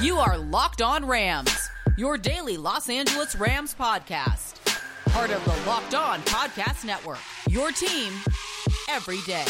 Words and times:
You 0.00 0.16
are 0.16 0.38
Locked 0.38 0.80
On 0.80 1.04
Rams, 1.04 1.68
your 1.98 2.16
daily 2.16 2.56
Los 2.56 2.88
Angeles 2.88 3.36
Rams 3.36 3.74
podcast. 3.78 4.54
Part 5.10 5.30
of 5.30 5.44
the 5.44 5.68
Locked 5.68 5.94
On 5.94 6.20
Podcast 6.20 6.86
Network. 6.86 7.18
Your 7.50 7.70
team 7.70 8.10
every 8.88 9.20
day. 9.26 9.44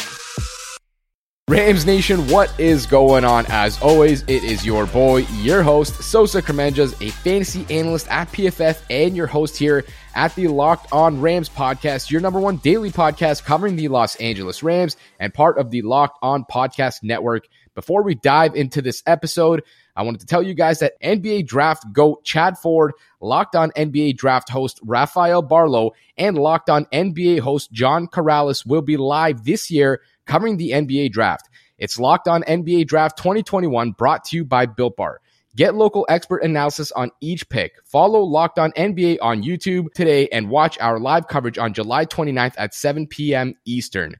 Rams 1.47 1.85
Nation, 1.85 2.27
what 2.27 2.53
is 2.59 2.85
going 2.85 3.23
on? 3.23 3.45
As 3.47 3.81
always, 3.81 4.23
it 4.23 4.43
is 4.43 4.65
your 4.65 4.85
boy, 4.87 5.19
your 5.39 5.63
host, 5.63 6.03
Sosa 6.03 6.41
Kremenjas, 6.41 7.01
a 7.01 7.11
fantasy 7.11 7.65
analyst 7.69 8.09
at 8.09 8.29
PFF, 8.33 8.81
and 8.89 9.15
your 9.15 9.27
host 9.27 9.57
here 9.57 9.85
at 10.15 10.35
the 10.35 10.49
Locked 10.49 10.91
On 10.91 11.21
Rams 11.21 11.47
podcast, 11.47 12.11
your 12.11 12.19
number 12.19 12.41
one 12.41 12.57
daily 12.57 12.91
podcast 12.91 13.45
covering 13.45 13.77
the 13.77 13.87
Los 13.87 14.15
Angeles 14.17 14.63
Rams 14.63 14.97
and 15.17 15.33
part 15.33 15.57
of 15.57 15.71
the 15.71 15.81
Locked 15.81 16.19
On 16.21 16.43
Podcast 16.43 17.03
Network. 17.03 17.45
Before 17.73 18.03
we 18.03 18.15
dive 18.15 18.55
into 18.55 18.81
this 18.81 19.01
episode, 19.05 19.63
I 19.95 20.03
wanted 20.03 20.21
to 20.21 20.25
tell 20.25 20.43
you 20.43 20.53
guys 20.53 20.79
that 20.79 21.01
NBA 21.01 21.47
draft 21.47 21.91
GOAT 21.91 22.23
Chad 22.23 22.57
Ford, 22.57 22.93
Locked 23.19 23.55
On 23.55 23.71
NBA 23.71 24.17
draft 24.17 24.49
host 24.49 24.79
Rafael 24.83 25.41
Barlow, 25.41 25.91
and 26.17 26.37
Locked 26.37 26.69
On 26.69 26.85
NBA 26.85 27.39
host 27.39 27.71
John 27.71 28.07
Karalis 28.07 28.65
will 28.65 28.81
be 28.81 28.97
live 28.97 29.43
this 29.43 29.69
year 29.69 30.01
covering 30.25 30.57
the 30.57 30.71
NBA 30.71 31.11
draft. 31.11 31.49
It's 31.77 31.99
Locked 31.99 32.27
On 32.27 32.43
NBA 32.43 32.87
Draft 32.87 33.17
2021 33.17 33.91
brought 33.93 34.23
to 34.25 34.37
you 34.37 34.45
by 34.45 34.67
Built 34.67 34.95
Bar. 34.95 35.19
Get 35.55 35.75
local 35.75 36.05
expert 36.07 36.43
analysis 36.43 36.91
on 36.93 37.11
each 37.19 37.49
pick. 37.49 37.73
Follow 37.83 38.21
Locked 38.21 38.59
On 38.59 38.71
NBA 38.73 39.17
on 39.21 39.43
YouTube 39.43 39.91
today 39.93 40.29
and 40.29 40.49
watch 40.49 40.77
our 40.79 40.99
live 40.99 41.27
coverage 41.27 41.57
on 41.57 41.73
July 41.73 42.05
29th 42.05 42.53
at 42.57 42.73
7 42.73 43.07
p.m. 43.07 43.55
Eastern. 43.65 44.15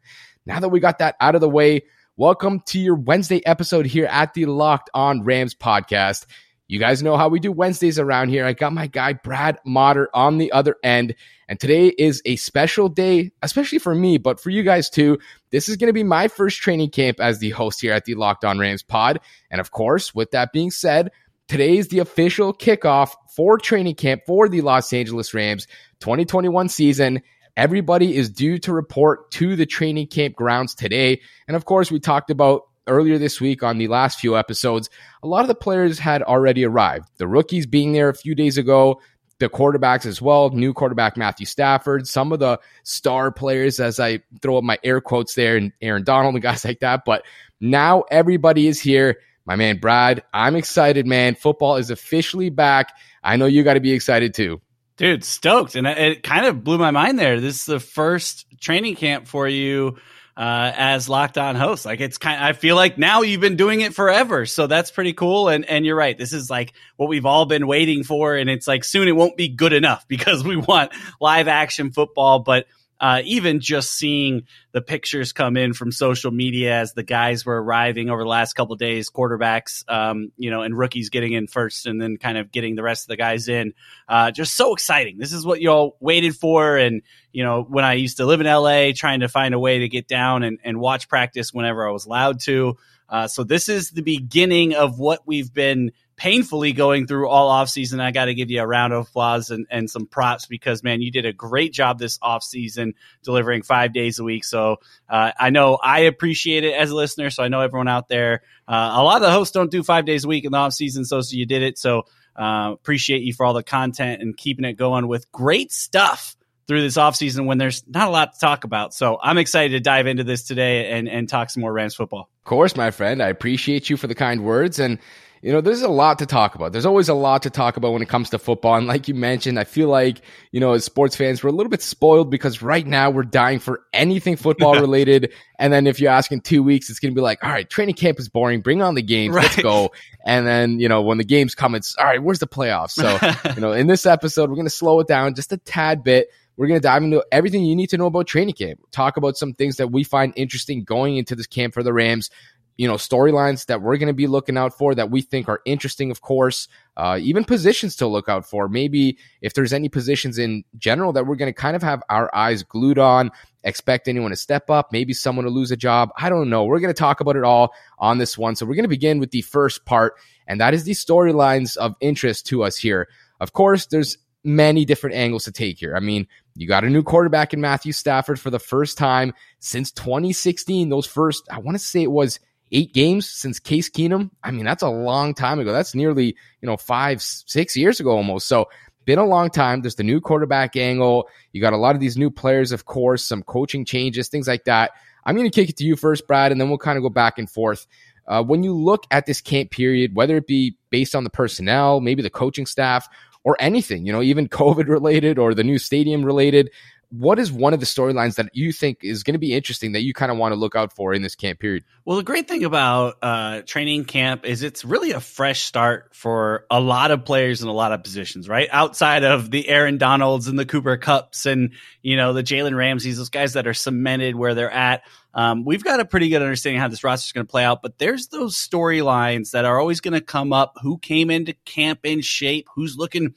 Now 0.45 0.59
that 0.59 0.69
we 0.69 0.79
got 0.79 0.97
that 0.99 1.15
out 1.21 1.35
of 1.35 1.41
the 1.41 1.49
way, 1.49 1.83
welcome 2.17 2.59
to 2.65 2.79
your 2.79 2.95
Wednesday 2.95 3.45
episode 3.45 3.85
here 3.85 4.05
at 4.05 4.33
the 4.33 4.45
Locked 4.45 4.89
On 4.93 5.23
Rams 5.23 5.55
podcast. 5.55 6.25
You 6.67 6.79
guys 6.79 7.01
know 7.01 7.17
how 7.17 7.29
we 7.29 7.39
do 7.39 7.51
Wednesdays 7.51 7.99
around 7.99 8.29
here. 8.29 8.45
I 8.45 8.53
got 8.53 8.73
my 8.73 8.87
guy 8.87 9.13
Brad 9.13 9.59
Motter 9.65 10.09
on 10.13 10.37
the 10.37 10.51
other 10.51 10.75
end. 10.83 11.15
And 11.47 11.59
today 11.59 11.87
is 11.87 12.21
a 12.25 12.35
special 12.35 12.89
day, 12.89 13.31
especially 13.41 13.79
for 13.79 13.95
me, 13.95 14.17
but 14.17 14.39
for 14.39 14.49
you 14.49 14.63
guys 14.63 14.89
too. 14.89 15.19
This 15.51 15.69
is 15.69 15.77
going 15.77 15.87
to 15.87 15.93
be 15.93 16.03
my 16.03 16.27
first 16.27 16.61
training 16.61 16.91
camp 16.91 17.19
as 17.19 17.39
the 17.39 17.49
host 17.51 17.81
here 17.81 17.93
at 17.93 18.05
the 18.05 18.15
Locked 18.15 18.45
On 18.45 18.59
Rams 18.59 18.83
pod. 18.83 19.19
And 19.49 19.59
of 19.59 19.71
course, 19.71 20.13
with 20.13 20.31
that 20.31 20.53
being 20.53 20.71
said, 20.71 21.11
today 21.47 21.77
is 21.77 21.89
the 21.89 21.99
official 21.99 22.53
kickoff 22.53 23.11
for 23.35 23.57
training 23.57 23.95
camp 23.95 24.21
for 24.25 24.47
the 24.47 24.61
Los 24.61 24.93
Angeles 24.93 25.33
Rams 25.33 25.67
2021 26.01 26.69
season. 26.69 27.21
Everybody 27.57 28.15
is 28.15 28.29
due 28.29 28.57
to 28.59 28.73
report 28.73 29.31
to 29.31 29.55
the 29.55 29.65
training 29.65 30.07
camp 30.07 30.35
grounds 30.35 30.75
today. 30.75 31.21
And 31.47 31.55
of 31.55 31.65
course, 31.65 31.91
we 31.91 31.99
talked 31.99 32.29
about 32.29 32.63
earlier 32.87 33.17
this 33.17 33.39
week 33.39 33.63
on 33.63 33.77
the 33.77 33.87
last 33.87 34.19
few 34.19 34.37
episodes, 34.37 34.89
a 35.23 35.27
lot 35.27 35.41
of 35.41 35.47
the 35.47 35.55
players 35.55 35.99
had 35.99 36.21
already 36.23 36.65
arrived. 36.65 37.09
The 37.17 37.27
rookies 37.27 37.65
being 37.65 37.93
there 37.93 38.09
a 38.09 38.15
few 38.15 38.35
days 38.35 38.57
ago, 38.57 39.01
the 39.39 39.49
quarterbacks 39.49 40.05
as 40.05 40.21
well, 40.21 40.49
new 40.51 40.73
quarterback 40.73 41.17
Matthew 41.17 41.45
Stafford, 41.45 42.07
some 42.07 42.31
of 42.31 42.39
the 42.39 42.59
star 42.83 43.31
players, 43.31 43.79
as 43.79 43.99
I 43.99 44.19
throw 44.41 44.57
up 44.57 44.63
my 44.63 44.77
air 44.83 45.01
quotes 45.01 45.35
there, 45.35 45.57
and 45.57 45.71
Aaron 45.81 46.03
Donald 46.03 46.35
and 46.35 46.43
guys 46.43 46.63
like 46.63 46.79
that. 46.79 47.05
But 47.05 47.23
now 47.59 48.03
everybody 48.11 48.67
is 48.67 48.79
here. 48.79 49.17
My 49.45 49.55
man 49.55 49.79
Brad, 49.79 50.23
I'm 50.33 50.55
excited, 50.55 51.07
man. 51.07 51.35
Football 51.35 51.77
is 51.77 51.89
officially 51.89 52.49
back. 52.49 52.93
I 53.23 53.37
know 53.37 53.47
you 53.47 53.63
got 53.63 53.73
to 53.73 53.79
be 53.79 53.91
excited 53.91 54.33
too. 54.35 54.61
Dude, 54.97 55.23
stoked. 55.23 55.75
And 55.75 55.87
it 55.87 56.23
kind 56.23 56.45
of 56.45 56.63
blew 56.63 56.77
my 56.77 56.91
mind 56.91 57.17
there. 57.17 57.39
This 57.39 57.61
is 57.61 57.65
the 57.65 57.79
first 57.79 58.45
training 58.59 58.95
camp 58.95 59.27
for 59.27 59.47
you 59.47 59.97
uh, 60.37 60.71
as 60.75 61.09
locked 61.09 61.37
on 61.37 61.55
host. 61.55 61.85
Like 61.85 61.99
it's 61.99 62.17
kind 62.17 62.37
of, 62.37 62.43
I 62.43 62.53
feel 62.53 62.75
like 62.75 62.97
now 62.97 63.21
you've 63.21 63.41
been 63.41 63.57
doing 63.57 63.81
it 63.81 63.93
forever. 63.93 64.45
So 64.45 64.67
that's 64.67 64.91
pretty 64.91 65.13
cool. 65.13 65.49
And, 65.49 65.65
and 65.65 65.85
you're 65.85 65.95
right. 65.95 66.17
This 66.17 66.33
is 66.33 66.49
like 66.49 66.73
what 66.97 67.09
we've 67.09 67.25
all 67.25 67.45
been 67.45 67.67
waiting 67.67 68.03
for. 68.03 68.35
And 68.35 68.49
it's 68.49 68.67
like 68.67 68.83
soon 68.83 69.07
it 69.07 69.15
won't 69.15 69.37
be 69.37 69.49
good 69.49 69.73
enough 69.73 70.05
because 70.07 70.43
we 70.43 70.55
want 70.55 70.91
live 71.19 71.47
action 71.47 71.91
football. 71.91 72.39
But 72.39 72.67
uh, 73.01 73.23
even 73.25 73.59
just 73.59 73.91
seeing 73.91 74.43
the 74.73 74.81
pictures 74.81 75.33
come 75.33 75.57
in 75.57 75.73
from 75.73 75.91
social 75.91 76.29
media 76.29 76.75
as 76.79 76.93
the 76.93 77.01
guys 77.01 77.43
were 77.43 77.61
arriving 77.61 78.11
over 78.11 78.21
the 78.21 78.29
last 78.29 78.53
couple 78.53 78.75
days, 78.75 79.09
quarterbacks, 79.09 79.83
um, 79.91 80.31
you 80.37 80.51
know, 80.51 80.61
and 80.61 80.77
rookies 80.77 81.09
getting 81.09 81.33
in 81.33 81.47
first, 81.47 81.87
and 81.87 81.99
then 81.99 82.17
kind 82.17 82.37
of 82.37 82.51
getting 82.51 82.75
the 82.75 82.83
rest 82.83 83.05
of 83.05 83.07
the 83.07 83.17
guys 83.17 83.47
in. 83.47 83.73
Uh, 84.07 84.29
just 84.29 84.55
so 84.55 84.71
exciting. 84.73 85.17
This 85.17 85.33
is 85.33 85.43
what 85.43 85.61
y'all 85.61 85.97
waited 85.99 86.35
for, 86.35 86.77
and 86.77 87.01
you 87.31 87.43
know, 87.43 87.63
when 87.63 87.83
I 87.83 87.93
used 87.93 88.17
to 88.17 88.25
live 88.27 88.39
in 88.39 88.45
LA, 88.45 88.91
trying 88.95 89.21
to 89.21 89.27
find 89.27 89.55
a 89.55 89.59
way 89.59 89.79
to 89.79 89.89
get 89.89 90.07
down 90.07 90.43
and, 90.43 90.59
and 90.63 90.79
watch 90.79 91.09
practice 91.09 91.51
whenever 91.51 91.87
I 91.87 91.91
was 91.91 92.05
allowed 92.05 92.39
to. 92.41 92.77
Uh, 93.09 93.27
so 93.27 93.43
this 93.43 93.67
is 93.67 93.89
the 93.89 94.03
beginning 94.03 94.75
of 94.75 94.99
what 94.99 95.21
we've 95.25 95.51
been 95.51 95.91
painfully 96.21 96.71
going 96.71 97.07
through 97.07 97.27
all 97.27 97.49
offseason. 97.49 97.99
I 97.99 98.11
got 98.11 98.25
to 98.25 98.35
give 98.35 98.51
you 98.51 98.61
a 98.61 98.67
round 98.67 98.93
of 98.93 99.07
applause 99.07 99.49
and, 99.49 99.65
and 99.71 99.89
some 99.89 100.05
props 100.05 100.45
because, 100.45 100.83
man, 100.83 101.01
you 101.01 101.09
did 101.09 101.25
a 101.25 101.33
great 101.33 101.73
job 101.73 101.97
this 101.97 102.19
offseason 102.19 102.93
delivering 103.23 103.63
five 103.63 103.91
days 103.91 104.19
a 104.19 104.23
week. 104.23 104.45
So 104.45 104.77
uh, 105.09 105.31
I 105.39 105.49
know 105.49 105.79
I 105.81 106.01
appreciate 106.01 106.63
it 106.63 106.75
as 106.75 106.91
a 106.91 106.95
listener. 106.95 107.31
So 107.31 107.41
I 107.41 107.47
know 107.47 107.61
everyone 107.61 107.87
out 107.87 108.07
there, 108.07 108.43
uh, 108.67 108.91
a 108.93 109.01
lot 109.01 109.15
of 109.15 109.23
the 109.23 109.31
hosts 109.31 109.51
don't 109.51 109.71
do 109.71 109.81
five 109.81 110.05
days 110.05 110.23
a 110.23 110.27
week 110.27 110.45
in 110.45 110.51
the 110.51 110.59
offseason. 110.59 111.07
So, 111.07 111.21
so 111.21 111.35
you 111.35 111.47
did 111.47 111.63
it. 111.63 111.79
So 111.79 112.03
uh, 112.35 112.69
appreciate 112.71 113.23
you 113.23 113.33
for 113.33 113.43
all 113.43 113.55
the 113.55 113.63
content 113.63 114.21
and 114.21 114.37
keeping 114.37 114.63
it 114.63 114.73
going 114.73 115.07
with 115.07 115.31
great 115.31 115.71
stuff 115.71 116.35
through 116.67 116.83
this 116.83 116.97
offseason 116.97 117.47
when 117.47 117.57
there's 117.57 117.83
not 117.87 118.07
a 118.07 118.11
lot 118.11 118.33
to 118.33 118.39
talk 118.39 118.63
about. 118.63 118.93
So 118.93 119.17
I'm 119.19 119.39
excited 119.39 119.71
to 119.71 119.79
dive 119.79 120.05
into 120.05 120.23
this 120.23 120.43
today 120.43 120.91
and, 120.91 121.09
and 121.09 121.27
talk 121.27 121.49
some 121.49 121.61
more 121.61 121.73
Rams 121.73 121.95
football. 121.95 122.29
Of 122.41 122.45
course, 122.45 122.75
my 122.75 122.91
friend. 122.91 123.23
I 123.23 123.29
appreciate 123.29 123.89
you 123.89 123.97
for 123.97 124.05
the 124.05 124.13
kind 124.13 124.43
words. 124.43 124.77
And 124.77 124.99
you 125.41 125.51
know, 125.51 125.59
there's 125.59 125.81
a 125.81 125.89
lot 125.89 126.19
to 126.19 126.27
talk 126.27 126.53
about. 126.53 126.71
There's 126.71 126.85
always 126.85 127.09
a 127.09 127.15
lot 127.15 127.43
to 127.43 127.49
talk 127.49 127.75
about 127.75 127.93
when 127.93 128.03
it 128.03 128.09
comes 128.09 128.29
to 128.29 128.37
football. 128.37 128.75
And 128.75 128.85
like 128.85 129.07
you 129.07 129.15
mentioned, 129.15 129.57
I 129.57 129.63
feel 129.63 129.87
like, 129.87 130.21
you 130.51 130.59
know, 130.59 130.73
as 130.73 130.85
sports 130.85 131.15
fans, 131.15 131.43
we're 131.43 131.49
a 131.49 131.53
little 131.53 131.69
bit 131.69 131.81
spoiled 131.81 132.29
because 132.29 132.61
right 132.61 132.85
now 132.85 133.09
we're 133.09 133.23
dying 133.23 133.57
for 133.57 133.81
anything 133.91 134.35
football 134.35 134.75
related. 134.79 135.33
and 135.57 135.73
then 135.73 135.87
if 135.87 135.99
you 135.99 136.07
ask 136.07 136.31
in 136.31 136.41
two 136.41 136.61
weeks, 136.61 136.91
it's 136.91 136.99
going 136.99 137.11
to 137.11 137.15
be 137.15 137.23
like, 137.23 137.43
all 137.43 137.49
right, 137.49 137.67
training 137.67 137.95
camp 137.95 138.19
is 138.19 138.29
boring. 138.29 138.61
Bring 138.61 138.83
on 138.83 138.93
the 138.93 139.01
games. 139.01 139.33
Right. 139.33 139.43
Let's 139.43 139.61
go. 139.61 139.91
And 140.25 140.45
then, 140.45 140.79
you 140.79 140.87
know, 140.87 141.01
when 141.01 141.17
the 141.17 141.23
games 141.23 141.55
come, 141.55 141.73
it's 141.73 141.95
all 141.95 142.05
right, 142.05 142.21
where's 142.21 142.39
the 142.39 142.47
playoffs? 142.47 142.91
So, 142.91 143.17
you 143.55 143.61
know, 143.61 143.71
in 143.71 143.87
this 143.87 144.05
episode, 144.05 144.49
we're 144.49 144.55
going 144.55 144.67
to 144.67 144.69
slow 144.69 144.99
it 144.99 145.07
down 145.07 145.33
just 145.33 145.51
a 145.51 145.57
tad 145.57 146.03
bit. 146.03 146.29
We're 146.57 146.67
going 146.67 146.79
to 146.79 146.83
dive 146.83 147.01
into 147.01 147.25
everything 147.31 147.65
you 147.65 147.75
need 147.75 147.89
to 147.89 147.97
know 147.97 148.05
about 148.05 148.27
training 148.27 148.53
camp, 148.53 148.79
talk 148.91 149.17
about 149.17 149.37
some 149.37 149.55
things 149.55 149.77
that 149.77 149.91
we 149.91 150.03
find 150.03 150.33
interesting 150.35 150.83
going 150.83 151.17
into 151.17 151.35
this 151.35 151.47
camp 151.47 151.73
for 151.73 151.81
the 151.81 151.93
Rams, 151.93 152.29
you 152.77 152.87
know 152.87 152.95
storylines 152.95 153.65
that 153.67 153.81
we're 153.81 153.97
going 153.97 154.07
to 154.07 154.13
be 154.13 154.27
looking 154.27 154.57
out 154.57 154.77
for 154.77 154.95
that 154.95 155.11
we 155.11 155.21
think 155.21 155.47
are 155.49 155.61
interesting 155.65 156.09
of 156.11 156.21
course 156.21 156.67
uh, 156.97 157.17
even 157.21 157.43
positions 157.43 157.95
to 157.95 158.07
look 158.07 158.27
out 158.27 158.45
for. 158.45 158.67
Maybe 158.67 159.17
if 159.41 159.53
there's 159.53 159.73
any 159.73 159.89
positions 159.89 160.37
in 160.37 160.63
general 160.77 161.13
that 161.13 161.25
we're 161.25 161.35
going 161.35 161.51
to 161.51 161.59
kind 161.59 161.75
of 161.75 161.81
have 161.81 162.03
our 162.09 162.33
eyes 162.35 162.63
glued 162.63 162.99
on 162.99 163.31
expect 163.63 164.07
anyone 164.07 164.31
to 164.31 164.35
step 164.35 164.69
up 164.69 164.91
maybe 164.91 165.13
someone 165.13 165.45
to 165.45 165.51
lose 165.51 165.71
a 165.71 165.77
job. 165.77 166.09
I 166.17 166.29
don't 166.29 166.49
know. 166.49 166.65
We're 166.65 166.79
going 166.79 166.93
to 166.93 166.99
talk 166.99 167.21
about 167.21 167.35
it 167.35 167.43
all 167.43 167.73
on 167.99 168.17
this 168.17 168.37
one. 168.37 168.55
So 168.55 168.65
we're 168.65 168.75
going 168.75 168.83
to 168.83 168.89
begin 168.89 169.19
with 169.19 169.31
the 169.31 169.41
first 169.41 169.85
part 169.85 170.15
and 170.47 170.59
that 170.59 170.73
is 170.73 170.83
the 170.83 170.91
storylines 170.91 171.77
of 171.77 171.95
interest 172.01 172.47
to 172.47 172.63
us 172.63 172.75
here. 172.75 173.07
Of 173.39 173.53
course 173.53 173.85
there's 173.85 174.17
many 174.43 174.85
different 174.85 175.15
angles 175.15 175.43
to 175.45 175.51
take 175.51 175.77
here. 175.77 175.95
I 175.95 175.99
mean 175.99 176.27
you 176.55 176.67
got 176.67 176.83
a 176.83 176.89
new 176.89 177.01
quarterback 177.01 177.53
in 177.53 177.61
matthew 177.61 177.93
stafford 177.93 178.37
for 178.37 178.49
the 178.49 178.59
first 178.59 178.97
time 178.97 179.33
since 179.59 179.89
2016 179.91 180.89
those 180.89 181.05
first 181.05 181.47
i 181.49 181.57
want 181.57 181.75
to 181.75 181.79
say 181.79 182.03
it 182.03 182.11
was 182.11 182.41
eight 182.71 182.93
games 182.93 183.29
since 183.29 183.59
Case 183.59 183.89
Keenum. 183.89 184.31
I 184.43 184.51
mean, 184.51 184.65
that's 184.65 184.83
a 184.83 184.89
long 184.89 185.33
time 185.33 185.59
ago. 185.59 185.71
That's 185.71 185.95
nearly, 185.95 186.35
you 186.61 186.67
know, 186.67 186.77
five, 186.77 187.21
six 187.21 187.75
years 187.75 187.99
ago 187.99 188.11
almost. 188.11 188.47
So, 188.47 188.69
been 189.05 189.19
a 189.19 189.25
long 189.25 189.49
time. 189.49 189.81
There's 189.81 189.95
the 189.95 190.03
new 190.03 190.21
quarterback 190.21 190.75
angle. 190.75 191.27
You 191.53 191.61
got 191.61 191.73
a 191.73 191.77
lot 191.77 191.95
of 191.95 192.01
these 192.01 192.17
new 192.17 192.29
players, 192.29 192.71
of 192.71 192.85
course, 192.85 193.23
some 193.23 193.43
coaching 193.43 193.83
changes, 193.83 194.29
things 194.29 194.47
like 194.47 194.65
that. 194.65 194.91
I'm 195.25 195.35
going 195.35 195.49
to 195.49 195.53
kick 195.53 195.69
it 195.69 195.77
to 195.77 195.83
you 195.83 195.95
first, 195.95 196.27
Brad, 196.27 196.51
and 196.51 196.61
then 196.61 196.69
we'll 196.69 196.77
kind 196.77 196.97
of 196.97 197.03
go 197.03 197.09
back 197.09 197.37
and 197.37 197.49
forth. 197.49 197.87
Uh, 198.27 198.43
when 198.43 198.63
you 198.63 198.73
look 198.73 199.05
at 199.11 199.25
this 199.25 199.41
camp 199.41 199.71
period, 199.71 200.15
whether 200.15 200.37
it 200.37 200.47
be 200.47 200.77
based 200.89 201.15
on 201.15 201.23
the 201.23 201.29
personnel, 201.29 201.99
maybe 201.99 202.21
the 202.21 202.29
coaching 202.29 202.65
staff, 202.65 203.07
or 203.43 203.57
anything, 203.59 204.05
you 204.05 204.13
know, 204.13 204.21
even 204.21 204.47
COVID 204.47 204.87
related 204.87 205.39
or 205.39 205.55
the 205.55 205.63
new 205.63 205.79
stadium 205.79 206.23
related, 206.23 206.69
what 207.11 207.39
is 207.39 207.51
one 207.51 207.73
of 207.73 207.81
the 207.81 207.85
storylines 207.85 208.35
that 208.35 208.49
you 208.53 208.71
think 208.71 208.99
is 209.03 209.23
going 209.23 209.33
to 209.33 209.39
be 209.39 209.53
interesting 209.53 209.91
that 209.91 210.01
you 210.01 210.13
kind 210.13 210.31
of 210.31 210.37
want 210.37 210.53
to 210.53 210.55
look 210.55 210.75
out 210.75 210.93
for 210.93 211.13
in 211.13 211.21
this 211.21 211.35
camp 211.35 211.59
period? 211.59 211.83
Well, 212.05 212.15
the 212.15 212.23
great 212.23 212.47
thing 212.47 212.63
about 212.63 213.17
uh, 213.21 213.61
training 213.63 214.05
camp 214.05 214.45
is 214.45 214.63
it's 214.63 214.85
really 214.85 215.11
a 215.11 215.19
fresh 215.19 215.63
start 215.63 216.15
for 216.15 216.65
a 216.71 216.79
lot 216.79 217.11
of 217.11 217.25
players 217.25 217.61
in 217.61 217.67
a 217.67 217.73
lot 217.73 217.91
of 217.91 218.01
positions, 218.01 218.47
right? 218.47 218.69
Outside 218.71 219.25
of 219.25 219.51
the 219.51 219.67
Aaron 219.67 219.97
Donalds 219.97 220.47
and 220.47 220.57
the 220.57 220.65
Cooper 220.65 220.97
Kupps 220.97 221.45
and 221.45 221.73
you 222.01 222.15
know 222.15 222.31
the 222.31 222.43
Jalen 222.43 222.75
Ramseys, 222.75 223.17
those 223.17 223.29
guys 223.29 223.53
that 223.53 223.67
are 223.67 223.73
cemented 223.73 224.35
where 224.35 224.55
they're 224.55 224.71
at. 224.71 225.03
Um, 225.33 225.65
we've 225.65 225.83
got 225.83 225.99
a 225.99 226.05
pretty 226.05 226.29
good 226.29 226.41
understanding 226.41 226.79
how 226.79 226.87
this 226.87 227.03
roster 227.03 227.27
is 227.27 227.31
going 227.33 227.45
to 227.45 227.51
play 227.51 227.63
out, 227.65 227.81
but 227.81 227.97
there's 227.97 228.27
those 228.27 228.55
storylines 228.55 229.51
that 229.51 229.65
are 229.65 229.79
always 229.79 229.99
going 229.99 230.13
to 230.13 230.21
come 230.21 230.53
up. 230.53 230.77
Who 230.81 230.97
came 230.97 231.29
into 231.29 231.53
camp 231.65 231.99
in 232.03 232.21
shape? 232.21 232.67
Who's 232.75 232.97
looking 232.97 233.35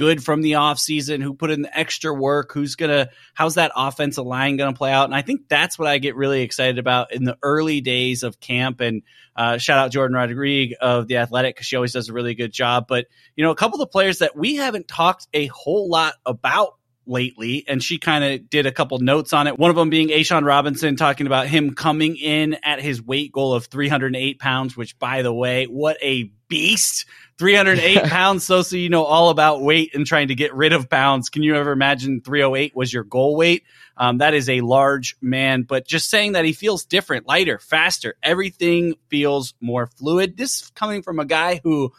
good 0.00 0.24
from 0.24 0.40
the 0.40 0.52
offseason, 0.52 1.22
who 1.22 1.34
put 1.34 1.50
in 1.50 1.60
the 1.60 1.78
extra 1.78 2.10
work, 2.10 2.52
who's 2.54 2.74
going 2.74 2.88
to, 2.88 3.10
how's 3.34 3.56
that 3.56 3.70
offensive 3.76 4.24
line 4.24 4.56
going 4.56 4.72
to 4.72 4.78
play 4.78 4.90
out? 4.90 5.04
And 5.04 5.14
I 5.14 5.20
think 5.20 5.46
that's 5.46 5.78
what 5.78 5.88
I 5.88 5.98
get 5.98 6.16
really 6.16 6.40
excited 6.40 6.78
about 6.78 7.12
in 7.12 7.24
the 7.24 7.36
early 7.42 7.82
days 7.82 8.22
of 8.22 8.40
camp. 8.40 8.80
And 8.80 9.02
uh, 9.36 9.58
shout 9.58 9.78
out 9.78 9.92
Jordan 9.92 10.16
Rodriguez 10.16 10.78
of 10.80 11.06
The 11.06 11.18
Athletic 11.18 11.54
because 11.54 11.66
she 11.66 11.76
always 11.76 11.92
does 11.92 12.08
a 12.08 12.14
really 12.14 12.34
good 12.34 12.50
job. 12.50 12.86
But, 12.88 13.08
you 13.36 13.44
know, 13.44 13.50
a 13.50 13.54
couple 13.54 13.74
of 13.74 13.80
the 13.80 13.92
players 13.92 14.20
that 14.20 14.34
we 14.34 14.54
haven't 14.54 14.88
talked 14.88 15.28
a 15.34 15.48
whole 15.48 15.90
lot 15.90 16.14
about 16.24 16.76
lately, 17.06 17.64
and 17.66 17.82
she 17.82 17.98
kind 17.98 18.24
of 18.24 18.48
did 18.48 18.66
a 18.66 18.72
couple 18.72 18.98
notes 18.98 19.32
on 19.32 19.46
it. 19.46 19.58
One 19.58 19.70
of 19.70 19.76
them 19.76 19.90
being 19.90 20.08
A'Shawn 20.08 20.44
Robinson 20.44 20.96
talking 20.96 21.26
about 21.26 21.46
him 21.46 21.74
coming 21.74 22.16
in 22.16 22.56
at 22.62 22.80
his 22.80 23.02
weight 23.02 23.32
goal 23.32 23.54
of 23.54 23.66
308 23.66 24.38
pounds, 24.38 24.76
which, 24.76 24.98
by 24.98 25.22
the 25.22 25.32
way, 25.32 25.66
what 25.66 25.96
a 26.02 26.30
beast! 26.48 27.06
308 27.38 28.02
pounds. 28.04 28.44
So, 28.44 28.62
so 28.62 28.76
you 28.76 28.90
know 28.90 29.04
all 29.04 29.30
about 29.30 29.62
weight 29.62 29.94
and 29.94 30.06
trying 30.06 30.28
to 30.28 30.34
get 30.34 30.54
rid 30.54 30.72
of 30.72 30.90
pounds. 30.90 31.30
Can 31.30 31.42
you 31.42 31.56
ever 31.56 31.72
imagine 31.72 32.20
308 32.20 32.76
was 32.76 32.92
your 32.92 33.04
goal 33.04 33.34
weight? 33.34 33.64
Um, 33.96 34.18
that 34.18 34.34
is 34.34 34.48
a 34.48 34.60
large 34.60 35.16
man, 35.20 35.62
but 35.62 35.86
just 35.86 36.10
saying 36.10 36.32
that 36.32 36.44
he 36.44 36.52
feels 36.52 36.84
different, 36.84 37.26
lighter, 37.26 37.58
faster. 37.58 38.14
Everything 38.22 38.94
feels 39.08 39.54
more 39.60 39.86
fluid. 39.86 40.36
This 40.36 40.70
coming 40.70 41.02
from 41.02 41.18
a 41.18 41.24
guy 41.24 41.60
who 41.62 41.92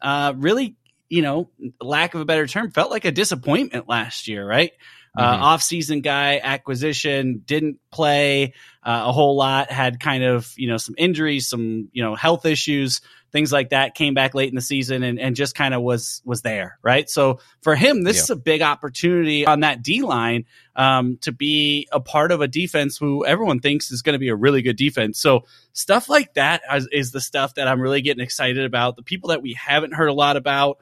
uh, 0.00 0.34
really 0.36 0.76
you 1.08 1.22
know, 1.22 1.50
lack 1.80 2.14
of 2.14 2.20
a 2.20 2.24
better 2.24 2.46
term, 2.46 2.70
felt 2.70 2.90
like 2.90 3.04
a 3.04 3.12
disappointment 3.12 3.88
last 3.88 4.28
year, 4.28 4.46
right? 4.46 4.72
Uh, 5.16 5.32
mm-hmm. 5.32 5.42
Uh, 5.42 5.46
off-season 5.46 6.00
guy 6.00 6.40
acquisition 6.42 7.42
didn't 7.44 7.78
play 7.90 8.54
uh, 8.82 9.04
a 9.06 9.12
whole 9.12 9.36
lot. 9.36 9.70
Had 9.70 10.00
kind 10.00 10.22
of 10.22 10.52
you 10.56 10.68
know 10.68 10.76
some 10.76 10.94
injuries, 10.98 11.48
some 11.48 11.88
you 11.92 12.02
know 12.02 12.14
health 12.14 12.44
issues, 12.44 13.00
things 13.32 13.50
like 13.50 13.70
that. 13.70 13.94
Came 13.94 14.14
back 14.14 14.34
late 14.34 14.48
in 14.50 14.54
the 14.54 14.60
season 14.60 15.02
and, 15.02 15.18
and 15.18 15.34
just 15.34 15.54
kind 15.54 15.74
of 15.74 15.82
was 15.82 16.22
was 16.24 16.42
there, 16.42 16.78
right? 16.82 17.08
So 17.08 17.40
for 17.62 17.74
him, 17.74 18.04
this 18.04 18.16
yeah. 18.16 18.22
is 18.22 18.30
a 18.30 18.36
big 18.36 18.62
opportunity 18.62 19.46
on 19.46 19.60
that 19.60 19.82
D 19.82 20.02
line 20.02 20.44
um, 20.76 21.18
to 21.22 21.32
be 21.32 21.88
a 21.90 22.00
part 22.00 22.30
of 22.30 22.40
a 22.40 22.48
defense 22.48 22.98
who 22.98 23.24
everyone 23.24 23.60
thinks 23.60 23.90
is 23.90 24.02
going 24.02 24.14
to 24.14 24.20
be 24.20 24.28
a 24.28 24.36
really 24.36 24.62
good 24.62 24.76
defense. 24.76 25.18
So 25.18 25.46
stuff 25.72 26.08
like 26.08 26.34
that 26.34 26.62
is, 26.72 26.88
is 26.92 27.12
the 27.12 27.20
stuff 27.20 27.54
that 27.54 27.66
I'm 27.66 27.80
really 27.80 28.02
getting 28.02 28.22
excited 28.22 28.64
about. 28.64 28.96
The 28.96 29.02
people 29.02 29.30
that 29.30 29.42
we 29.42 29.54
haven't 29.54 29.94
heard 29.94 30.08
a 30.08 30.14
lot 30.14 30.36
about 30.36 30.78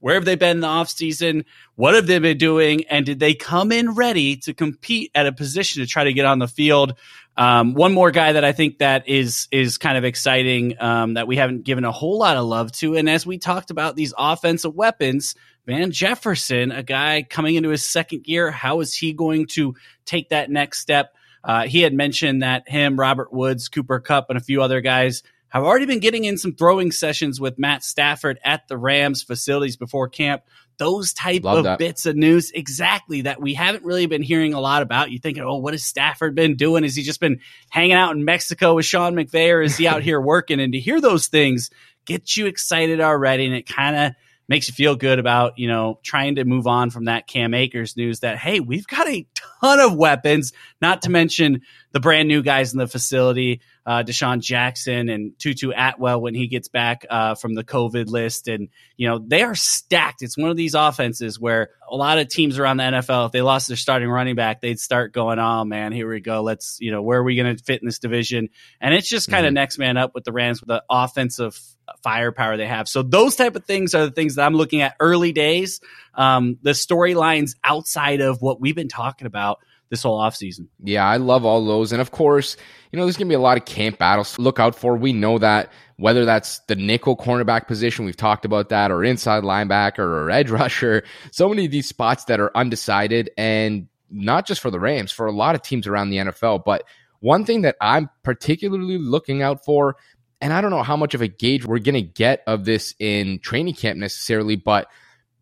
where 0.00 0.14
have 0.14 0.24
they 0.24 0.36
been 0.36 0.58
in 0.58 0.60
the 0.60 0.66
offseason? 0.66 1.44
What 1.74 1.94
have 1.94 2.06
they 2.06 2.18
been 2.18 2.38
doing? 2.38 2.84
And 2.86 3.04
did 3.04 3.18
they 3.18 3.34
come 3.34 3.72
in 3.72 3.94
ready 3.94 4.36
to 4.38 4.54
compete 4.54 5.10
at 5.14 5.26
a 5.26 5.32
position 5.32 5.82
to 5.82 5.88
try 5.88 6.04
to 6.04 6.12
get 6.12 6.24
on 6.24 6.38
the 6.38 6.48
field? 6.48 6.94
Um, 7.36 7.74
one 7.74 7.92
more 7.92 8.10
guy 8.10 8.32
that 8.32 8.44
I 8.44 8.52
think 8.52 8.78
that 8.78 9.08
is 9.08 9.46
is 9.52 9.78
kind 9.78 9.96
of 9.96 10.04
exciting 10.04 10.80
um, 10.80 11.14
that 11.14 11.28
we 11.28 11.36
haven't 11.36 11.64
given 11.64 11.84
a 11.84 11.92
whole 11.92 12.18
lot 12.18 12.36
of 12.36 12.44
love 12.46 12.72
to. 12.72 12.96
And 12.96 13.08
as 13.08 13.24
we 13.24 13.38
talked 13.38 13.70
about 13.70 13.96
these 13.96 14.12
offensive 14.18 14.74
weapons, 14.74 15.36
Van 15.66 15.90
Jefferson, 15.92 16.72
a 16.72 16.82
guy 16.82 17.24
coming 17.28 17.54
into 17.54 17.68
his 17.68 17.88
second 17.88 18.26
year, 18.26 18.50
how 18.50 18.80
is 18.80 18.94
he 18.94 19.12
going 19.12 19.46
to 19.48 19.74
take 20.04 20.30
that 20.30 20.50
next 20.50 20.80
step? 20.80 21.14
Uh, 21.44 21.66
he 21.66 21.82
had 21.82 21.94
mentioned 21.94 22.42
that 22.42 22.68
him, 22.68 22.98
Robert 22.98 23.32
Woods, 23.32 23.68
Cooper 23.68 24.00
Kupp, 24.00 24.30
and 24.30 24.36
a 24.36 24.42
few 24.42 24.62
other 24.62 24.80
guys– 24.80 25.22
have 25.50 25.64
already 25.64 25.86
been 25.86 26.00
getting 26.00 26.24
in 26.24 26.36
some 26.38 26.54
throwing 26.54 26.92
sessions 26.92 27.40
with 27.40 27.58
Matt 27.58 27.82
Stafford 27.82 28.38
at 28.44 28.68
the 28.68 28.76
Rams 28.76 29.22
facilities 29.22 29.76
before 29.76 30.08
camp. 30.08 30.42
Those 30.78 31.12
type 31.12 31.42
Love 31.42 31.58
of 31.58 31.64
that. 31.64 31.78
bits 31.78 32.06
of 32.06 32.14
news, 32.14 32.52
exactly 32.52 33.22
that 33.22 33.40
we 33.40 33.54
haven't 33.54 33.84
really 33.84 34.06
been 34.06 34.22
hearing 34.22 34.54
a 34.54 34.60
lot 34.60 34.82
about. 34.82 35.10
You 35.10 35.18
thinking, 35.18 35.42
oh, 35.42 35.56
what 35.56 35.74
has 35.74 35.82
Stafford 35.82 36.34
been 36.34 36.56
doing? 36.56 36.84
Has 36.84 36.94
he 36.94 37.02
just 37.02 37.18
been 37.18 37.40
hanging 37.68 37.92
out 37.92 38.14
in 38.14 38.24
Mexico 38.24 38.74
with 38.74 38.84
Sean 38.84 39.14
McVay, 39.14 39.52
or 39.52 39.62
is 39.62 39.76
he 39.76 39.88
out 39.88 40.02
here 40.04 40.20
working? 40.20 40.60
And 40.60 40.72
to 40.72 40.78
hear 40.78 41.00
those 41.00 41.26
things 41.26 41.70
gets 42.04 42.36
you 42.36 42.46
excited 42.46 43.00
already, 43.00 43.46
and 43.46 43.54
it 43.54 43.66
kind 43.66 43.96
of 43.96 44.12
makes 44.48 44.68
you 44.68 44.74
feel 44.74 44.96
good 44.96 45.18
about 45.18 45.58
you 45.58 45.68
know 45.68 45.98
trying 46.02 46.36
to 46.36 46.44
move 46.44 46.66
on 46.66 46.90
from 46.90 47.04
that 47.06 47.26
Cam 47.26 47.54
Akers 47.54 47.96
news 47.96 48.20
that 48.20 48.38
hey 48.38 48.60
we've 48.60 48.86
got 48.86 49.08
a 49.08 49.26
ton 49.60 49.80
of 49.80 49.94
weapons 49.94 50.52
not 50.80 51.02
to 51.02 51.10
mention 51.10 51.62
the 51.92 52.00
brand 52.00 52.28
new 52.28 52.42
guys 52.42 52.72
in 52.72 52.78
the 52.78 52.86
facility 52.86 53.60
uh, 53.88 54.02
DeSean 54.02 54.40
Jackson 54.40 55.08
and 55.08 55.32
Tutu 55.38 55.72
Atwell 55.74 56.20
when 56.20 56.34
he 56.34 56.46
gets 56.46 56.68
back 56.68 57.06
uh, 57.08 57.34
from 57.34 57.54
the 57.54 57.64
COVID 57.64 58.08
list. 58.08 58.46
And 58.46 58.68
you 58.98 59.08
know 59.08 59.18
they 59.18 59.42
are 59.42 59.54
stacked. 59.54 60.20
It's 60.20 60.36
one 60.36 60.50
of 60.50 60.58
these 60.58 60.74
offenses 60.74 61.40
where 61.40 61.70
a 61.90 61.96
lot 61.96 62.18
of 62.18 62.28
teams 62.28 62.58
around 62.58 62.76
the 62.76 62.84
NFL 62.84 63.26
if 63.26 63.32
they 63.32 63.40
lost 63.40 63.66
their 63.68 63.78
starting 63.78 64.10
running 64.10 64.34
back 64.34 64.60
they'd 64.60 64.78
start 64.78 65.14
going 65.14 65.38
oh 65.38 65.64
man 65.64 65.92
here 65.92 66.06
we 66.06 66.20
go. 66.20 66.42
Let's 66.42 66.76
you 66.80 66.90
know 66.90 67.00
where 67.00 67.20
are 67.20 67.24
we 67.24 67.34
going 67.34 67.56
to 67.56 67.64
fit 67.64 67.80
in 67.80 67.86
this 67.86 67.98
division? 67.98 68.50
And 68.78 68.92
it's 68.92 69.08
just 69.08 69.30
kind 69.30 69.46
of 69.46 69.50
mm-hmm. 69.50 69.54
next 69.54 69.78
man 69.78 69.96
up 69.96 70.14
with 70.14 70.24
the 70.24 70.32
Rams 70.32 70.60
with 70.60 70.68
the 70.68 70.84
offensive 70.90 71.58
firepower 72.02 72.56
they 72.56 72.66
have. 72.66 72.88
So 72.88 73.02
those 73.02 73.36
type 73.36 73.56
of 73.56 73.64
things 73.64 73.94
are 73.94 74.06
the 74.06 74.12
things 74.12 74.36
that 74.36 74.46
I'm 74.46 74.54
looking 74.54 74.80
at 74.80 74.96
early 75.00 75.32
days. 75.32 75.80
Um, 76.14 76.58
the 76.62 76.70
storylines 76.70 77.56
outside 77.64 78.20
of 78.20 78.42
what 78.42 78.60
we've 78.60 78.74
been 78.74 78.88
talking 78.88 79.26
about 79.26 79.58
this 79.90 80.02
whole 80.02 80.20
offseason. 80.20 80.68
Yeah, 80.82 81.06
I 81.06 81.16
love 81.16 81.44
all 81.44 81.64
those. 81.64 81.92
And 81.92 82.00
of 82.00 82.10
course, 82.10 82.56
you 82.92 82.98
know, 82.98 83.04
there's 83.04 83.16
going 83.16 83.28
to 83.28 83.32
be 83.32 83.36
a 83.36 83.40
lot 83.40 83.56
of 83.56 83.64
camp 83.64 83.98
battles 83.98 84.34
to 84.34 84.42
look 84.42 84.58
out 84.58 84.74
for. 84.74 84.96
We 84.96 85.12
know 85.12 85.38
that 85.38 85.72
whether 85.96 86.24
that's 86.24 86.60
the 86.60 86.76
nickel 86.76 87.16
cornerback 87.16 87.66
position, 87.66 88.04
we've 88.04 88.16
talked 88.16 88.44
about 88.44 88.68
that, 88.68 88.90
or 88.90 89.02
inside 89.02 89.42
linebacker 89.44 89.98
or 89.98 90.30
edge 90.30 90.50
rusher, 90.50 91.04
so 91.32 91.48
many 91.48 91.64
of 91.64 91.70
these 91.70 91.88
spots 91.88 92.24
that 92.24 92.40
are 92.40 92.56
undecided 92.56 93.30
and 93.36 93.88
not 94.10 94.46
just 94.46 94.60
for 94.60 94.70
the 94.70 94.80
Rams, 94.80 95.12
for 95.12 95.26
a 95.26 95.32
lot 95.32 95.54
of 95.54 95.62
teams 95.62 95.86
around 95.86 96.10
the 96.10 96.18
NFL. 96.18 96.64
But 96.64 96.84
one 97.20 97.44
thing 97.44 97.62
that 97.62 97.76
I'm 97.80 98.08
particularly 98.22 98.98
looking 98.98 99.42
out 99.42 99.64
for 99.64 99.96
and 100.40 100.52
I 100.52 100.60
don't 100.60 100.70
know 100.70 100.82
how 100.82 100.96
much 100.96 101.14
of 101.14 101.22
a 101.22 101.28
gauge 101.28 101.64
we're 101.64 101.78
going 101.78 101.94
to 101.94 102.02
get 102.02 102.42
of 102.46 102.64
this 102.64 102.94
in 102.98 103.40
training 103.40 103.74
camp 103.74 103.98
necessarily, 103.98 104.56
but 104.56 104.88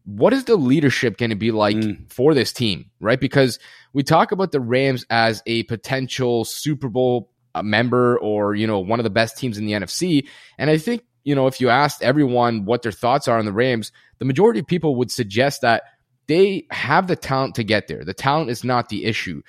what 0.05 0.33
is 0.33 0.45
the 0.45 0.57
leadership 0.57 1.19
going 1.19 1.31
to 1.31 1.37
be 1.37 1.51
like 1.51 1.77
mm. 1.77 2.11
for 2.11 2.33
this 2.33 2.53
team, 2.53 2.91
right? 3.01 3.21
Because 3.21 3.59
we 3.93 4.03
talk 4.03 4.33
about 4.33 4.53
the 4.53 4.61
Rams 4.61 5.05
as 5.11 5.43
a 5.47 5.65
potential 5.65 6.45
Super 6.45 6.89
Bowl 6.89 7.31
uh, 7.55 7.63
member 7.63 8.19
or, 8.19 8.55
you 8.55 8.67
know, 8.67 8.79
one 8.79 9.01
of 9.01 9.05
the 9.05 9.11
best 9.11 9.37
teams 9.37 9.59
in 9.59 9.67
the 9.67 9.73
NFC. 9.73 10.29
And 10.59 10.71
I 10.71 10.79
think, 10.79 11.03
you 11.25 11.35
know, 11.35 11.49
if 11.49 11.61
you 11.61 11.71
asked 11.71 12.03
everyone 12.03 12.65
what 12.65 12.83
their 12.83 12.93
thoughts 12.93 13.27
are 13.27 13.39
on 13.39 13.47
the 13.47 13.53
Rams, 13.53 13.91
the 14.19 14.25
majority 14.25 14.61
of 14.61 14.67
people 14.67 14.95
would 14.97 15.11
suggest 15.11 15.63
that 15.63 15.83
they 16.29 16.67
have 16.71 17.09
the 17.09 17.17
talent 17.17 17.57
to 17.57 17.65
get 17.65 17.89
there. 17.89 18.05
The 18.05 18.15
talent 18.15 18.51
is 18.51 18.63
not 18.63 18.89
the 18.89 19.05
issue. 19.05 19.43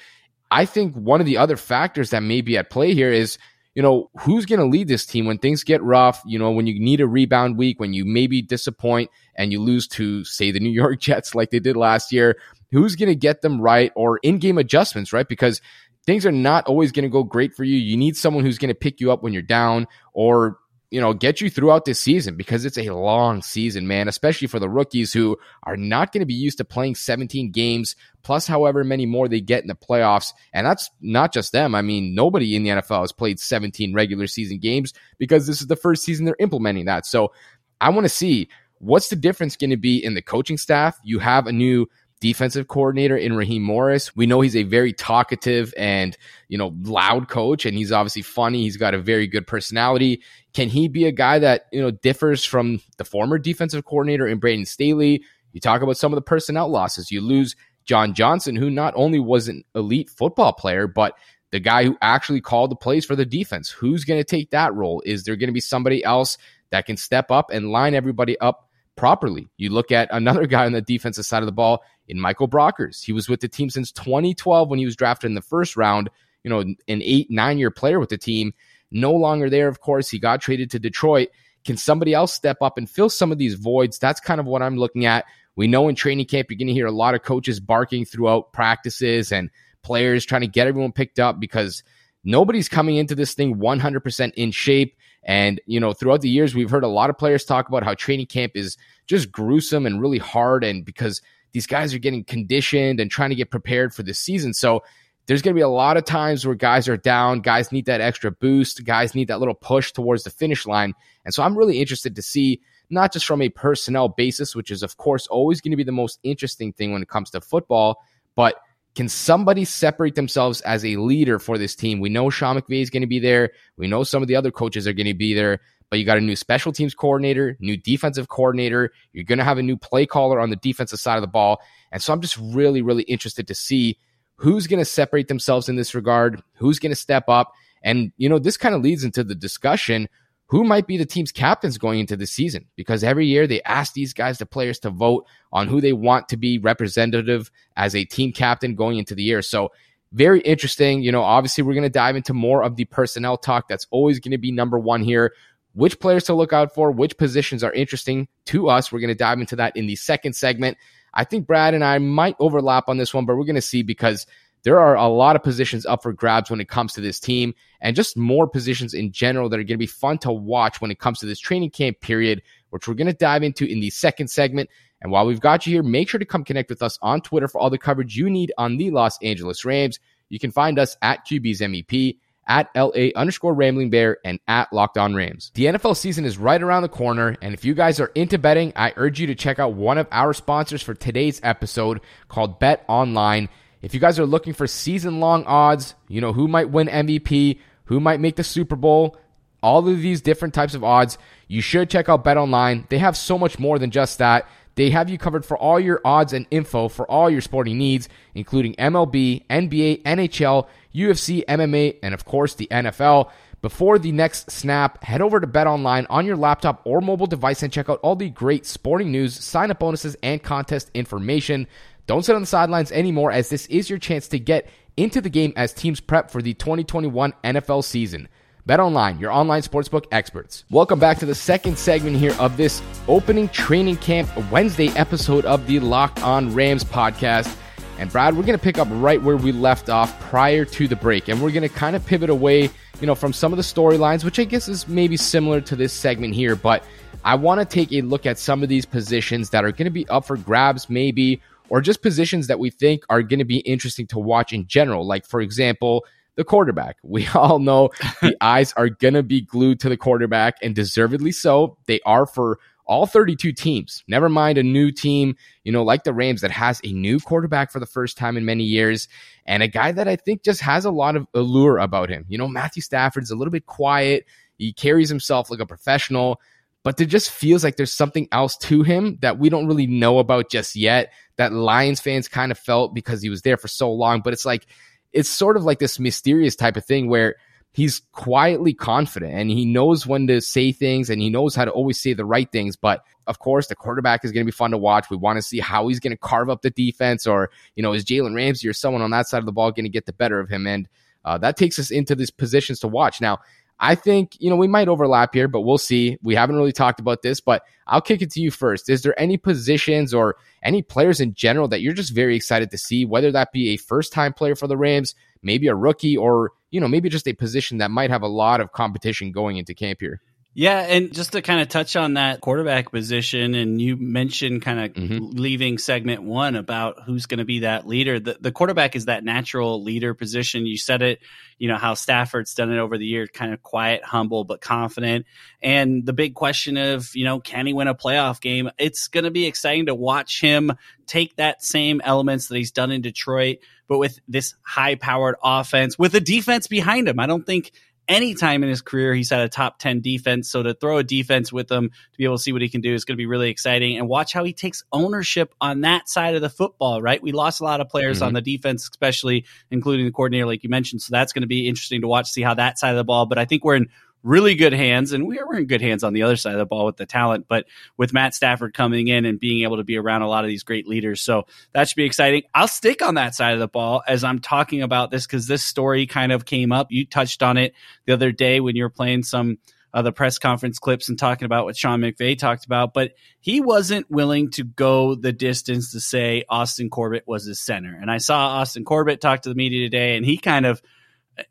I 0.49 0.65
think 0.65 0.95
one 0.95 1.19
of 1.19 1.25
the 1.25 1.37
other 1.37 1.57
factors 1.57 2.09
that 2.09 2.23
may 2.23 2.41
be 2.41 2.57
at 2.57 2.69
play 2.69 2.93
here 2.93 3.11
is 3.11 3.37
you 3.77 3.83
know, 3.83 4.09
who's 4.21 4.47
going 4.47 4.59
to 4.59 4.65
lead 4.65 4.87
this 4.87 5.05
team 5.05 5.27
when 5.27 5.37
things 5.37 5.63
get 5.63 5.83
rough? 5.83 6.19
You 6.25 6.39
know, 6.39 6.49
when 6.49 6.65
you 6.65 6.79
need 6.79 6.99
a 6.99 7.05
rebound 7.05 7.59
week, 7.59 7.79
when 7.79 7.93
you 7.93 8.05
maybe 8.05 8.41
disappoint 8.41 9.11
and 9.35 9.51
you 9.51 9.61
lose 9.61 9.87
to, 9.89 10.23
say, 10.23 10.49
the 10.49 10.59
New 10.59 10.71
York 10.71 10.99
Jets 10.99 11.35
like 11.35 11.51
they 11.51 11.59
did 11.59 11.77
last 11.77 12.11
year, 12.11 12.39
who's 12.71 12.95
going 12.95 13.09
to 13.09 13.15
get 13.15 13.43
them 13.43 13.61
right 13.61 13.91
or 13.95 14.17
in 14.23 14.39
game 14.39 14.57
adjustments, 14.57 15.13
right? 15.13 15.27
Because 15.27 15.61
things 16.07 16.25
are 16.25 16.31
not 16.31 16.65
always 16.65 16.91
going 16.91 17.03
to 17.03 17.09
go 17.09 17.21
great 17.21 17.53
for 17.53 17.63
you. 17.63 17.77
You 17.77 17.97
need 17.97 18.17
someone 18.17 18.43
who's 18.43 18.57
going 18.57 18.69
to 18.69 18.73
pick 18.73 18.99
you 18.99 19.11
up 19.11 19.21
when 19.21 19.31
you're 19.31 19.43
down 19.43 19.85
or 20.11 20.57
you 20.89 21.01
know, 21.01 21.13
get 21.13 21.41
you 21.41 21.49
throughout 21.49 21.83
this 21.83 21.99
season 21.99 22.35
because 22.35 22.63
it's 22.63 22.77
a 22.77 22.89
long 22.91 23.41
season, 23.41 23.87
man, 23.87 24.07
especially 24.07 24.47
for 24.47 24.59
the 24.59 24.69
rookies 24.69 25.11
who 25.11 25.37
are 25.63 25.75
not 25.75 26.13
going 26.13 26.21
to 26.21 26.25
be 26.25 26.33
used 26.33 26.57
to 26.59 26.65
playing 26.65 26.95
17 26.95 27.51
games 27.51 27.95
plus 28.23 28.47
however 28.47 28.83
many 28.85 29.05
more 29.05 29.27
they 29.27 29.41
get 29.41 29.61
in 29.61 29.67
the 29.67 29.75
playoffs. 29.75 30.31
And 30.53 30.65
that's 30.65 30.89
not 31.01 31.33
just 31.33 31.51
them. 31.51 31.75
I 31.75 31.81
mean, 31.81 32.15
nobody 32.15 32.55
in 32.55 32.63
the 32.63 32.69
NFL 32.69 33.01
has 33.01 33.11
played 33.11 33.39
17 33.39 33.93
regular 33.93 34.27
season 34.27 34.59
games 34.59 34.93
because 35.17 35.45
this 35.45 35.59
is 35.59 35.67
the 35.67 35.75
first 35.75 36.03
season 36.03 36.25
they're 36.25 36.35
implementing 36.39 36.85
that. 36.85 37.05
So 37.05 37.33
I 37.81 37.89
want 37.89 38.05
to 38.05 38.09
see 38.09 38.47
what's 38.79 39.09
the 39.09 39.15
difference 39.17 39.57
going 39.57 39.71
to 39.71 39.77
be 39.77 40.03
in 40.03 40.13
the 40.13 40.21
coaching 40.21 40.57
staff. 40.57 40.97
You 41.03 41.19
have 41.19 41.47
a 41.47 41.51
new 41.51 41.89
defensive 42.19 42.67
coordinator 42.67 43.15
in 43.15 43.35
Raheem 43.35 43.61
Morris. 43.61 44.15
We 44.15 44.25
know 44.25 44.41
he's 44.41 44.55
a 44.55 44.63
very 44.63 44.93
talkative 44.93 45.73
and, 45.77 46.17
you 46.47 46.57
know, 46.57 46.75
loud 46.83 47.29
coach 47.29 47.65
and 47.65 47.77
he's 47.77 47.91
obviously 47.91 48.23
funny. 48.23 48.63
He's 48.63 48.77
got 48.77 48.93
a 48.93 48.99
very 48.99 49.27
good 49.27 49.45
personality. 49.45 50.21
Can 50.53 50.69
he 50.69 50.87
be 50.87 51.05
a 51.05 51.11
guy 51.11 51.39
that, 51.39 51.67
you 51.71 51.81
know, 51.81 51.91
differs 51.91 52.43
from 52.43 52.81
the 52.97 53.05
former 53.05 53.37
defensive 53.37 53.85
coordinator 53.85 54.27
in 54.27 54.39
Brandon 54.39 54.65
Staley? 54.65 55.23
You 55.53 55.61
talk 55.61 55.81
about 55.81 55.97
some 55.97 56.11
of 56.11 56.17
the 56.17 56.21
personnel 56.21 56.69
losses. 56.69 57.11
You 57.11 57.21
lose 57.21 57.55
John 57.85 58.13
Johnson, 58.13 58.55
who 58.55 58.69
not 58.69 58.93
only 58.95 59.19
was 59.19 59.47
an 59.47 59.63
elite 59.75 60.09
football 60.09 60.53
player, 60.53 60.87
but 60.87 61.15
the 61.51 61.59
guy 61.59 61.85
who 61.85 61.97
actually 62.01 62.41
called 62.41 62.71
the 62.71 62.75
plays 62.75 63.05
for 63.05 63.15
the 63.15 63.25
defense. 63.25 63.69
Who's 63.69 64.03
going 64.03 64.19
to 64.19 64.25
take 64.25 64.49
that 64.51 64.73
role? 64.73 65.01
Is 65.05 65.23
there 65.23 65.35
going 65.35 65.47
to 65.47 65.53
be 65.53 65.61
somebody 65.61 66.03
else 66.03 66.37
that 66.71 66.85
can 66.85 66.97
step 66.97 67.31
up 67.31 67.49
and 67.51 67.71
line 67.71 67.95
everybody 67.95 68.37
up 68.39 68.66
properly? 68.97 69.47
You 69.57 69.69
look 69.69 69.91
at 69.91 70.09
another 70.11 70.45
guy 70.47 70.65
on 70.65 70.73
the 70.73 70.81
defensive 70.81 71.25
side 71.25 71.43
of 71.43 71.45
the 71.45 71.53
ball 71.53 71.83
in 72.07 72.19
Michael 72.19 72.47
Brockers. 72.49 73.03
He 73.03 73.13
was 73.13 73.29
with 73.29 73.39
the 73.39 73.47
team 73.47 73.69
since 73.69 73.91
2012 73.91 74.69
when 74.69 74.79
he 74.79 74.85
was 74.85 74.95
drafted 74.95 75.29
in 75.29 75.35
the 75.35 75.41
first 75.41 75.77
round, 75.77 76.09
you 76.43 76.49
know, 76.49 76.59
an 76.59 76.75
eight, 76.87 77.31
nine 77.31 77.57
year 77.57 77.71
player 77.71 77.99
with 77.99 78.09
the 78.09 78.17
team. 78.17 78.53
No 78.91 79.13
longer 79.13 79.49
there, 79.49 79.67
of 79.67 79.79
course. 79.79 80.09
He 80.09 80.19
got 80.19 80.41
traded 80.41 80.71
to 80.71 80.79
Detroit. 80.79 81.29
Can 81.65 81.77
somebody 81.77 82.13
else 82.13 82.33
step 82.33 82.57
up 82.61 82.77
and 82.77 82.89
fill 82.89 83.09
some 83.09 83.31
of 83.31 83.37
these 83.37 83.55
voids? 83.55 83.99
That's 83.99 84.19
kind 84.19 84.39
of 84.39 84.45
what 84.45 84.61
I'm 84.61 84.77
looking 84.77 85.05
at. 85.05 85.25
We 85.55 85.67
know 85.67 85.89
in 85.89 85.95
training 85.95 86.27
camp, 86.27 86.49
you're 86.49 86.57
going 86.57 86.67
to 86.67 86.73
hear 86.73 86.85
a 86.85 86.91
lot 86.91 87.15
of 87.15 87.23
coaches 87.23 87.59
barking 87.59 88.05
throughout 88.05 88.53
practices 88.53 89.31
and 89.31 89.49
players 89.83 90.25
trying 90.25 90.41
to 90.41 90.47
get 90.47 90.67
everyone 90.67 90.91
picked 90.91 91.19
up 91.19 91.39
because 91.39 91.83
nobody's 92.23 92.69
coming 92.69 92.95
into 92.95 93.15
this 93.15 93.33
thing 93.33 93.55
100% 93.57 94.33
in 94.35 94.51
shape. 94.51 94.95
And, 95.27 95.61
you 95.65 95.79
know, 95.79 95.93
throughout 95.93 96.21
the 96.21 96.29
years, 96.29 96.55
we've 96.55 96.69
heard 96.69 96.85
a 96.85 96.87
lot 96.87 97.09
of 97.09 97.17
players 97.17 97.45
talk 97.45 97.67
about 97.67 97.83
how 97.83 97.93
training 97.93 98.27
camp 98.27 98.53
is 98.55 98.77
just 99.05 99.31
gruesome 99.31 99.85
and 99.85 100.01
really 100.01 100.17
hard. 100.17 100.63
And 100.63 100.83
because 100.85 101.21
these 101.51 101.67
guys 101.67 101.93
are 101.93 101.99
getting 101.99 102.23
conditioned 102.23 102.99
and 102.99 103.11
trying 103.11 103.29
to 103.29 103.35
get 103.35 103.51
prepared 103.51 103.93
for 103.93 104.03
the 104.03 104.13
season. 104.13 104.53
So 104.53 104.83
there's 105.25 105.41
going 105.41 105.53
to 105.53 105.59
be 105.59 105.63
a 105.63 105.67
lot 105.67 105.97
of 105.97 106.05
times 106.05 106.45
where 106.45 106.55
guys 106.55 106.87
are 106.87 106.95
down, 106.95 107.41
guys 107.41 107.73
need 107.73 107.85
that 107.85 107.99
extra 107.99 108.31
boost, 108.31 108.85
guys 108.85 109.13
need 109.13 109.27
that 109.27 109.39
little 109.39 109.53
push 109.53 109.91
towards 109.91 110.23
the 110.23 110.29
finish 110.29 110.65
line. 110.65 110.93
And 111.25 111.33
so 111.33 111.43
I'm 111.43 111.57
really 111.57 111.81
interested 111.81 112.15
to 112.15 112.21
see 112.21 112.61
not 112.89 113.11
just 113.11 113.25
from 113.25 113.41
a 113.41 113.49
personnel 113.49 114.07
basis, 114.07 114.55
which 114.55 114.71
is, 114.71 114.81
of 114.81 114.95
course, 114.95 115.27
always 115.27 115.59
going 115.59 115.71
to 115.71 115.77
be 115.77 115.83
the 115.83 115.91
most 115.91 116.19
interesting 116.23 116.71
thing 116.71 116.93
when 116.93 117.01
it 117.01 117.09
comes 117.09 117.29
to 117.31 117.41
football, 117.41 118.01
but 118.35 118.55
can 118.97 119.07
somebody 119.07 119.63
separate 119.63 120.15
themselves 120.15 120.59
as 120.61 120.83
a 120.83 120.95
leader 120.95 121.37
for 121.37 121.59
this 121.59 121.75
team? 121.75 121.99
We 121.99 122.09
know 122.09 122.31
Sean 122.31 122.59
McVay 122.59 122.81
is 122.81 122.89
going 122.89 123.01
to 123.01 123.07
be 123.07 123.19
there. 123.19 123.51
We 123.77 123.85
know 123.85 124.03
some 124.03 124.23
of 124.23 124.27
the 124.27 124.35
other 124.35 124.49
coaches 124.49 124.87
are 124.87 124.93
going 124.93 125.05
to 125.05 125.13
be 125.13 125.35
there, 125.35 125.59
but 125.91 125.99
you 125.99 126.05
got 126.05 126.17
a 126.17 126.21
new 126.21 126.35
special 126.35 126.71
teams 126.71 126.95
coordinator, 126.95 127.55
new 127.59 127.77
defensive 127.77 128.27
coordinator. 128.27 128.91
You're 129.13 129.23
going 129.23 129.37
to 129.37 129.43
have 129.43 129.59
a 129.59 129.61
new 129.61 129.77
play 129.77 130.07
caller 130.07 130.39
on 130.39 130.49
the 130.49 130.55
defensive 130.55 130.99
side 130.99 131.15
of 131.17 131.21
the 131.21 131.27
ball. 131.27 131.61
And 131.91 132.01
so 132.01 132.11
I'm 132.11 132.21
just 132.21 132.39
really, 132.39 132.81
really 132.81 133.03
interested 133.03 133.47
to 133.49 133.53
see 133.53 133.99
who's 134.37 134.65
going 134.65 134.79
to 134.79 134.85
separate 134.85 135.27
themselves 135.27 135.69
in 135.69 135.75
this 135.75 135.93
regard, 135.93 136.41
who's 136.55 136.79
going 136.79 136.91
to 136.91 136.95
step 136.95 137.29
up. 137.29 137.53
And, 137.83 138.11
you 138.17 138.27
know, 138.27 138.39
this 138.39 138.57
kind 138.57 138.73
of 138.73 138.81
leads 138.81 139.03
into 139.03 139.23
the 139.23 139.35
discussion 139.35 140.09
who 140.47 140.63
might 140.63 140.87
be 140.87 140.97
the 140.97 141.05
team's 141.05 141.31
captains 141.31 141.77
going 141.77 141.99
into 141.99 142.15
the 142.15 142.25
season 142.25 142.65
because 142.75 143.03
every 143.03 143.27
year 143.27 143.47
they 143.47 143.61
ask 143.63 143.93
these 143.93 144.13
guys, 144.13 144.37
the 144.37 144.45
players, 144.45 144.79
to 144.79 144.89
vote 144.89 145.25
on 145.51 145.67
who 145.67 145.81
they 145.81 145.93
want 145.93 146.29
to 146.29 146.37
be 146.37 146.57
representative 146.57 147.51
as 147.75 147.95
a 147.95 148.05
team 148.05 148.31
captain 148.31 148.75
going 148.75 148.97
into 148.97 149.13
the 149.13 149.23
year. 149.23 149.41
So, 149.41 149.71
very 150.13 150.39
interesting. 150.41 151.01
You 151.01 151.11
know, 151.11 151.21
obviously, 151.21 151.63
we're 151.65 151.73
going 151.73 151.83
to 151.83 151.89
dive 151.89 152.15
into 152.15 152.33
more 152.33 152.63
of 152.63 152.77
the 152.77 152.85
personnel 152.85 153.37
talk. 153.37 153.67
That's 153.67 153.87
always 153.91 154.21
going 154.21 154.31
to 154.31 154.37
be 154.37 154.53
number 154.53 154.79
one 154.79 155.03
here. 155.03 155.33
Which 155.73 155.99
players 155.99 156.23
to 156.23 156.33
look 156.33 156.53
out 156.53 156.73
for, 156.73 156.91
which 156.91 157.17
positions 157.17 157.63
are 157.63 157.73
interesting 157.73 158.29
to 158.45 158.69
us. 158.69 158.91
We're 158.91 159.01
going 159.01 159.09
to 159.09 159.15
dive 159.15 159.39
into 159.39 159.57
that 159.57 159.75
in 159.75 159.85
the 159.85 159.97
second 159.97 160.33
segment. 160.33 160.77
I 161.13 161.23
think 161.23 161.45
Brad 161.45 161.73
and 161.73 161.83
I 161.83 161.97
might 161.99 162.35
overlap 162.39 162.87
on 162.87 162.97
this 162.97 163.13
one, 163.13 163.25
but 163.25 163.35
we're 163.35 163.43
going 163.43 163.55
to 163.55 163.61
see 163.61 163.83
because 163.83 164.25
there 164.63 164.79
are 164.79 164.95
a 164.95 165.07
lot 165.07 165.35
of 165.35 165.43
positions 165.43 165.85
up 165.85 166.03
for 166.03 166.11
grabs 166.11 166.49
when 166.49 166.59
it 166.59 166.67
comes 166.67 166.93
to 166.93 167.01
this 167.01 167.19
team 167.19 167.53
and 167.81 167.95
just 167.95 168.17
more 168.17 168.47
positions 168.47 168.93
in 168.93 169.11
general 169.11 169.49
that 169.49 169.59
are 169.59 169.63
going 169.63 169.67
to 169.67 169.77
be 169.77 169.87
fun 169.87 170.17
to 170.19 170.31
watch 170.31 170.81
when 170.81 170.91
it 170.91 170.99
comes 170.99 171.19
to 171.19 171.25
this 171.25 171.39
training 171.39 171.69
camp 171.69 171.99
period, 172.01 172.41
which 172.71 172.87
we're 172.87 172.93
going 172.93 173.07
to 173.07 173.13
dive 173.13 173.43
into 173.43 173.65
in 173.65 173.79
the 173.79 173.89
second 173.89 174.27
segment. 174.29 174.69
And 175.01 175.11
while 175.11 175.25
we've 175.25 175.39
got 175.39 175.65
you 175.65 175.73
here, 175.73 175.83
make 175.83 176.09
sure 176.09 176.19
to 176.19 176.25
come 176.25 176.43
connect 176.43 176.69
with 176.69 176.81
us 176.81 176.97
on 177.01 177.21
Twitter 177.21 177.47
for 177.47 177.61
all 177.61 177.69
the 177.69 177.77
coverage 177.77 178.17
you 178.17 178.29
need 178.29 178.51
on 178.57 178.77
the 178.77 178.91
Los 178.91 179.21
Angeles 179.21 179.63
Rams. 179.63 179.99
You 180.29 180.39
can 180.39 180.51
find 180.51 180.79
us 180.79 180.97
at 181.01 181.25
QB's 181.25 181.61
MEP, 181.61 182.17
at 182.47 182.69
LA 182.75 183.09
underscore 183.15 183.53
Rambling 183.53 183.89
Bear, 183.89 184.17
and 184.25 184.39
at 184.47 184.71
Locked 184.73 184.97
On 184.97 185.13
Rams. 185.13 185.51
The 185.53 185.65
NFL 185.65 185.97
season 185.97 186.25
is 186.25 186.37
right 186.37 186.61
around 186.61 186.81
the 186.81 186.89
corner, 186.89 187.35
and 187.41 187.53
if 187.53 187.63
you 187.63 187.73
guys 187.73 187.99
are 187.99 188.11
into 188.15 188.37
betting, 188.37 188.73
I 188.75 188.93
urge 188.95 189.19
you 189.19 189.27
to 189.27 189.35
check 189.35 189.59
out 189.59 189.73
one 189.73 189.97
of 189.97 190.07
our 190.11 190.33
sponsors 190.33 190.81
for 190.81 190.93
today's 190.93 191.39
episode 191.43 192.01
called 192.27 192.59
Bet 192.59 192.83
Online. 192.87 193.49
If 193.81 193.93
you 193.93 193.99
guys 193.99 194.19
are 194.19 194.25
looking 194.25 194.53
for 194.53 194.67
season 194.67 195.19
long 195.19 195.43
odds, 195.45 195.95
you 196.07 196.21
know, 196.21 196.33
who 196.33 196.47
might 196.47 196.69
win 196.69 196.87
MVP, 196.87 197.59
who 197.85 197.99
might 197.99 198.19
make 198.19 198.35
the 198.35 198.43
Super 198.43 198.75
Bowl, 198.75 199.17
all 199.61 199.87
of 199.87 200.01
these 200.01 200.21
different 200.21 200.53
types 200.53 200.73
of 200.73 200.83
odds, 200.83 201.17
you 201.47 201.61
should 201.61 201.89
check 201.89 202.09
out 202.09 202.23
Bet 202.23 202.37
Online. 202.37 202.85
They 202.89 202.97
have 202.97 203.17
so 203.17 203.37
much 203.37 203.59
more 203.59 203.79
than 203.79 203.91
just 203.91 204.17
that. 204.19 204.47
They 204.75 204.91
have 204.91 205.09
you 205.09 205.17
covered 205.17 205.43
for 205.43 205.57
all 205.57 205.79
your 205.79 206.01
odds 206.05 206.33
and 206.33 206.45
info 206.51 206.87
for 206.87 207.09
all 207.09 207.29
your 207.29 207.41
sporting 207.41 207.79
needs, 207.79 208.09
including 208.35 208.75
MLB, 208.75 209.45
NBA, 209.47 210.03
NHL, 210.03 210.67
UFC, 210.93 211.43
MMA, 211.45 211.97
and 212.03 212.13
of 212.13 212.25
course 212.25 212.53
the 212.53 212.67
NFL. 212.69 213.31
Before 213.61 213.97
the 213.97 214.11
next 214.11 214.51
snap, 214.51 215.03
head 215.03 215.19
over 215.19 215.39
to 215.39 215.47
Bet 215.47 215.65
Online 215.65 216.05
on 216.11 216.27
your 216.27 216.35
laptop 216.35 216.81
or 216.85 217.01
mobile 217.01 217.25
device 217.25 217.63
and 217.63 217.73
check 217.73 217.89
out 217.89 217.99
all 218.03 218.15
the 218.15 218.29
great 218.29 218.67
sporting 218.67 219.11
news, 219.11 219.33
sign 219.33 219.71
up 219.71 219.79
bonuses, 219.79 220.15
and 220.21 220.43
contest 220.43 220.91
information. 220.93 221.67
Don't 222.07 222.23
sit 222.23 222.35
on 222.35 222.41
the 222.41 222.47
sidelines 222.47 222.93
anymore, 222.93 223.33
as 223.33 223.49
this 223.49 223.65
is 223.65 223.89
your 223.89 223.99
chance 223.99 224.29
to 224.29 224.39
get 224.39 224.69
into 224.95 225.19
the 225.19 225.29
game 225.29 225.51
as 225.57 225.73
teams 225.73 225.99
prep 225.99 226.31
for 226.31 226.41
the 226.41 226.53
2021 226.53 227.33
NFL 227.43 227.83
season. 227.83 228.29
Bet 228.65 228.79
online, 228.79 229.19
your 229.19 229.29
online 229.29 229.61
sportsbook 229.61 230.05
experts. 230.09 230.63
Welcome 230.69 230.99
back 230.99 231.17
to 231.19 231.25
the 231.25 231.35
second 231.35 231.77
segment 231.77 232.15
here 232.15 232.33
of 232.39 232.55
this 232.55 232.81
opening 233.09 233.49
training 233.49 233.97
camp 233.97 234.29
Wednesday 234.49 234.87
episode 234.91 235.43
of 235.43 235.67
the 235.67 235.81
Locked 235.81 236.23
On 236.23 236.55
Rams 236.55 236.85
podcast. 236.85 237.53
And 237.99 238.09
Brad, 238.09 238.37
we're 238.37 238.43
going 238.43 238.57
to 238.57 238.63
pick 238.63 238.77
up 238.77 238.87
right 238.89 239.21
where 239.21 239.35
we 239.35 239.51
left 239.51 239.89
off 239.89 240.17
prior 240.21 240.63
to 240.63 240.87
the 240.87 240.95
break, 240.95 241.27
and 241.27 241.41
we're 241.41 241.51
going 241.51 241.67
to 241.67 241.75
kind 241.75 241.93
of 241.93 242.05
pivot 242.05 242.29
away, 242.29 242.69
you 243.01 243.07
know, 243.07 243.15
from 243.15 243.33
some 243.33 243.51
of 243.51 243.57
the 243.57 243.63
storylines, 243.63 244.23
which 244.23 244.39
I 244.39 244.45
guess 244.45 244.69
is 244.69 244.87
maybe 244.87 245.17
similar 245.17 245.59
to 245.59 245.75
this 245.75 245.91
segment 245.91 246.35
here, 246.35 246.55
but 246.55 246.85
I 247.25 247.35
want 247.35 247.59
to 247.59 247.65
take 247.65 247.91
a 247.91 247.99
look 247.99 248.25
at 248.25 248.39
some 248.39 248.63
of 248.63 248.69
these 248.69 248.85
positions 248.85 249.49
that 249.49 249.65
are 249.65 249.73
going 249.73 249.85
to 249.85 249.91
be 249.91 250.07
up 250.07 250.25
for 250.25 250.37
grabs, 250.37 250.89
maybe, 250.89 251.41
or 251.69 251.81
just 251.81 252.01
positions 252.01 252.47
that 252.47 252.59
we 252.59 252.69
think 252.69 253.03
are 253.09 253.21
going 253.21 253.39
to 253.39 253.45
be 253.45 253.59
interesting 253.59 254.07
to 254.07 254.19
watch 254.19 254.53
in 254.53 254.67
general. 254.67 255.05
Like, 255.05 255.25
for 255.25 255.41
example, 255.41 256.05
the 256.35 256.43
quarterback. 256.43 256.97
We 257.03 257.27
all 257.27 257.59
know 257.59 257.89
the 258.21 258.37
eyes 258.41 258.73
are 258.73 258.89
going 258.89 259.15
to 259.15 259.23
be 259.23 259.41
glued 259.41 259.79
to 259.81 259.89
the 259.89 259.97
quarterback, 259.97 260.57
and 260.61 260.75
deservedly 260.75 261.31
so. 261.31 261.77
They 261.87 261.99
are 262.05 262.25
for 262.25 262.59
all 262.85 263.05
32 263.05 263.51
teams. 263.51 264.03
Never 264.07 264.29
mind 264.29 264.57
a 264.57 264.63
new 264.63 264.91
team, 264.91 265.35
you 265.63 265.71
know, 265.71 265.83
like 265.83 266.03
the 266.03 266.13
Rams 266.13 266.41
that 266.41 266.51
has 266.51 266.79
a 266.83 266.93
new 266.93 267.19
quarterback 267.19 267.71
for 267.71 267.79
the 267.79 267.85
first 267.85 268.17
time 268.17 268.37
in 268.37 268.45
many 268.45 268.63
years 268.63 269.07
and 269.45 269.61
a 269.61 269.67
guy 269.67 269.91
that 269.91 270.07
I 270.07 270.15
think 270.15 270.43
just 270.43 270.61
has 270.61 270.85
a 270.85 270.91
lot 270.91 271.15
of 271.15 271.27
allure 271.33 271.77
about 271.77 272.09
him. 272.09 272.25
You 272.27 272.37
know, 272.37 272.47
Matthew 272.47 272.81
Stafford's 272.81 273.31
a 273.31 273.35
little 273.35 273.51
bit 273.51 273.65
quiet. 273.65 274.25
He 274.57 274.73
carries 274.73 275.09
himself 275.09 275.49
like 275.49 275.59
a 275.59 275.65
professional 275.65 276.41
but 276.87 276.95
there 276.95 277.05
just 277.05 277.31
feels 277.31 277.65
like 277.65 277.75
there's 277.75 277.91
something 277.91 278.29
else 278.31 278.55
to 278.55 278.81
him 278.81 279.17
that 279.21 279.37
we 279.37 279.49
don't 279.49 279.67
really 279.67 279.87
know 279.87 280.19
about 280.19 280.49
just 280.49 280.73
yet 280.73 281.11
that 281.35 281.51
Lions 281.51 281.99
fans 281.99 282.29
kind 282.29 282.49
of 282.49 282.57
felt 282.57 282.95
because 282.95 283.21
he 283.21 283.27
was 283.27 283.41
there 283.41 283.57
for 283.57 283.67
so 283.67 283.91
long. 283.91 284.21
But 284.21 284.31
it's 284.31 284.45
like, 284.45 284.65
it's 285.11 285.27
sort 285.27 285.57
of 285.57 285.65
like 285.65 285.79
this 285.79 285.99
mysterious 285.99 286.55
type 286.55 286.77
of 286.77 286.85
thing 286.85 287.09
where 287.09 287.35
he's 287.73 288.03
quietly 288.13 288.73
confident 288.73 289.33
and 289.33 289.51
he 289.51 289.65
knows 289.65 290.07
when 290.07 290.27
to 290.27 290.39
say 290.39 290.71
things 290.71 291.09
and 291.09 291.21
he 291.21 291.29
knows 291.29 291.55
how 291.55 291.65
to 291.65 291.71
always 291.71 291.99
say 291.99 292.13
the 292.13 292.23
right 292.23 292.49
things. 292.53 292.77
But 292.77 293.03
of 293.27 293.39
course, 293.39 293.67
the 293.67 293.75
quarterback 293.75 294.23
is 294.23 294.31
going 294.31 294.45
to 294.45 294.49
be 294.49 294.55
fun 294.55 294.71
to 294.71 294.77
watch. 294.77 295.09
We 295.09 295.17
want 295.17 295.35
to 295.35 295.43
see 295.43 295.59
how 295.59 295.89
he's 295.89 295.99
going 295.99 296.11
to 296.11 296.17
carve 296.17 296.49
up 296.49 296.61
the 296.61 296.69
defense 296.69 297.27
or, 297.27 297.49
you 297.75 297.83
know, 297.83 297.91
is 297.91 298.05
Jalen 298.05 298.33
Ramsey 298.33 298.65
or 298.65 298.71
someone 298.71 299.01
on 299.01 299.11
that 299.11 299.27
side 299.27 299.39
of 299.39 299.45
the 299.45 299.51
ball 299.51 299.73
going 299.73 299.83
to 299.83 299.89
get 299.89 300.05
the 300.05 300.13
better 300.13 300.39
of 300.39 300.47
him? 300.47 300.65
And 300.65 300.87
uh, 301.25 301.37
that 301.39 301.57
takes 301.57 301.77
us 301.79 301.91
into 301.91 302.15
these 302.15 302.31
positions 302.31 302.79
to 302.79 302.87
watch. 302.87 303.19
Now, 303.19 303.39
I 303.79 303.95
think, 303.95 304.35
you 304.39 304.49
know, 304.49 304.55
we 304.55 304.67
might 304.67 304.87
overlap 304.87 305.33
here, 305.33 305.47
but 305.47 305.61
we'll 305.61 305.77
see. 305.77 306.17
We 306.23 306.35
haven't 306.35 306.55
really 306.55 306.71
talked 306.71 306.99
about 306.99 307.21
this, 307.21 307.39
but 307.39 307.63
I'll 307.85 308.01
kick 308.01 308.21
it 308.21 308.31
to 308.31 308.41
you 308.41 308.49
first. 308.49 308.89
Is 308.89 309.03
there 309.03 309.19
any 309.19 309.37
positions 309.37 310.13
or 310.13 310.37
any 310.63 310.81
players 310.81 311.19
in 311.19 311.35
general 311.35 311.67
that 311.67 311.81
you're 311.81 311.93
just 311.93 312.13
very 312.13 312.35
excited 312.35 312.71
to 312.71 312.77
see, 312.77 313.05
whether 313.05 313.31
that 313.31 313.51
be 313.51 313.69
a 313.69 313.77
first 313.77 314.11
time 314.13 314.33
player 314.33 314.55
for 314.55 314.67
the 314.67 314.77
Rams, 314.77 315.13
maybe 315.43 315.67
a 315.67 315.75
rookie, 315.75 316.17
or, 316.17 316.53
you 316.71 316.81
know, 316.81 316.87
maybe 316.87 317.07
just 317.07 317.27
a 317.27 317.33
position 317.33 317.77
that 317.77 317.91
might 317.91 318.09
have 318.09 318.23
a 318.23 318.27
lot 318.27 318.61
of 318.61 318.71
competition 318.71 319.31
going 319.31 319.57
into 319.57 319.75
camp 319.75 319.99
here? 319.99 320.21
Yeah, 320.59 320.79
and 320.79 321.13
just 321.13 321.33
to 321.33 321.43
kind 321.43 321.61
of 321.61 321.69
touch 321.69 321.95
on 321.95 322.15
that 322.15 322.41
quarterback 322.41 322.89
position, 322.89 323.53
and 323.53 323.79
you 323.79 323.95
mentioned 323.95 324.63
kind 324.63 324.79
of 324.79 324.93
mm-hmm. 324.93 325.37
leaving 325.37 325.77
segment 325.77 326.23
one 326.23 326.55
about 326.55 327.03
who's 327.05 327.27
going 327.27 327.37
to 327.37 327.45
be 327.45 327.59
that 327.59 327.85
leader. 327.85 328.19
The, 328.19 328.39
the 328.41 328.51
quarterback 328.51 328.95
is 328.95 329.05
that 329.05 329.23
natural 329.23 329.83
leader 329.83 330.15
position. 330.15 330.65
You 330.65 330.75
said 330.75 331.03
it, 331.03 331.19
you 331.59 331.67
know, 331.67 331.77
how 331.77 331.93
Stafford's 331.93 332.55
done 332.55 332.71
it 332.71 332.79
over 332.79 332.97
the 332.97 333.05
years, 333.05 333.29
kind 333.31 333.53
of 333.53 333.61
quiet, 333.61 334.03
humble, 334.03 334.45
but 334.45 334.59
confident. 334.59 335.27
And 335.61 336.03
the 336.03 336.13
big 336.13 336.33
question 336.33 336.75
of, 336.77 337.15
you 337.15 337.23
know, 337.23 337.39
can 337.39 337.67
he 337.67 337.73
win 337.73 337.87
a 337.87 337.93
playoff 337.93 338.41
game? 338.41 338.71
It's 338.79 339.09
going 339.09 339.25
to 339.25 339.31
be 339.31 339.45
exciting 339.45 339.85
to 339.85 339.93
watch 339.93 340.41
him 340.41 340.71
take 341.05 341.35
that 341.35 341.63
same 341.63 342.01
elements 342.03 342.47
that 342.47 342.57
he's 342.57 342.71
done 342.71 342.89
in 342.89 343.01
Detroit, 343.01 343.57
but 343.87 343.99
with 343.99 344.19
this 344.27 344.55
high 344.63 344.95
powered 344.95 345.35
offense, 345.43 345.99
with 345.99 346.15
a 346.15 346.19
defense 346.19 346.65
behind 346.65 347.07
him. 347.07 347.19
I 347.19 347.27
don't 347.27 347.45
think 347.45 347.73
any 348.07 348.33
time 348.33 348.63
in 348.63 348.69
his 348.69 348.81
career 348.81 349.13
he's 349.13 349.29
had 349.29 349.41
a 349.41 349.49
top 349.49 349.79
10 349.79 350.01
defense. 350.01 350.49
So 350.49 350.63
to 350.63 350.73
throw 350.73 350.97
a 350.97 351.03
defense 351.03 351.51
with 351.51 351.71
him 351.71 351.89
to 351.89 352.17
be 352.17 352.25
able 352.25 352.37
to 352.37 352.43
see 352.43 352.53
what 352.53 352.61
he 352.61 352.69
can 352.69 352.81
do 352.81 352.93
is 352.93 353.05
going 353.05 353.15
to 353.15 353.17
be 353.17 353.25
really 353.25 353.49
exciting. 353.49 353.97
And 353.97 354.07
watch 354.07 354.33
how 354.33 354.43
he 354.43 354.53
takes 354.53 354.83
ownership 354.91 355.53
on 355.59 355.81
that 355.81 356.09
side 356.09 356.35
of 356.35 356.41
the 356.41 356.49
football, 356.49 357.01
right? 357.01 357.21
We 357.21 357.31
lost 357.31 357.61
a 357.61 357.63
lot 357.63 357.81
of 357.81 357.89
players 357.89 358.17
mm-hmm. 358.17 358.27
on 358.27 358.33
the 358.33 358.41
defense, 358.41 358.83
especially 358.83 359.45
including 359.71 360.05
the 360.05 360.11
coordinator, 360.11 360.45
like 360.45 360.63
you 360.63 360.69
mentioned. 360.69 361.01
So 361.01 361.09
that's 361.11 361.33
going 361.33 361.41
to 361.41 361.47
be 361.47 361.67
interesting 361.67 362.01
to 362.01 362.07
watch, 362.07 362.27
see 362.29 362.41
how 362.41 362.53
that 362.53 362.79
side 362.79 362.91
of 362.91 362.97
the 362.97 363.03
ball. 363.03 363.25
But 363.25 363.37
I 363.37 363.45
think 363.45 363.63
we're 363.63 363.75
in 363.75 363.89
really 364.27 364.55
good 364.55 364.73
hands, 364.73 365.13
and 365.13 365.25
we 365.25 365.39
are 365.39 365.55
in 365.55 365.65
good 365.65 365.81
hands 365.81 366.03
on 366.03 366.13
the 366.13 366.23
other 366.23 366.35
side 366.35 366.53
of 366.53 366.59
the 366.59 366.65
ball 366.65 366.85
with 366.85 366.97
the 366.97 367.05
talent. 367.05 367.45
But 367.47 367.65
with 367.95 368.13
Matt 368.13 368.35
Stafford 368.35 368.73
coming 368.73 369.07
in 369.07 369.25
and 369.25 369.39
being 369.39 369.63
able 369.63 369.77
to 369.77 369.83
be 369.83 369.97
around 369.97 370.21
a 370.21 370.27
lot 370.27 370.43
of 370.43 370.49
these 370.49 370.63
great 370.63 370.87
leaders, 370.87 371.21
so 371.21 371.45
that 371.73 371.87
should 371.87 371.95
be 371.95 372.05
exciting. 372.05 372.43
I'll 372.53 372.67
stick 372.67 373.01
on 373.01 373.15
that 373.15 373.35
side 373.35 373.53
of 373.53 373.59
the 373.59 373.67
ball 373.67 374.03
as 374.07 374.23
I'm 374.23 374.39
talking 374.39 374.81
about 374.81 375.11
this 375.11 375.25
because 375.25 375.47
this 375.47 375.63
story 375.63 376.05
kind 376.05 376.31
of 376.31 376.45
came 376.45 376.71
up. 376.71 376.91
You 376.91 377.05
touched 377.05 377.41
on 377.41 377.57
it 377.57 377.73
the 378.05 378.13
other 378.13 378.31
day 378.31 378.59
when 378.59 378.75
you 378.75 378.83
were 378.83 378.89
playing 378.89 379.23
some 379.23 379.57
of 379.93 380.03
the 380.03 380.11
press 380.11 380.37
conference 380.37 380.79
clips 380.79 381.09
and 381.09 381.17
talking 381.17 381.45
about 381.45 381.65
what 381.65 381.77
Sean 381.77 382.01
McVay 382.01 382.37
talked 382.37 382.65
about, 382.65 382.93
but 382.93 383.13
he 383.39 383.61
wasn't 383.61 384.09
willing 384.11 384.51
to 384.51 384.63
go 384.63 385.15
the 385.15 385.31
distance 385.31 385.91
to 385.93 385.99
say 385.99 386.43
Austin 386.49 386.89
Corbett 386.89 387.23
was 387.25 387.45
his 387.45 387.59
center. 387.59 387.97
And 387.99 388.11
I 388.11 388.17
saw 388.17 388.59
Austin 388.59 388.83
Corbett 388.83 389.21
talk 389.21 389.41
to 389.41 389.49
the 389.49 389.55
media 389.55 389.85
today, 389.85 390.15
and 390.17 390.25
he 390.25 390.37
kind 390.37 390.65
of 390.65 390.81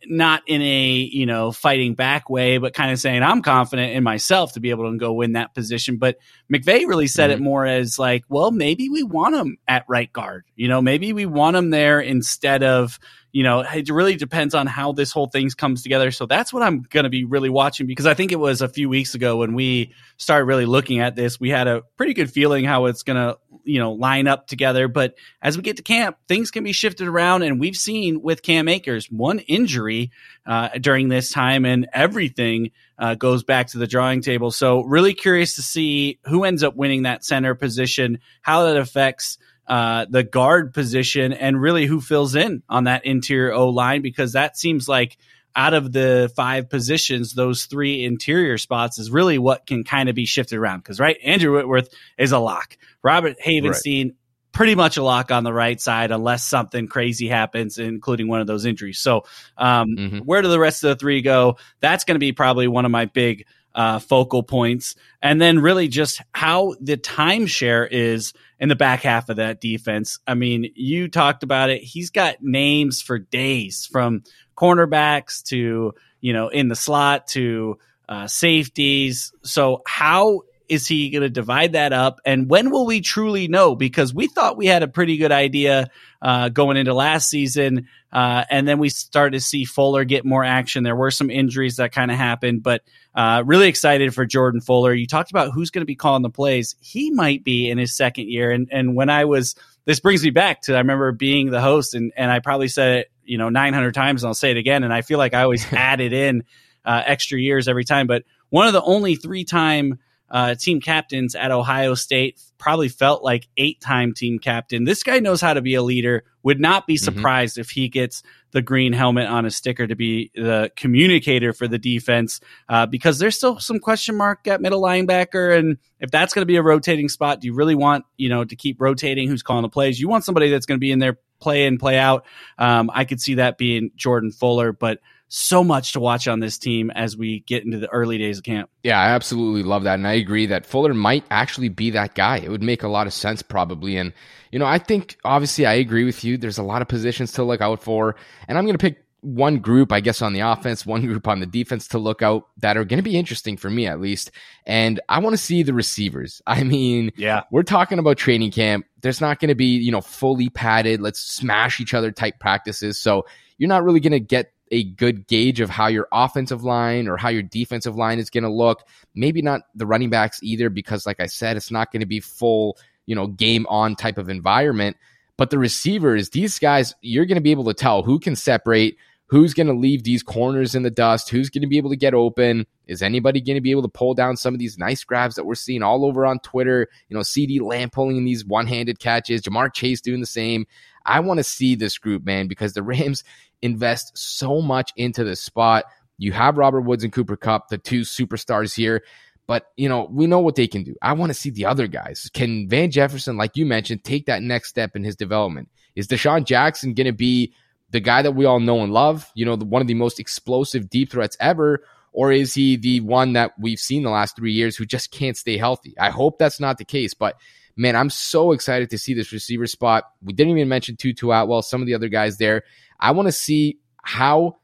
not 0.06 0.42
in 0.46 0.62
a 0.62 0.90
you 0.90 1.26
know 1.26 1.52
fighting 1.52 1.94
back 1.94 2.28
way, 2.28 2.58
but 2.58 2.74
kind 2.74 2.92
of 2.92 2.98
saying 2.98 3.22
I'm 3.22 3.42
confident 3.42 3.92
in 3.92 4.02
myself 4.02 4.54
to 4.54 4.60
be 4.60 4.70
able 4.70 4.90
to 4.90 4.98
go 4.98 5.12
win 5.12 5.32
that 5.32 5.54
position. 5.54 5.96
But 5.96 6.18
McVay 6.52 6.86
really 6.86 7.06
said 7.06 7.30
mm-hmm. 7.30 7.42
it 7.42 7.44
more 7.44 7.66
as 7.66 7.98
like, 7.98 8.24
well, 8.28 8.50
maybe 8.50 8.88
we 8.88 9.02
want 9.02 9.36
him 9.36 9.58
at 9.68 9.84
right 9.88 10.12
guard. 10.12 10.44
You 10.54 10.68
know, 10.68 10.82
maybe 10.82 11.12
we 11.12 11.26
want 11.26 11.56
him 11.56 11.70
there 11.70 12.00
instead 12.00 12.62
of 12.62 12.98
you 13.36 13.42
know, 13.42 13.60
it 13.60 13.90
really 13.90 14.16
depends 14.16 14.54
on 14.54 14.66
how 14.66 14.92
this 14.92 15.12
whole 15.12 15.26
thing 15.26 15.50
comes 15.50 15.82
together. 15.82 16.10
So 16.10 16.24
that's 16.24 16.54
what 16.54 16.62
I'm 16.62 16.86
going 16.88 17.04
to 17.04 17.10
be 17.10 17.26
really 17.26 17.50
watching 17.50 17.86
because 17.86 18.06
I 18.06 18.14
think 18.14 18.32
it 18.32 18.40
was 18.40 18.62
a 18.62 18.68
few 18.68 18.88
weeks 18.88 19.14
ago 19.14 19.36
when 19.36 19.52
we 19.52 19.92
started 20.16 20.46
really 20.46 20.64
looking 20.64 21.00
at 21.00 21.16
this, 21.16 21.38
we 21.38 21.50
had 21.50 21.68
a 21.68 21.82
pretty 21.98 22.14
good 22.14 22.30
feeling 22.30 22.64
how 22.64 22.86
it's 22.86 23.02
going 23.02 23.18
to, 23.18 23.36
you 23.62 23.78
know, 23.78 23.92
line 23.92 24.26
up 24.26 24.46
together. 24.46 24.88
But 24.88 25.18
as 25.42 25.54
we 25.54 25.62
get 25.62 25.76
to 25.76 25.82
camp, 25.82 26.16
things 26.26 26.50
can 26.50 26.64
be 26.64 26.72
shifted 26.72 27.08
around. 27.08 27.42
And 27.42 27.60
we've 27.60 27.76
seen 27.76 28.22
with 28.22 28.40
Cam 28.40 28.68
Akers, 28.68 29.10
one 29.10 29.40
injury 29.40 30.12
uh, 30.46 30.70
during 30.80 31.10
this 31.10 31.30
time 31.30 31.66
and 31.66 31.86
everything 31.92 32.70
uh, 32.98 33.16
goes 33.16 33.44
back 33.44 33.66
to 33.66 33.78
the 33.78 33.86
drawing 33.86 34.22
table. 34.22 34.50
So 34.50 34.80
really 34.80 35.12
curious 35.12 35.56
to 35.56 35.62
see 35.62 36.20
who 36.24 36.44
ends 36.44 36.62
up 36.62 36.74
winning 36.74 37.02
that 37.02 37.22
center 37.22 37.54
position, 37.54 38.20
how 38.40 38.64
that 38.64 38.78
affects 38.78 39.36
uh, 39.66 40.06
the 40.08 40.22
guard 40.22 40.72
position 40.72 41.32
and 41.32 41.60
really 41.60 41.86
who 41.86 42.00
fills 42.00 42.34
in 42.34 42.62
on 42.68 42.84
that 42.84 43.04
interior 43.04 43.52
O 43.52 43.68
line 43.68 44.02
because 44.02 44.32
that 44.32 44.56
seems 44.56 44.88
like 44.88 45.16
out 45.56 45.72
of 45.72 45.90
the 45.90 46.30
five 46.36 46.68
positions, 46.68 47.32
those 47.32 47.64
three 47.64 48.04
interior 48.04 48.58
spots 48.58 48.98
is 48.98 49.10
really 49.10 49.38
what 49.38 49.66
can 49.66 49.84
kind 49.84 50.08
of 50.08 50.14
be 50.14 50.26
shifted 50.26 50.58
around. 50.58 50.80
Because 50.80 51.00
right, 51.00 51.16
Andrew 51.24 51.54
Whitworth 51.54 51.88
is 52.18 52.32
a 52.32 52.38
lock. 52.38 52.76
Robert 53.02 53.36
Havenstein. 53.44 54.04
Right. 54.04 54.14
Pretty 54.52 54.74
much 54.74 54.96
a 54.96 55.02
lock 55.02 55.30
on 55.30 55.44
the 55.44 55.52
right 55.52 55.78
side, 55.78 56.10
unless 56.10 56.42
something 56.42 56.88
crazy 56.88 57.28
happens, 57.28 57.76
including 57.76 58.26
one 58.26 58.40
of 58.40 58.46
those 58.46 58.64
injuries. 58.64 58.98
So, 58.98 59.24
um, 59.58 59.88
mm-hmm. 59.88 60.18
where 60.20 60.40
do 60.40 60.48
the 60.48 60.58
rest 60.58 60.82
of 60.82 60.88
the 60.88 60.96
three 60.96 61.20
go? 61.20 61.58
That's 61.80 62.04
going 62.04 62.14
to 62.14 62.20
be 62.20 62.32
probably 62.32 62.66
one 62.66 62.86
of 62.86 62.90
my 62.90 63.04
big 63.04 63.44
uh, 63.74 63.98
focal 63.98 64.42
points. 64.42 64.96
And 65.20 65.38
then 65.40 65.58
really 65.58 65.88
just 65.88 66.22
how 66.32 66.74
the 66.80 66.96
timeshare 66.96 67.86
is 67.88 68.32
in 68.58 68.68
the 68.68 68.76
back 68.76 69.02
half 69.02 69.28
of 69.28 69.36
that 69.36 69.60
defense. 69.60 70.18
I 70.26 70.34
mean, 70.34 70.72
you 70.74 71.08
talked 71.08 71.42
about 71.42 71.70
it. 71.70 71.82
He's 71.82 72.10
got 72.10 72.36
names 72.40 73.02
for 73.02 73.18
days 73.18 73.86
from 73.90 74.22
cornerbacks 74.56 75.42
to, 75.44 75.94
you 76.20 76.32
know, 76.32 76.48
in 76.48 76.68
the 76.68 76.76
slot 76.76 77.26
to 77.28 77.78
uh, 78.08 78.26
safeties. 78.26 79.32
So, 79.42 79.82
how 79.86 80.42
is 80.68 80.86
he 80.86 81.10
going 81.10 81.22
to 81.22 81.30
divide 81.30 81.72
that 81.72 81.92
up? 81.92 82.20
And 82.24 82.48
when 82.48 82.70
will 82.70 82.86
we 82.86 83.00
truly 83.00 83.48
know? 83.48 83.74
Because 83.74 84.12
we 84.12 84.26
thought 84.26 84.56
we 84.56 84.66
had 84.66 84.82
a 84.82 84.88
pretty 84.88 85.16
good 85.16 85.32
idea 85.32 85.88
uh, 86.20 86.48
going 86.48 86.76
into 86.76 86.94
last 86.94 87.28
season. 87.28 87.88
Uh, 88.12 88.44
and 88.50 88.66
then 88.66 88.78
we 88.78 88.88
started 88.88 89.38
to 89.38 89.40
see 89.40 89.64
Fuller 89.64 90.04
get 90.04 90.24
more 90.24 90.44
action. 90.44 90.82
There 90.82 90.96
were 90.96 91.10
some 91.10 91.30
injuries 91.30 91.76
that 91.76 91.92
kind 91.92 92.10
of 92.10 92.16
happened, 92.16 92.62
but 92.62 92.82
uh, 93.14 93.42
really 93.46 93.68
excited 93.68 94.14
for 94.14 94.24
Jordan 94.26 94.60
Fuller. 94.60 94.92
You 94.92 95.06
talked 95.06 95.30
about 95.30 95.52
who's 95.52 95.70
going 95.70 95.82
to 95.82 95.86
be 95.86 95.96
calling 95.96 96.22
the 96.22 96.30
plays. 96.30 96.76
He 96.80 97.10
might 97.10 97.44
be 97.44 97.70
in 97.70 97.78
his 97.78 97.96
second 97.96 98.28
year. 98.28 98.50
And, 98.50 98.68
and 98.72 98.94
when 98.94 99.10
I 99.10 99.24
was, 99.24 99.54
this 99.84 100.00
brings 100.00 100.22
me 100.22 100.30
back 100.30 100.62
to, 100.62 100.74
I 100.74 100.78
remember 100.78 101.12
being 101.12 101.50
the 101.50 101.60
host 101.60 101.94
and, 101.94 102.12
and 102.16 102.30
I 102.30 102.40
probably 102.40 102.68
said 102.68 102.98
it, 102.98 103.10
you 103.24 103.38
know, 103.38 103.48
900 103.48 103.94
times 103.94 104.22
and 104.22 104.28
I'll 104.28 104.34
say 104.34 104.50
it 104.50 104.56
again. 104.56 104.84
And 104.84 104.92
I 104.92 105.02
feel 105.02 105.18
like 105.18 105.34
I 105.34 105.42
always 105.42 105.64
added 105.72 106.12
in 106.12 106.44
uh, 106.84 107.02
extra 107.04 107.38
years 107.38 107.68
every 107.68 107.84
time. 107.84 108.06
But 108.06 108.24
one 108.48 108.66
of 108.66 108.72
the 108.72 108.82
only 108.82 109.16
three 109.16 109.44
time 109.44 109.98
uh, 110.30 110.54
team 110.54 110.80
captains 110.80 111.34
at 111.34 111.50
Ohio 111.50 111.94
State, 111.94 112.40
probably 112.58 112.88
felt 112.88 113.22
like 113.22 113.48
eight 113.56 113.80
time 113.80 114.12
team 114.12 114.38
captain. 114.38 114.84
This 114.84 115.02
guy 115.02 115.20
knows 115.20 115.40
how 115.40 115.54
to 115.54 115.62
be 115.62 115.74
a 115.74 115.82
leader. 115.82 116.24
Would 116.42 116.60
not 116.60 116.86
be 116.86 116.94
mm-hmm. 116.94 117.04
surprised 117.04 117.54
mm-hmm. 117.54 117.62
if 117.62 117.70
he 117.70 117.88
gets 117.88 118.22
the 118.52 118.62
green 118.62 118.92
helmet 118.92 119.28
on 119.28 119.44
a 119.44 119.50
sticker 119.50 119.86
to 119.86 119.94
be 119.94 120.30
the 120.34 120.70
communicator 120.76 121.52
for 121.52 121.68
the 121.68 121.78
defense 121.78 122.40
uh, 122.68 122.86
because 122.86 123.18
there's 123.18 123.36
still 123.36 123.58
some 123.58 123.78
question 123.78 124.16
mark 124.16 124.46
at 124.48 124.60
middle 124.60 124.80
linebacker. 124.80 125.58
And 125.58 125.78
if 126.00 126.10
that's 126.10 126.32
going 126.32 126.42
to 126.42 126.46
be 126.46 126.56
a 126.56 126.62
rotating 126.62 127.08
spot, 127.08 127.40
do 127.40 127.48
you 127.48 127.54
really 127.54 127.74
want, 127.74 128.04
you 128.16 128.28
know, 128.28 128.44
to 128.44 128.56
keep 128.56 128.80
rotating 128.80 129.28
who's 129.28 129.42
calling 129.42 129.62
the 129.62 129.68
plays? 129.68 130.00
You 130.00 130.08
want 130.08 130.24
somebody 130.24 130.50
that's 130.50 130.66
going 130.66 130.78
to 130.78 130.80
be 130.80 130.90
in 130.90 130.98
there 130.98 131.18
play 131.40 131.66
in, 131.66 131.78
play 131.78 131.98
out. 131.98 132.24
Um, 132.58 132.90
I 132.92 133.04
could 133.04 133.20
see 133.20 133.34
that 133.34 133.58
being 133.58 133.90
Jordan 133.96 134.32
Fuller, 134.32 134.72
but 134.72 135.00
so 135.28 135.64
much 135.64 135.92
to 135.92 136.00
watch 136.00 136.28
on 136.28 136.40
this 136.40 136.58
team 136.58 136.90
as 136.90 137.16
we 137.16 137.40
get 137.40 137.64
into 137.64 137.78
the 137.78 137.90
early 137.90 138.18
days 138.18 138.38
of 138.38 138.44
camp. 138.44 138.70
Yeah, 138.82 139.00
I 139.00 139.08
absolutely 139.08 139.62
love 139.62 139.84
that. 139.84 139.94
And 139.94 140.06
I 140.06 140.14
agree 140.14 140.46
that 140.46 140.66
Fuller 140.66 140.94
might 140.94 141.24
actually 141.30 141.68
be 141.68 141.90
that 141.90 142.14
guy. 142.14 142.38
It 142.38 142.50
would 142.50 142.62
make 142.62 142.82
a 142.82 142.88
lot 142.88 143.06
of 143.06 143.12
sense, 143.12 143.42
probably. 143.42 143.96
And, 143.96 144.12
you 144.52 144.58
know, 144.58 144.66
I 144.66 144.78
think 144.78 145.18
obviously 145.24 145.66
I 145.66 145.74
agree 145.74 146.04
with 146.04 146.22
you. 146.24 146.36
There's 146.36 146.58
a 146.58 146.62
lot 146.62 146.82
of 146.82 146.88
positions 146.88 147.32
to 147.32 147.44
look 147.44 147.60
out 147.60 147.82
for. 147.82 148.16
And 148.46 148.56
I'm 148.56 148.64
going 148.64 148.78
to 148.78 148.82
pick 148.82 149.02
one 149.22 149.58
group, 149.58 149.90
I 149.90 150.00
guess, 150.00 150.22
on 150.22 150.32
the 150.32 150.40
offense, 150.40 150.86
one 150.86 151.04
group 151.04 151.26
on 151.26 151.40
the 151.40 151.46
defense 151.46 151.88
to 151.88 151.98
look 151.98 152.22
out 152.22 152.46
that 152.58 152.76
are 152.76 152.84
going 152.84 152.98
to 152.98 153.02
be 153.02 153.16
interesting 153.16 153.56
for 153.56 153.68
me 153.68 153.88
at 153.88 154.00
least. 154.00 154.30
And 154.64 155.00
I 155.08 155.18
want 155.18 155.34
to 155.34 155.42
see 155.42 155.64
the 155.64 155.74
receivers. 155.74 156.40
I 156.46 156.62
mean, 156.62 157.10
yeah, 157.16 157.42
we're 157.50 157.64
talking 157.64 157.98
about 157.98 158.18
training 158.18 158.52
camp. 158.52 158.86
There's 159.00 159.20
not 159.20 159.40
going 159.40 159.48
to 159.48 159.56
be, 159.56 159.76
you 159.78 159.90
know, 159.90 160.00
fully 160.00 160.48
padded, 160.48 161.00
let's 161.00 161.20
smash 161.20 161.80
each 161.80 161.94
other 161.94 162.12
type 162.12 162.38
practices. 162.38 163.00
So 163.00 163.26
you're 163.58 163.68
not 163.68 163.82
really 163.82 164.00
going 164.00 164.12
to 164.12 164.20
get 164.20 164.52
a 164.70 164.84
good 164.84 165.26
gauge 165.26 165.60
of 165.60 165.70
how 165.70 165.86
your 165.86 166.08
offensive 166.12 166.64
line 166.64 167.08
or 167.08 167.16
how 167.16 167.28
your 167.28 167.42
defensive 167.42 167.96
line 167.96 168.18
is 168.18 168.30
going 168.30 168.44
to 168.44 168.50
look. 168.50 168.84
Maybe 169.14 169.42
not 169.42 169.62
the 169.74 169.86
running 169.86 170.10
backs 170.10 170.40
either, 170.42 170.70
because 170.70 171.06
like 171.06 171.20
I 171.20 171.26
said, 171.26 171.56
it's 171.56 171.70
not 171.70 171.92
going 171.92 172.00
to 172.00 172.06
be 172.06 172.20
full, 172.20 172.76
you 173.06 173.14
know, 173.14 173.26
game 173.28 173.66
on 173.68 173.96
type 173.96 174.18
of 174.18 174.28
environment. 174.28 174.96
But 175.36 175.50
the 175.50 175.58
receivers, 175.58 176.30
these 176.30 176.58
guys, 176.58 176.94
you're 177.02 177.26
going 177.26 177.36
to 177.36 177.42
be 177.42 177.50
able 177.50 177.64
to 177.64 177.74
tell 177.74 178.02
who 178.02 178.18
can 178.18 178.34
separate, 178.34 178.96
who's 179.28 179.54
going 179.54 179.66
to 179.66 179.72
leave 179.72 180.04
these 180.04 180.22
corners 180.22 180.74
in 180.74 180.82
the 180.82 180.90
dust, 180.90 181.28
who's 181.28 181.50
going 181.50 181.62
to 181.62 181.68
be 181.68 181.78
able 181.78 181.90
to 181.90 181.96
get 181.96 182.14
open. 182.14 182.66
Is 182.86 183.02
anybody 183.02 183.40
going 183.40 183.56
to 183.56 183.60
be 183.60 183.72
able 183.72 183.82
to 183.82 183.88
pull 183.88 184.14
down 184.14 184.36
some 184.36 184.54
of 184.54 184.60
these 184.60 184.78
nice 184.78 185.02
grabs 185.02 185.34
that 185.34 185.44
we're 185.44 185.56
seeing 185.56 185.82
all 185.82 186.04
over 186.04 186.24
on 186.24 186.38
Twitter? 186.40 186.88
You 187.08 187.16
know, 187.16 187.22
CeeDee 187.22 187.60
Lamb 187.60 187.90
pulling 187.90 188.24
these 188.24 188.44
one 188.44 188.66
handed 188.66 189.00
catches, 189.00 189.42
Ja'Marr 189.42 189.72
Chase 189.72 190.00
doing 190.00 190.20
the 190.20 190.26
same. 190.26 190.66
I 191.04 191.20
want 191.20 191.38
to 191.38 191.44
see 191.44 191.74
this 191.74 191.98
group, 191.98 192.24
man, 192.24 192.46
because 192.46 192.74
the 192.74 192.82
Rams 192.84 193.24
invest 193.62 194.16
so 194.16 194.60
much 194.62 194.92
into 194.96 195.24
this 195.24 195.40
spot. 195.40 195.84
You 196.18 196.32
have 196.32 196.56
Robert 196.56 196.82
Woods 196.82 197.04
and 197.04 197.12
Cooper 197.12 197.36
Kupp, 197.36 197.68
the 197.68 197.78
two 197.78 198.02
superstars 198.02 198.74
here. 198.74 199.02
But, 199.46 199.66
you 199.76 199.88
know, 199.88 200.08
we 200.10 200.26
know 200.26 200.40
what 200.40 200.56
they 200.56 200.66
can 200.66 200.82
do. 200.82 200.96
I 201.02 201.12
want 201.12 201.30
to 201.30 201.34
see 201.34 201.50
the 201.50 201.66
other 201.66 201.86
guys. 201.86 202.28
Can 202.34 202.68
Van 202.68 202.90
Jefferson, 202.90 203.36
like 203.36 203.56
you 203.56 203.64
mentioned, 203.64 204.02
take 204.02 204.26
that 204.26 204.42
next 204.42 204.68
step 204.68 204.96
in 204.96 205.04
his 205.04 205.14
development? 205.14 205.68
Is 205.94 206.08
DeSean 206.08 206.44
Jackson 206.44 206.94
going 206.94 207.06
to 207.06 207.12
be 207.12 207.54
the 207.90 208.00
guy 208.00 208.22
that 208.22 208.32
we 208.32 208.44
all 208.44 208.60
know 208.60 208.80
and 208.80 208.92
love, 208.92 209.30
you 209.34 209.44
know, 209.44 209.56
the, 209.56 209.64
one 209.64 209.82
of 209.82 209.88
the 209.88 209.94
most 209.94 210.20
explosive 210.20 210.90
deep 210.90 211.12
threats 211.12 211.36
ever? 211.40 211.84
Or 212.12 212.32
is 212.32 212.54
he 212.54 212.76
the 212.76 213.00
one 213.00 213.34
that 213.34 213.52
we've 213.58 213.78
seen 213.78 214.02
the 214.02 214.10
last 214.10 214.36
three 214.36 214.52
years 214.52 214.76
who 214.76 214.86
just 214.86 215.10
can't 215.10 215.36
stay 215.36 215.58
healthy? 215.58 215.94
I 215.98 216.10
hope 216.10 216.38
that's 216.38 216.60
not 216.60 216.78
the 216.78 216.84
case. 216.84 217.12
But 217.12 217.36
man, 217.76 217.94
I'm 217.94 218.10
so 218.10 218.52
excited 218.52 218.90
to 218.90 218.98
see 218.98 219.12
this 219.12 219.32
receiver 219.32 219.66
spot. 219.66 220.04
We 220.22 220.32
didn't 220.32 220.56
even 220.56 220.68
mention 220.68 220.96
Tutu 220.96 221.30
Atwell, 221.30 221.62
some 221.62 221.82
of 221.82 221.86
the 221.86 221.94
other 221.94 222.08
guys 222.08 222.38
there. 222.38 222.62
I 222.98 223.12
want 223.12 223.28
to 223.28 223.32
see 223.32 223.80
how 224.02 224.56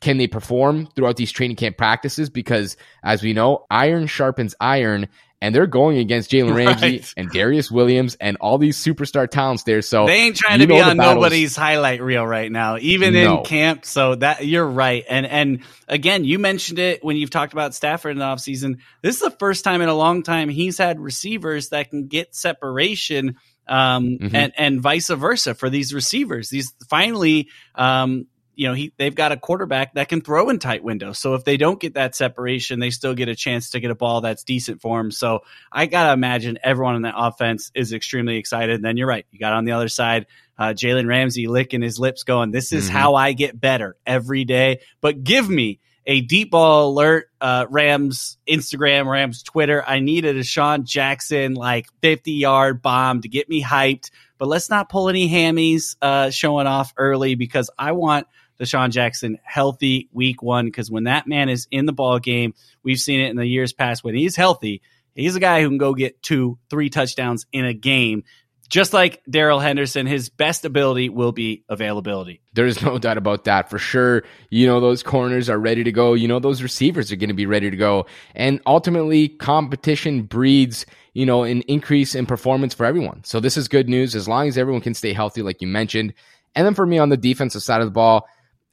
can 0.00 0.18
they 0.18 0.28
perform 0.28 0.86
throughout 0.94 1.16
these 1.16 1.32
training 1.32 1.56
camp 1.56 1.76
practices 1.76 2.30
because 2.30 2.76
as 3.02 3.22
we 3.22 3.32
know, 3.32 3.66
iron 3.70 4.06
sharpens 4.06 4.54
iron 4.60 5.08
and 5.40 5.54
they're 5.54 5.66
going 5.66 5.98
against 5.98 6.30
Jalen 6.30 6.54
Ramsey 6.66 6.86
right. 6.86 7.14
and 7.16 7.30
Darious 7.30 7.70
Williams 7.70 8.16
and 8.20 8.36
all 8.40 8.58
these 8.58 8.82
superstar 8.82 9.28
talents 9.28 9.64
there. 9.64 9.82
So 9.82 10.06
they 10.06 10.22
ain't 10.22 10.36
trying 10.36 10.60
to 10.60 10.66
be 10.66 10.80
on 10.80 10.96
nobody's 10.96 11.56
highlight 11.56 12.00
reel 12.02 12.26
right 12.26 12.50
now, 12.50 12.78
even 12.78 13.14
no. 13.14 13.38
in 13.38 13.44
camp. 13.44 13.84
So 13.84 14.14
that 14.16 14.46
you're 14.46 14.66
right. 14.66 15.04
And 15.08 15.26
and 15.26 15.62
again, 15.88 16.24
you 16.24 16.38
mentioned 16.38 16.78
it 16.78 17.04
when 17.04 17.16
you've 17.16 17.30
talked 17.30 17.52
about 17.52 17.74
Stafford 17.74 18.12
in 18.12 18.18
the 18.18 18.24
offseason. 18.24 18.78
This 19.02 19.16
is 19.16 19.22
the 19.22 19.30
first 19.30 19.64
time 19.64 19.82
in 19.82 19.88
a 19.88 19.94
long 19.94 20.22
time 20.22 20.48
he's 20.48 20.78
had 20.78 20.98
receivers 20.98 21.70
that 21.70 21.90
can 21.90 22.06
get 22.06 22.34
separation 22.34 23.36
um, 23.68 24.18
mm-hmm. 24.18 24.34
and 24.34 24.52
and 24.56 24.80
vice 24.80 25.08
versa 25.08 25.54
for 25.54 25.68
these 25.70 25.92
receivers. 25.92 26.48
These 26.48 26.72
finally, 26.88 27.48
um, 27.74 28.26
you 28.56 28.66
know, 28.66 28.74
he 28.74 28.92
they've 28.96 29.14
got 29.14 29.32
a 29.32 29.36
quarterback 29.36 29.94
that 29.94 30.08
can 30.08 30.22
throw 30.22 30.48
in 30.48 30.58
tight 30.58 30.82
windows. 30.82 31.18
So 31.18 31.34
if 31.34 31.44
they 31.44 31.58
don't 31.58 31.78
get 31.78 31.94
that 31.94 32.16
separation, 32.16 32.80
they 32.80 32.90
still 32.90 33.14
get 33.14 33.28
a 33.28 33.36
chance 33.36 33.70
to 33.70 33.80
get 33.80 33.90
a 33.90 33.94
ball 33.94 34.22
that's 34.22 34.42
decent 34.42 34.80
for 34.80 34.98
them. 34.98 35.10
So 35.10 35.40
I 35.70 35.86
gotta 35.86 36.12
imagine 36.12 36.58
everyone 36.64 36.96
in 36.96 37.02
that 37.02 37.14
offense 37.16 37.70
is 37.74 37.92
extremely 37.92 38.38
excited. 38.38 38.74
And 38.74 38.84
then 38.84 38.96
you're 38.96 39.06
right, 39.06 39.26
you 39.30 39.38
got 39.38 39.52
on 39.52 39.66
the 39.66 39.72
other 39.72 39.88
side. 39.88 40.26
Uh, 40.58 40.68
Jalen 40.68 41.06
Ramsey 41.06 41.48
licking 41.48 41.82
his 41.82 42.00
lips, 42.00 42.22
going, 42.22 42.50
"This 42.50 42.72
is 42.72 42.86
mm-hmm. 42.86 42.96
how 42.96 43.14
I 43.14 43.34
get 43.34 43.60
better 43.60 43.94
every 44.06 44.46
day." 44.46 44.80
But 45.02 45.22
give 45.22 45.48
me 45.48 45.80
a 46.06 46.22
deep 46.22 46.52
ball 46.52 46.90
alert, 46.90 47.28
uh, 47.40 47.66
Rams 47.68 48.38
Instagram, 48.48 49.06
Rams 49.06 49.42
Twitter. 49.42 49.84
I 49.86 50.00
needed 50.00 50.36
DeSean 50.36 50.84
Jackson 50.84 51.54
like 51.54 51.88
50 52.00 52.32
yard 52.32 52.80
bomb 52.80 53.20
to 53.20 53.28
get 53.28 53.50
me 53.50 53.62
hyped, 53.62 54.10
but 54.38 54.48
let's 54.48 54.70
not 54.70 54.88
pull 54.88 55.10
any 55.10 55.28
hammies 55.28 55.96
uh, 56.00 56.30
showing 56.30 56.66
off 56.66 56.94
early 56.96 57.34
because 57.34 57.68
I 57.78 57.92
want 57.92 58.28
DeSean 58.60 58.90
Jackson 58.90 59.38
healthy 59.42 60.08
week 60.12 60.42
one. 60.42 60.66
Because 60.66 60.90
when 60.90 61.04
that 61.04 61.26
man 61.26 61.48
is 61.48 61.66
in 61.70 61.86
the 61.86 61.92
ball 61.92 62.18
game, 62.18 62.54
we've 62.82 62.98
seen 62.98 63.20
it 63.20 63.30
in 63.30 63.36
the 63.36 63.46
years 63.46 63.72
past 63.72 64.04
when 64.04 64.14
he's 64.14 64.36
healthy. 64.36 64.82
He's 65.14 65.36
a 65.36 65.40
guy 65.40 65.62
who 65.62 65.68
can 65.68 65.78
go 65.78 65.94
get 65.94 66.22
two, 66.22 66.58
three 66.68 66.90
touchdowns 66.90 67.46
in 67.52 67.64
a 67.64 67.72
game 67.72 68.24
just 68.68 68.92
like 68.92 69.22
Darrell 69.28 69.60
Henderson, 69.60 70.06
his 70.06 70.28
best 70.28 70.64
ability 70.64 71.08
will 71.08 71.32
be 71.32 71.64
availability. 71.68 72.40
There's 72.54 72.82
no 72.82 72.98
doubt 72.98 73.18
about 73.18 73.44
that 73.44 73.70
for 73.70 73.78
sure. 73.78 74.24
You 74.50 74.66
know, 74.66 74.80
those 74.80 75.02
corners 75.02 75.48
are 75.48 75.58
ready 75.58 75.84
to 75.84 75.92
go. 75.92 76.14
You 76.14 76.28
know, 76.28 76.38
those 76.38 76.62
receivers 76.62 77.12
are 77.12 77.16
going 77.16 77.28
to 77.28 77.34
be 77.34 77.46
ready 77.46 77.70
to 77.70 77.76
go. 77.76 78.06
And 78.34 78.60
ultimately, 78.66 79.28
competition 79.28 80.22
breeds, 80.22 80.86
you 81.14 81.26
know, 81.26 81.44
an 81.44 81.62
increase 81.62 82.14
in 82.14 82.26
performance 82.26 82.74
for 82.74 82.86
everyone. 82.86 83.22
So 83.24 83.40
this 83.40 83.56
is 83.56 83.68
good 83.68 83.88
news 83.88 84.14
as 84.14 84.28
long 84.28 84.48
as 84.48 84.58
everyone 84.58 84.82
can 84.82 84.94
stay 84.94 85.12
healthy, 85.12 85.42
like 85.42 85.62
you 85.62 85.68
mentioned. 85.68 86.12
And 86.54 86.66
then 86.66 86.74
for 86.74 86.86
me 86.86 86.98
on 86.98 87.10
the 87.10 87.16
defensive 87.16 87.62
side 87.62 87.80
of 87.80 87.86
the 87.86 87.92
ball, 87.92 88.26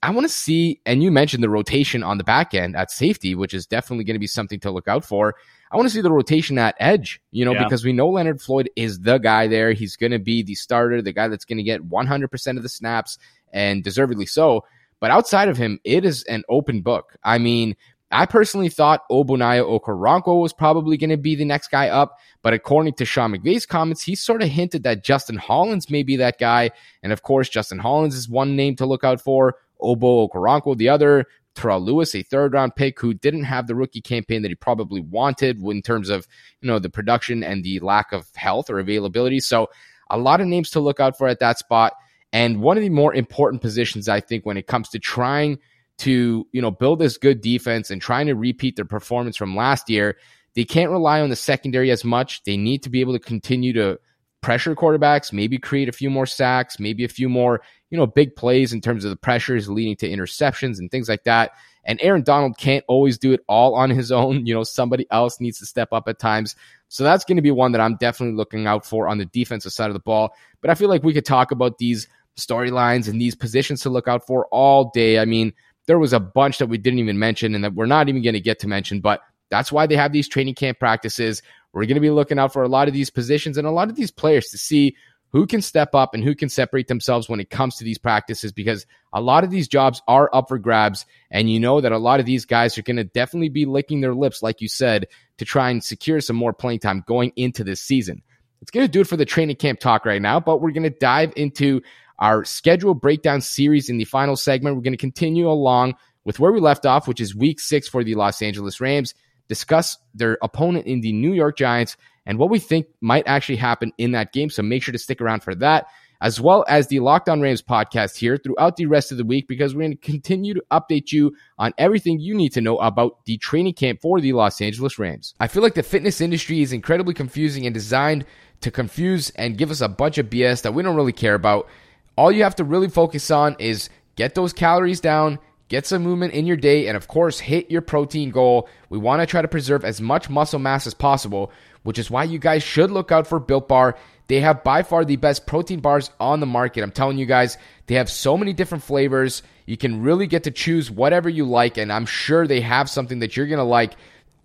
I 0.03 0.09
want 0.09 0.25
to 0.25 0.33
see, 0.33 0.81
and 0.85 1.01
you 1.01 1.11
mentioned 1.11 1.41
the 1.41 1.49
rotation 1.49 2.03
on 2.03 2.17
the 2.17 2.25
back 2.25 2.53
end 2.53 2.75
at 2.75 2.91
safety, 2.91 3.35
which 3.35 3.53
is 3.53 3.65
definitely 3.65 4.03
going 4.03 4.15
to 4.15 4.19
be 4.19 4.27
something 4.27 4.59
to 4.59 4.69
look 4.69 4.89
out 4.89 5.05
for. 5.05 5.35
I 5.71 5.77
want 5.77 5.87
to 5.87 5.93
see 5.93 6.01
the 6.01 6.11
rotation 6.11 6.57
at 6.57 6.75
edge, 6.77 7.21
you 7.31 7.45
know, 7.45 7.53
yeah. 7.53 7.63
because 7.63 7.85
we 7.85 7.93
know 7.93 8.09
Leonard 8.09 8.41
Floyd 8.41 8.69
is 8.75 8.99
the 8.99 9.17
guy 9.17 9.47
there. 9.47 9.71
He's 9.71 9.95
going 9.95 10.11
to 10.11 10.19
be 10.19 10.43
the 10.43 10.55
starter, 10.55 11.01
the 11.01 11.13
guy 11.13 11.29
that's 11.29 11.45
going 11.45 11.57
to 11.57 11.63
get 11.63 11.89
100% 11.89 12.57
of 12.57 12.63
the 12.63 12.69
snaps 12.69 13.17
and 13.53 13.81
deservedly 13.81 14.25
so. 14.25 14.65
But 14.99 15.11
outside 15.11 15.47
of 15.47 15.55
him, 15.55 15.79
it 15.85 16.03
is 16.03 16.23
an 16.23 16.43
open 16.49 16.81
book. 16.81 17.15
I 17.23 17.37
mean, 17.37 17.77
I 18.11 18.25
personally 18.25 18.69
thought 18.69 19.07
Ogbonnaya 19.09 19.63
Okoronkwo 19.63 20.41
was 20.41 20.51
probably 20.51 20.97
going 20.97 21.11
to 21.11 21.17
be 21.17 21.35
the 21.35 21.45
next 21.45 21.69
guy 21.69 21.87
up, 21.87 22.17
but 22.41 22.53
according 22.53 22.95
to 22.95 23.05
Sean 23.05 23.31
McVay's 23.33 23.65
comments, 23.65 24.01
he 24.01 24.15
sort 24.15 24.43
of 24.43 24.49
hinted 24.49 24.83
that 24.83 25.05
Justin 25.05 25.37
Hollins 25.37 25.89
may 25.89 26.03
be 26.03 26.17
that 26.17 26.39
guy. 26.39 26.71
And 27.01 27.13
of 27.13 27.23
course, 27.23 27.47
Justin 27.47 27.79
Hollins 27.79 28.15
is 28.15 28.27
one 28.27 28.57
name 28.57 28.75
to 28.75 28.85
look 28.85 29.05
out 29.05 29.21
for. 29.21 29.55
Ogbo 29.83 30.29
Okoronkwo, 30.29 30.77
the 30.77 30.89
other, 30.89 31.25
Terrell 31.55 31.81
Lewis, 31.81 32.15
a 32.15 32.23
third 32.23 32.53
round 32.53 32.75
pick 32.75 32.99
who 32.99 33.13
didn't 33.13 33.43
have 33.43 33.67
the 33.67 33.75
rookie 33.75 34.01
campaign 34.01 34.41
that 34.41 34.49
he 34.49 34.55
probably 34.55 35.01
wanted 35.01 35.61
in 35.61 35.81
terms 35.81 36.09
of, 36.09 36.27
you 36.61 36.67
know, 36.67 36.79
the 36.79 36.89
production 36.89 37.43
and 37.43 37.63
the 37.63 37.79
lack 37.79 38.11
of 38.11 38.27
health 38.35 38.69
or 38.69 38.79
availability. 38.79 39.39
So 39.39 39.67
a 40.09 40.17
lot 40.17 40.41
of 40.41 40.47
names 40.47 40.71
to 40.71 40.79
look 40.79 40.99
out 40.99 41.17
for 41.17 41.27
at 41.27 41.39
that 41.39 41.59
spot. 41.59 41.93
And 42.31 42.61
one 42.61 42.77
of 42.77 42.83
the 42.83 42.89
more 42.89 43.13
important 43.13 43.61
positions, 43.61 44.09
I 44.09 44.19
think, 44.19 44.45
when 44.45 44.57
it 44.57 44.67
comes 44.67 44.89
to 44.89 44.99
trying 44.99 45.59
to, 45.99 46.47
you 46.51 46.61
know, 46.61 46.71
build 46.71 46.99
this 46.99 47.17
good 47.17 47.41
defense 47.41 47.91
and 47.91 48.01
trying 48.01 48.25
to 48.27 48.33
repeat 48.33 48.75
their 48.75 48.85
performance 48.85 49.37
from 49.37 49.55
last 49.55 49.89
year, 49.89 50.17
they 50.55 50.65
can't 50.65 50.91
rely 50.91 51.21
on 51.21 51.29
the 51.29 51.35
secondary 51.35 51.91
as 51.91 52.03
much. 52.03 52.43
They 52.43 52.57
need 52.57 52.81
to 52.83 52.89
be 52.89 53.01
able 53.01 53.13
to 53.13 53.19
continue 53.19 53.73
to 53.73 53.99
pressure 54.41 54.75
quarterbacks, 54.75 55.31
maybe 55.31 55.57
create 55.57 55.89
a 55.89 55.93
few 55.93 56.09
more 56.09 56.25
sacks, 56.25 56.79
maybe 56.79 57.03
a 57.03 57.09
few 57.09 57.29
more, 57.29 57.61
you 57.93 57.99
know, 57.99 58.07
big 58.07 58.35
plays 58.35 58.73
in 58.73 58.81
terms 58.81 59.05
of 59.05 59.11
the 59.11 59.15
pressures 59.15 59.69
leading 59.69 59.95
to 59.95 60.09
interceptions 60.09 60.79
and 60.79 60.89
things 60.89 61.07
like 61.07 61.25
that. 61.25 61.51
And 61.85 61.99
Aaron 62.01 62.23
Donald 62.23 62.57
can't 62.57 62.83
always 62.87 63.19
do 63.19 63.33
it 63.33 63.41
all 63.47 63.75
on 63.75 63.91
his 63.91 64.11
own. 64.11 64.47
You 64.47 64.55
know, 64.55 64.63
somebody 64.63 65.05
else 65.11 65.39
needs 65.39 65.59
to 65.59 65.67
step 65.67 65.89
up 65.93 66.07
at 66.07 66.17
times. 66.17 66.55
So 66.87 67.03
that's 67.03 67.23
going 67.23 67.35
to 67.35 67.43
be 67.43 67.51
one 67.51 67.71
that 67.73 67.81
I'm 67.81 67.95
definitely 67.97 68.35
looking 68.35 68.65
out 68.65 68.83
for 68.83 69.07
on 69.07 69.19
the 69.19 69.25
defensive 69.25 69.73
side 69.73 69.91
of 69.91 69.93
the 69.93 69.99
ball. 69.99 70.33
But 70.59 70.71
I 70.71 70.73
feel 70.73 70.89
like 70.89 71.03
we 71.03 71.13
could 71.13 71.23
talk 71.23 71.51
about 71.51 71.77
these 71.77 72.07
storylines 72.35 73.07
and 73.07 73.21
these 73.21 73.35
positions 73.35 73.81
to 73.81 73.91
look 73.91 74.07
out 74.07 74.25
for 74.25 74.47
all 74.47 74.89
day. 74.89 75.19
I 75.19 75.25
mean, 75.25 75.53
there 75.85 75.99
was 75.99 76.13
a 76.13 76.19
bunch 76.19 76.57
that 76.57 76.69
we 76.69 76.79
didn't 76.79 76.97
even 76.97 77.19
mention 77.19 77.53
and 77.53 77.63
that 77.63 77.75
we're 77.75 77.85
not 77.85 78.09
even 78.09 78.23
going 78.23 78.33
to 78.33 78.41
get 78.41 78.57
to 78.61 78.67
mention, 78.67 79.01
but 79.01 79.21
that's 79.51 79.71
why 79.71 79.85
they 79.85 79.97
have 79.97 80.13
these 80.13 80.27
training 80.27 80.55
camp 80.55 80.79
practices. 80.79 81.43
We're 81.73 81.85
going 81.85 81.93
to 81.93 82.01
be 82.01 82.09
looking 82.09 82.39
out 82.39 82.53
for 82.53 82.63
a 82.63 82.67
lot 82.67 82.87
of 82.87 82.95
these 82.95 83.11
positions 83.11 83.55
and 83.55 83.67
a 83.67 83.71
lot 83.71 83.89
of 83.89 83.95
these 83.95 84.09
players 84.09 84.47
to 84.47 84.57
see 84.57 84.95
who 85.33 85.47
can 85.47 85.61
step 85.61 85.95
up 85.95 86.13
and 86.13 86.23
who 86.23 86.35
can 86.35 86.47
separate 86.47 86.87
themselves 86.87 87.27
when 87.27 87.39
it 87.39 87.49
comes 87.49 87.75
to 87.75 87.83
these 87.83 87.97
practices 87.97 88.51
because 88.51 88.85
a 89.11 89.19
lot 89.19 89.43
of 89.43 89.49
these 89.49 89.67
jobs 89.67 90.01
are 90.07 90.29
up 90.31 90.47
for 90.47 90.59
grabs. 90.59 91.07
And 91.31 91.49
you 91.49 91.59
know 91.59 91.81
that 91.81 91.91
a 91.91 91.97
lot 91.97 92.19
of 92.19 92.27
these 92.27 92.45
guys 92.45 92.77
are 92.77 92.83
going 92.83 92.97
to 92.97 93.03
definitely 93.03 93.49
be 93.49 93.65
licking 93.65 93.99
their 93.99 94.13
lips, 94.13 94.43
like 94.43 94.61
you 94.61 94.67
said, 94.67 95.07
to 95.39 95.45
try 95.45 95.71
and 95.71 95.83
secure 95.83 96.21
some 96.21 96.35
more 96.35 96.53
playing 96.53 96.79
time 96.79 97.03
going 97.07 97.33
into 97.35 97.63
this 97.63 97.81
season. 97.81 98.21
It's 98.61 98.69
going 98.69 98.85
to 98.85 98.91
do 98.91 99.01
it 99.01 99.07
for 99.07 99.17
the 99.17 99.25
training 99.25 99.55
camp 99.55 99.79
talk 99.79 100.05
right 100.05 100.21
now, 100.21 100.39
but 100.39 100.61
we're 100.61 100.71
going 100.71 100.83
to 100.83 100.91
dive 100.91 101.33
into 101.35 101.81
our 102.19 102.45
schedule 102.45 102.93
breakdown 102.93 103.41
series 103.41 103.89
in 103.89 103.97
the 103.97 104.05
final 104.05 104.35
segment. 104.35 104.75
We're 104.75 104.83
going 104.83 104.93
to 104.93 104.97
continue 104.97 105.49
along 105.49 105.95
with 106.23 106.39
where 106.39 106.51
we 106.51 106.59
left 106.59 106.85
off, 106.85 107.07
which 107.07 107.19
is 107.19 107.35
week 107.35 107.59
six 107.59 107.87
for 107.87 108.03
the 108.03 108.15
Los 108.15 108.41
Angeles 108.41 108.79
Rams, 108.79 109.15
discuss 109.47 109.97
their 110.13 110.37
opponent 110.41 110.87
in 110.87 111.01
the 111.01 111.13
New 111.13 111.33
York 111.33 111.57
Giants 111.57 111.97
and 112.25 112.37
what 112.37 112.49
we 112.49 112.59
think 112.59 112.87
might 113.01 113.27
actually 113.27 113.57
happen 113.57 113.91
in 113.97 114.11
that 114.11 114.33
game. 114.33 114.49
So 114.49 114.63
make 114.63 114.83
sure 114.83 114.93
to 114.93 114.97
stick 114.97 115.21
around 115.21 115.43
for 115.43 115.53
that, 115.55 115.87
as 116.21 116.39
well 116.39 116.63
as 116.69 116.87
the 116.87 117.01
Locked 117.01 117.27
On 117.27 117.41
Rams 117.41 117.61
podcast 117.61 118.15
here 118.15 118.37
throughout 118.37 118.77
the 118.77 118.85
rest 118.85 119.11
of 119.11 119.17
the 119.17 119.25
week, 119.25 119.47
because 119.47 119.75
we're 119.75 119.81
going 119.81 119.97
to 119.97 119.97
continue 119.97 120.53
to 120.53 120.63
update 120.71 121.11
you 121.11 121.35
on 121.59 121.73
everything 121.77 122.19
you 122.19 122.33
need 122.33 122.53
to 122.53 122.61
know 122.61 122.77
about 122.77 123.25
the 123.25 123.37
training 123.37 123.73
camp 123.73 124.01
for 124.01 124.21
the 124.21 124.31
Los 124.33 124.61
Angeles 124.61 124.97
Rams. 124.97 125.33
I 125.39 125.47
feel 125.47 125.61
like 125.61 125.73
the 125.73 125.83
fitness 125.83 126.21
industry 126.21 126.61
is 126.61 126.71
incredibly 126.71 127.13
confusing 127.13 127.65
and 127.65 127.73
designed 127.73 128.25
to 128.61 128.71
confuse 128.71 129.29
and 129.31 129.57
give 129.57 129.71
us 129.71 129.81
a 129.81 129.89
bunch 129.89 130.17
of 130.17 130.29
BS 130.29 130.61
that 130.61 130.73
we 130.73 130.83
don't 130.83 130.95
really 130.95 131.11
care 131.11 131.35
about. 131.35 131.67
All 132.15 132.31
you 132.31 132.43
have 132.43 132.55
to 132.55 132.63
really 132.63 132.87
focus 132.87 133.29
on 133.29 133.57
is 133.59 133.89
get 134.15 134.35
those 134.35 134.53
calories 134.53 135.01
down 135.01 135.39
get 135.73 135.87
some 135.87 136.03
movement 136.03 136.35
in 136.35 136.45
your 136.45 136.55
day, 136.55 136.85
and 136.85 136.95
of 136.95 137.07
course, 137.07 137.39
hit 137.39 137.71
your 137.71 137.81
protein 137.81 138.29
goal. 138.29 138.69
We 138.89 138.99
want 138.99 139.23
to 139.23 139.25
try 139.25 139.41
to 139.41 139.47
preserve 139.47 139.83
as 139.83 139.99
much 139.99 140.29
muscle 140.29 140.59
mass 140.59 140.85
as 140.85 140.93
possible, 140.93 141.51
which 141.81 141.97
is 141.97 142.11
why 142.11 142.25
you 142.25 142.37
guys 142.37 142.61
should 142.61 142.91
look 142.91 143.11
out 143.11 143.25
for 143.25 143.39
Built 143.39 143.67
Bar. 143.67 143.97
They 144.27 144.39
have 144.41 144.63
by 144.63 144.83
far 144.83 145.03
the 145.03 145.15
best 145.15 145.47
protein 145.47 145.79
bars 145.79 146.11
on 146.19 146.39
the 146.39 146.45
market. 146.45 146.83
I'm 146.83 146.91
telling 146.91 147.17
you 147.17 147.25
guys, 147.25 147.57
they 147.87 147.95
have 147.95 148.07
so 148.07 148.37
many 148.37 148.53
different 148.53 148.83
flavors. 148.83 149.41
You 149.65 149.75
can 149.75 150.03
really 150.03 150.27
get 150.27 150.43
to 150.43 150.51
choose 150.51 150.91
whatever 150.91 151.27
you 151.27 151.45
like, 151.45 151.79
and 151.79 151.91
I'm 151.91 152.05
sure 152.05 152.45
they 152.45 152.61
have 152.61 152.87
something 152.87 153.17
that 153.19 153.35
you're 153.35 153.47
going 153.47 153.57
to 153.57 153.63
like. 153.63 153.95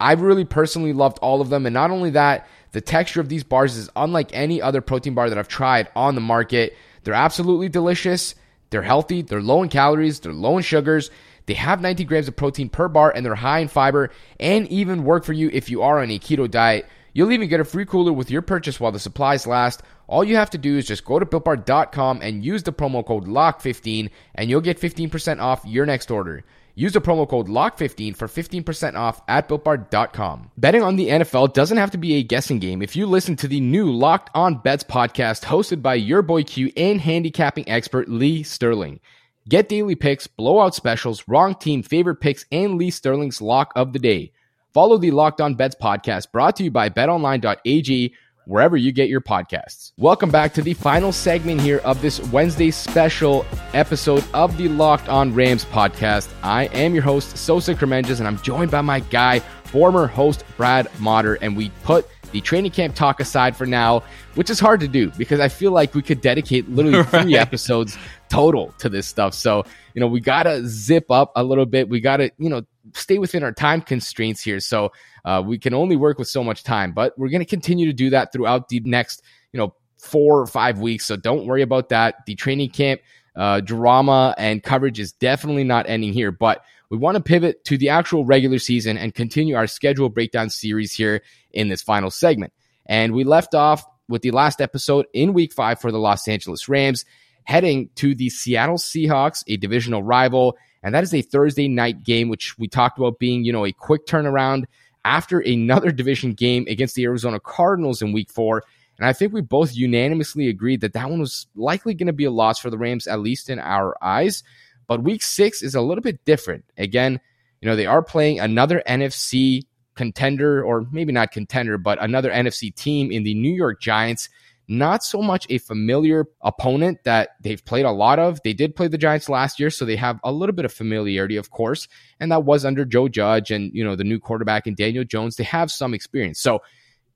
I've 0.00 0.22
really 0.22 0.46
personally 0.46 0.94
loved 0.94 1.18
all 1.18 1.42
of 1.42 1.50
them, 1.50 1.66
and 1.66 1.74
not 1.74 1.90
only 1.90 2.08
that, 2.10 2.48
the 2.72 2.80
texture 2.80 3.20
of 3.20 3.28
these 3.28 3.44
bars 3.44 3.76
is 3.76 3.90
unlike 3.94 4.30
any 4.32 4.62
other 4.62 4.80
protein 4.80 5.12
bar 5.12 5.28
that 5.28 5.36
I've 5.36 5.46
tried 5.46 5.88
on 5.94 6.14
the 6.14 6.22
market. 6.22 6.74
They're 7.04 7.12
absolutely 7.12 7.68
delicious. 7.68 8.34
They're 8.70 8.82
healthy, 8.82 9.22
they're 9.22 9.42
low 9.42 9.62
in 9.62 9.68
calories, 9.68 10.20
they're 10.20 10.32
low 10.32 10.56
in 10.56 10.62
sugars. 10.62 11.10
They 11.46 11.54
have 11.54 11.80
90 11.80 12.04
grams 12.04 12.28
of 12.28 12.36
protein 12.36 12.68
per 12.68 12.88
bar 12.88 13.10
and 13.14 13.24
they're 13.24 13.34
high 13.34 13.60
in 13.60 13.68
fiber 13.68 14.10
and 14.38 14.68
even 14.68 15.04
work 15.04 15.24
for 15.24 15.32
you 15.32 15.48
if 15.52 15.70
you 15.70 15.82
are 15.82 16.00
on 16.00 16.10
a 16.10 16.18
keto 16.18 16.50
diet. 16.50 16.86
You'll 17.14 17.32
even 17.32 17.48
get 17.48 17.60
a 17.60 17.64
free 17.64 17.86
cooler 17.86 18.12
with 18.12 18.30
your 18.30 18.42
purchase 18.42 18.78
while 18.78 18.92
the 18.92 18.98
supplies 18.98 19.46
last. 19.46 19.82
All 20.06 20.22
you 20.22 20.36
have 20.36 20.50
to 20.50 20.58
do 20.58 20.76
is 20.76 20.86
just 20.86 21.04
go 21.04 21.18
to 21.18 21.26
builtbar.com 21.26 22.20
and 22.22 22.44
use 22.44 22.62
the 22.62 22.72
promo 22.72 23.04
code 23.04 23.26
LOCK15 23.26 24.10
and 24.34 24.50
you'll 24.50 24.60
get 24.60 24.78
15% 24.78 25.40
off 25.40 25.64
your 25.64 25.86
next 25.86 26.10
order. 26.10 26.44
Use 26.78 26.92
the 26.92 27.00
promo 27.00 27.28
code 27.28 27.48
LOCK15 27.48 28.14
for 28.14 28.28
15% 28.28 28.94
off 28.94 29.20
at 29.26 29.48
BuiltBar.com. 29.48 30.52
Betting 30.56 30.84
on 30.84 30.94
the 30.94 31.08
NFL 31.08 31.52
doesn't 31.52 31.76
have 31.76 31.90
to 31.90 31.98
be 31.98 32.14
a 32.14 32.22
guessing 32.22 32.60
game. 32.60 32.82
If 32.82 32.94
you 32.94 33.06
listen 33.06 33.34
to 33.34 33.48
the 33.48 33.58
new 33.58 33.90
Locked 33.90 34.30
On 34.32 34.54
Bets 34.58 34.84
podcast 34.84 35.42
hosted 35.42 35.82
by 35.82 35.96
your 35.96 36.22
boy 36.22 36.44
Q 36.44 36.70
and 36.76 37.00
handicapping 37.00 37.68
expert 37.68 38.08
Lee 38.08 38.44
Sterling. 38.44 39.00
Get 39.48 39.68
daily 39.68 39.96
picks, 39.96 40.28
blowout 40.28 40.72
specials, 40.72 41.26
wrong 41.26 41.56
team 41.56 41.82
favorite 41.82 42.20
picks, 42.20 42.44
and 42.52 42.76
Lee 42.76 42.92
Sterling's 42.92 43.42
lock 43.42 43.72
of 43.74 43.92
the 43.92 43.98
day. 43.98 44.30
Follow 44.72 44.98
the 44.98 45.10
Locked 45.10 45.40
On 45.40 45.56
Bets 45.56 45.74
podcast 45.82 46.30
brought 46.30 46.54
to 46.54 46.62
you 46.62 46.70
by 46.70 46.90
betonline.ag 46.90 48.14
wherever 48.48 48.78
you 48.78 48.92
get 48.92 49.10
your 49.10 49.20
podcasts. 49.20 49.92
Welcome 49.98 50.30
back 50.30 50.54
to 50.54 50.62
the 50.62 50.72
final 50.72 51.12
segment 51.12 51.60
here 51.60 51.78
of 51.84 52.00
this 52.00 52.18
Wednesday 52.30 52.70
special 52.70 53.44
episode 53.74 54.24
of 54.32 54.56
the 54.56 54.68
Locked 54.68 55.10
On 55.10 55.34
Rams 55.34 55.66
podcast. 55.66 56.32
I 56.42 56.64
am 56.66 56.94
your 56.94 57.02
host, 57.02 57.36
Sosa 57.36 57.74
Kremenjas, 57.74 58.20
and 58.20 58.26
I'm 58.26 58.38
joined 58.38 58.70
by 58.70 58.80
my 58.80 59.00
guy, 59.00 59.40
former 59.64 60.06
host 60.06 60.44
Brad 60.56 60.88
Motter, 60.98 61.34
and 61.42 61.58
we 61.58 61.68
put 61.84 62.08
the 62.32 62.40
training 62.40 62.70
camp 62.70 62.94
talk 62.94 63.20
aside 63.20 63.54
for 63.54 63.66
now, 63.66 64.02
which 64.34 64.48
is 64.48 64.58
hard 64.58 64.80
to 64.80 64.88
do 64.88 65.10
because 65.18 65.40
I 65.40 65.48
feel 65.48 65.72
like 65.72 65.94
we 65.94 66.00
could 66.00 66.22
dedicate 66.22 66.68
literally 66.70 66.98
right. 67.12 67.22
three 67.22 67.36
episodes 67.36 67.98
total 68.30 68.74
to 68.78 68.88
this 68.88 69.06
stuff. 69.06 69.34
So, 69.34 69.64
you 69.92 70.00
know, 70.00 70.06
we 70.06 70.20
got 70.20 70.44
to 70.44 70.66
zip 70.66 71.10
up 71.10 71.32
a 71.36 71.44
little 71.44 71.66
bit. 71.66 71.88
We 71.88 72.00
got 72.00 72.18
to, 72.18 72.30
you 72.38 72.48
know, 72.48 72.62
stay 72.94 73.18
within 73.18 73.42
our 73.42 73.52
time 73.52 73.80
constraints 73.80 74.42
here. 74.42 74.60
So 74.60 74.92
uh, 75.24 75.42
we 75.44 75.58
can 75.58 75.74
only 75.74 75.96
work 75.96 76.18
with 76.18 76.28
so 76.28 76.42
much 76.42 76.62
time, 76.62 76.92
but 76.92 77.18
we're 77.18 77.28
going 77.28 77.40
to 77.40 77.46
continue 77.46 77.86
to 77.86 77.92
do 77.92 78.10
that 78.10 78.32
throughout 78.32 78.68
the 78.68 78.80
next, 78.80 79.22
you 79.52 79.58
know, 79.58 79.74
four 79.98 80.40
or 80.40 80.46
five 80.46 80.78
weeks. 80.78 81.06
So 81.06 81.16
don't 81.16 81.46
worry 81.46 81.62
about 81.62 81.88
that. 81.88 82.24
The 82.26 82.34
training 82.34 82.70
camp 82.70 83.00
uh, 83.36 83.60
drama 83.60 84.34
and 84.38 84.62
coverage 84.62 84.98
is 84.98 85.12
definitely 85.12 85.64
not 85.64 85.88
ending 85.88 86.12
here, 86.12 86.32
but 86.32 86.64
we 86.90 86.96
want 86.96 87.16
to 87.16 87.22
pivot 87.22 87.64
to 87.66 87.76
the 87.76 87.90
actual 87.90 88.24
regular 88.24 88.58
season 88.58 88.96
and 88.96 89.14
continue 89.14 89.56
our 89.56 89.66
schedule 89.66 90.08
breakdown 90.08 90.50
series 90.50 90.92
here 90.92 91.22
in 91.52 91.68
this 91.68 91.82
final 91.82 92.10
segment. 92.10 92.52
And 92.86 93.12
we 93.12 93.24
left 93.24 93.54
off 93.54 93.84
with 94.08 94.22
the 94.22 94.30
last 94.30 94.60
episode 94.60 95.06
in 95.12 95.34
week 95.34 95.52
five 95.52 95.80
for 95.80 95.92
the 95.92 95.98
Los 95.98 96.26
Angeles 96.26 96.68
Rams, 96.68 97.04
heading 97.44 97.90
to 97.96 98.14
the 98.14 98.30
Seattle 98.30 98.78
Seahawks, 98.78 99.44
a 99.46 99.56
divisional 99.56 100.02
rival. 100.02 100.56
And 100.82 100.94
that 100.94 101.04
is 101.04 101.12
a 101.14 101.22
Thursday 101.22 101.68
night 101.68 102.04
game, 102.04 102.28
which 102.28 102.58
we 102.58 102.68
talked 102.68 102.98
about 102.98 103.18
being, 103.18 103.44
you 103.44 103.52
know, 103.52 103.66
a 103.66 103.72
quick 103.72 104.06
turnaround 104.06 104.64
after 105.04 105.40
another 105.40 105.92
division 105.92 106.32
game 106.32 106.66
against 106.68 106.94
the 106.94 107.04
Arizona 107.04 107.40
Cardinals 107.40 108.02
in 108.02 108.12
week 108.12 108.30
four. 108.30 108.62
And 108.98 109.06
I 109.06 109.12
think 109.12 109.32
we 109.32 109.40
both 109.40 109.74
unanimously 109.74 110.48
agreed 110.48 110.80
that 110.80 110.92
that 110.92 111.08
one 111.08 111.20
was 111.20 111.46
likely 111.54 111.94
going 111.94 112.08
to 112.08 112.12
be 112.12 112.24
a 112.24 112.30
loss 112.30 112.58
for 112.58 112.68
the 112.68 112.78
Rams, 112.78 113.06
at 113.06 113.20
least 113.20 113.48
in 113.48 113.58
our 113.60 113.96
eyes. 114.02 114.42
But 114.88 115.04
week 115.04 115.22
six 115.22 115.62
is 115.62 115.74
a 115.74 115.80
little 115.80 116.02
bit 116.02 116.24
different. 116.24 116.64
Again, 116.76 117.20
you 117.60 117.68
know, 117.68 117.76
they 117.76 117.86
are 117.86 118.02
playing 118.02 118.40
another 118.40 118.82
NFC 118.88 119.62
contender, 119.94 120.62
or 120.62 120.86
maybe 120.90 121.12
not 121.12 121.32
contender, 121.32 121.76
but 121.76 122.02
another 122.02 122.30
NFC 122.30 122.74
team 122.74 123.10
in 123.10 123.24
the 123.24 123.34
New 123.34 123.52
York 123.52 123.80
Giants. 123.80 124.28
Not 124.68 125.02
so 125.02 125.22
much 125.22 125.46
a 125.48 125.58
familiar 125.58 126.26
opponent 126.42 126.98
that 127.04 127.30
they've 127.40 127.64
played 127.64 127.86
a 127.86 127.90
lot 127.90 128.18
of. 128.18 128.40
They 128.44 128.52
did 128.52 128.76
play 128.76 128.86
the 128.88 128.98
Giants 128.98 129.28
last 129.28 129.58
year, 129.58 129.70
so 129.70 129.84
they 129.84 129.96
have 129.96 130.20
a 130.22 130.30
little 130.30 130.54
bit 130.54 130.66
of 130.66 130.72
familiarity, 130.72 131.36
of 131.36 131.50
course, 131.50 131.88
and 132.20 132.30
that 132.30 132.44
was 132.44 132.64
under 132.64 132.84
Joe 132.84 133.08
Judge 133.08 133.50
and, 133.50 133.72
you 133.72 133.82
know, 133.82 133.96
the 133.96 134.04
new 134.04 134.20
quarterback 134.20 134.66
and 134.66 134.76
Daniel 134.76 135.04
Jones. 135.04 135.36
They 135.36 135.44
have 135.44 135.70
some 135.70 135.94
experience. 135.94 136.38
So, 136.40 136.60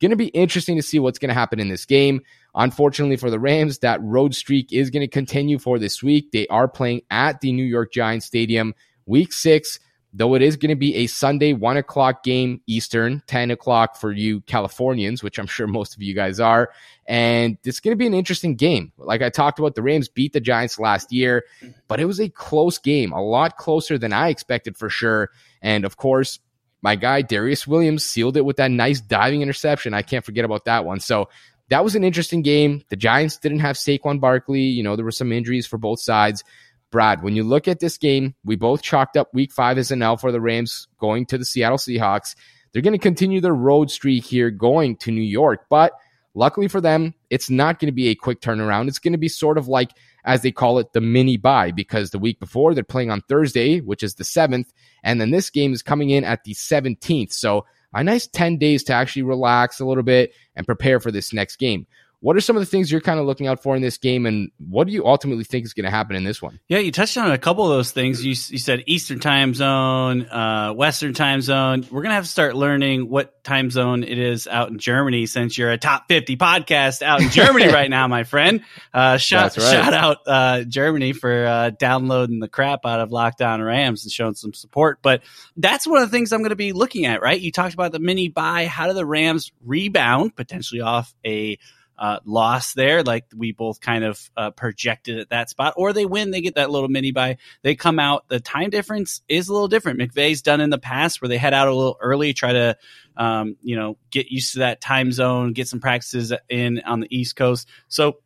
going 0.00 0.10
to 0.10 0.16
be 0.16 0.28
interesting 0.28 0.76
to 0.76 0.82
see 0.82 0.98
what's 0.98 1.20
going 1.20 1.28
to 1.28 1.34
happen 1.34 1.60
in 1.60 1.68
this 1.68 1.86
game. 1.86 2.22
Unfortunately 2.56 3.16
for 3.16 3.30
the 3.30 3.38
Rams, 3.38 3.78
that 3.78 4.02
road 4.02 4.34
streak 4.34 4.72
is 4.72 4.90
going 4.90 5.02
to 5.02 5.08
continue 5.08 5.58
for 5.58 5.78
this 5.78 6.02
week. 6.02 6.32
They 6.32 6.48
are 6.48 6.66
playing 6.66 7.02
at 7.08 7.40
the 7.40 7.52
New 7.52 7.64
York 7.64 7.92
Giants 7.92 8.26
Stadium 8.26 8.74
week 9.06 9.32
six 9.32 9.78
though 10.12 10.34
it 10.34 10.42
is 10.42 10.56
going 10.56 10.70
to 10.70 10.76
be 10.76 10.94
a 10.96 11.06
Sunday, 11.06 11.52
one 11.52 11.76
o'clock 11.76 12.22
game 12.22 12.60
Eastern, 12.66 13.22
10 13.26 13.50
o'clock 13.50 13.96
for 13.96 14.12
you 14.12 14.40
Californians, 14.42 15.22
which 15.22 15.38
I'm 15.38 15.46
sure 15.46 15.66
most 15.66 15.94
of 15.94 16.02
you 16.02 16.14
guys 16.14 16.38
are. 16.38 16.70
And 17.06 17.56
it's 17.64 17.80
going 17.80 17.92
to 17.92 17.96
be 17.96 18.06
an 18.06 18.14
interesting 18.14 18.56
game. 18.56 18.92
Like 18.98 19.22
I 19.22 19.30
talked 19.30 19.58
about, 19.58 19.74
the 19.74 19.82
Rams 19.82 20.08
beat 20.08 20.32
the 20.32 20.40
Giants 20.40 20.78
last 20.78 21.12
year, 21.12 21.44
but 21.88 21.98
it 21.98 22.04
was 22.04 22.20
a 22.20 22.28
close 22.28 22.78
game, 22.78 23.12
a 23.12 23.22
lot 23.22 23.56
closer 23.56 23.96
than 23.98 24.12
I 24.12 24.28
expected 24.28 24.76
for 24.76 24.90
sure. 24.90 25.30
And 25.62 25.84
of 25.84 25.96
course, 25.96 26.40
my 26.82 26.96
guy 26.96 27.22
Darious 27.22 27.66
Williams 27.66 28.04
sealed 28.04 28.36
it 28.36 28.44
with 28.44 28.56
that 28.56 28.70
nice 28.70 29.00
diving 29.00 29.40
interception. 29.40 29.94
I 29.94 30.02
can't 30.02 30.24
forget 30.24 30.44
about 30.44 30.66
that 30.66 30.84
one. 30.84 31.00
So 31.00 31.28
that 31.68 31.84
was 31.84 31.94
an 31.94 32.04
interesting 32.04 32.42
game. 32.42 32.82
The 32.90 32.96
Giants 32.96 33.38
didn't 33.38 33.60
have 33.60 33.76
Saquon 33.76 34.20
Barkley. 34.20 34.62
You 34.62 34.82
know, 34.82 34.96
there 34.96 35.04
were 35.04 35.10
some 35.10 35.32
injuries 35.32 35.66
for 35.66 35.78
both 35.78 36.00
sides. 36.00 36.44
Brad, 36.92 37.22
when 37.22 37.34
you 37.34 37.42
look 37.42 37.66
at 37.66 37.80
this 37.80 37.98
game, 37.98 38.36
we 38.44 38.54
both 38.54 38.82
chalked 38.82 39.16
up 39.16 39.34
week 39.34 39.50
five 39.50 39.78
as 39.78 39.90
an 39.90 40.02
L 40.02 40.16
for 40.16 40.30
the 40.30 40.40
Rams 40.40 40.86
going 41.00 41.26
to 41.26 41.38
the 41.38 41.44
Seattle 41.44 41.78
Seahawks. 41.78 42.36
They're 42.72 42.82
going 42.82 42.92
to 42.92 42.98
continue 42.98 43.40
their 43.40 43.54
road 43.54 43.90
streak 43.90 44.24
here 44.24 44.50
going 44.50 44.96
to 44.98 45.10
New 45.10 45.22
York, 45.22 45.66
but 45.68 45.92
luckily 46.34 46.68
for 46.68 46.80
them, 46.80 47.14
it's 47.30 47.50
not 47.50 47.78
going 47.78 47.88
to 47.88 47.92
be 47.92 48.08
a 48.08 48.14
quick 48.14 48.40
turnaround. 48.40 48.88
It's 48.88 48.98
going 48.98 49.12
to 49.12 49.18
be 49.18 49.28
sort 49.28 49.58
of 49.58 49.68
like, 49.68 49.90
as 50.24 50.42
they 50.42 50.52
call 50.52 50.78
it, 50.78 50.92
the 50.92 51.00
mini 51.00 51.36
bye, 51.36 51.72
because 51.72 52.10
the 52.10 52.18
week 52.18 52.38
before 52.38 52.74
they're 52.74 52.84
playing 52.84 53.10
on 53.10 53.22
Thursday, 53.22 53.80
which 53.80 54.02
is 54.02 54.14
the 54.14 54.24
7th, 54.24 54.66
and 55.02 55.20
then 55.20 55.30
this 55.30 55.50
game 55.50 55.72
is 55.72 55.82
coming 55.82 56.10
in 56.10 56.24
at 56.24 56.44
the 56.44 56.54
17th. 56.54 57.32
So 57.32 57.66
a 57.94 58.02
nice 58.02 58.26
10 58.26 58.58
days 58.58 58.84
to 58.84 58.94
actually 58.94 59.22
relax 59.22 59.80
a 59.80 59.84
little 59.84 60.02
bit 60.02 60.32
and 60.56 60.66
prepare 60.66 61.00
for 61.00 61.10
this 61.10 61.32
next 61.32 61.56
game. 61.56 61.86
What 62.22 62.36
are 62.36 62.40
some 62.40 62.54
of 62.54 62.60
the 62.60 62.66
things 62.66 62.88
you're 62.88 63.00
kind 63.00 63.18
of 63.18 63.26
looking 63.26 63.48
out 63.48 63.64
for 63.64 63.74
in 63.74 63.82
this 63.82 63.98
game, 63.98 64.26
and 64.26 64.52
what 64.58 64.86
do 64.86 64.92
you 64.92 65.04
ultimately 65.04 65.42
think 65.42 65.64
is 65.64 65.74
going 65.74 65.86
to 65.86 65.90
happen 65.90 66.14
in 66.14 66.22
this 66.22 66.40
one? 66.40 66.60
Yeah, 66.68 66.78
you 66.78 66.92
touched 66.92 67.18
on 67.18 67.32
a 67.32 67.36
couple 67.36 67.64
of 67.64 67.70
those 67.70 67.90
things. 67.90 68.24
You, 68.24 68.30
you 68.30 68.58
said 68.58 68.84
Eastern 68.86 69.18
time 69.18 69.54
zone, 69.54 70.26
uh, 70.26 70.72
Western 70.72 71.14
time 71.14 71.40
zone. 71.40 71.84
We're 71.90 72.02
going 72.02 72.10
to 72.10 72.14
have 72.14 72.24
to 72.24 72.30
start 72.30 72.54
learning 72.54 73.10
what 73.10 73.42
time 73.42 73.72
zone 73.72 74.04
it 74.04 74.20
is 74.20 74.46
out 74.46 74.70
in 74.70 74.78
Germany 74.78 75.26
since 75.26 75.58
you're 75.58 75.72
a 75.72 75.78
top 75.78 76.04
50 76.06 76.36
podcast 76.36 77.02
out 77.02 77.20
in 77.20 77.30
Germany 77.30 77.66
right 77.72 77.90
now, 77.90 78.06
my 78.06 78.22
friend. 78.22 78.62
Uh, 78.94 79.16
shout, 79.16 79.56
right. 79.56 79.70
shout 79.72 79.92
out 79.92 80.18
uh, 80.24 80.62
Germany 80.62 81.14
for 81.14 81.44
uh, 81.44 81.70
downloading 81.70 82.38
the 82.38 82.48
crap 82.48 82.86
out 82.86 83.00
of 83.00 83.10
Locked 83.10 83.42
On 83.42 83.60
Rams 83.60 84.04
and 84.04 84.12
showing 84.12 84.34
some 84.34 84.54
support. 84.54 85.00
But 85.02 85.22
that's 85.56 85.88
one 85.88 86.00
of 86.00 86.08
the 86.08 86.16
things 86.16 86.32
I'm 86.32 86.38
going 86.38 86.50
to 86.50 86.56
be 86.56 86.72
looking 86.72 87.04
at, 87.04 87.20
right? 87.20 87.40
You 87.40 87.50
talked 87.50 87.74
about 87.74 87.90
the 87.90 87.98
mini 87.98 88.28
bye. 88.28 88.66
How 88.66 88.86
do 88.86 88.92
the 88.92 89.04
Rams 89.04 89.50
rebound 89.64 90.36
potentially 90.36 90.82
off 90.82 91.12
a 91.26 91.58
uh, 92.02 92.18
loss 92.24 92.74
there, 92.74 93.04
like 93.04 93.26
we 93.32 93.52
both 93.52 93.80
kind 93.80 94.02
of 94.02 94.28
uh, 94.36 94.50
projected 94.50 95.20
at 95.20 95.30
that 95.30 95.48
spot, 95.48 95.74
or 95.76 95.92
they 95.92 96.04
win, 96.04 96.32
they 96.32 96.40
get 96.40 96.56
that 96.56 96.68
little 96.68 96.88
mini 96.88 97.12
bye, 97.12 97.36
They 97.62 97.76
come 97.76 98.00
out. 98.00 98.26
The 98.26 98.40
time 98.40 98.70
difference 98.70 99.22
is 99.28 99.48
a 99.48 99.52
little 99.52 99.68
different. 99.68 100.00
McVay's 100.00 100.42
done 100.42 100.60
in 100.60 100.70
the 100.70 100.78
past 100.78 101.22
where 101.22 101.28
they 101.28 101.38
head 101.38 101.54
out 101.54 101.68
a 101.68 101.74
little 101.74 101.96
early, 102.00 102.32
try 102.32 102.54
to 102.54 102.76
um, 103.16 103.56
you 103.62 103.76
know 103.76 103.98
get 104.10 104.32
used 104.32 104.54
to 104.54 104.58
that 104.58 104.80
time 104.80 105.12
zone, 105.12 105.52
get 105.52 105.68
some 105.68 105.78
practices 105.78 106.32
in 106.48 106.80
on 106.80 106.98
the 106.98 107.16
East 107.16 107.36
Coast. 107.36 107.68
So 107.86 108.16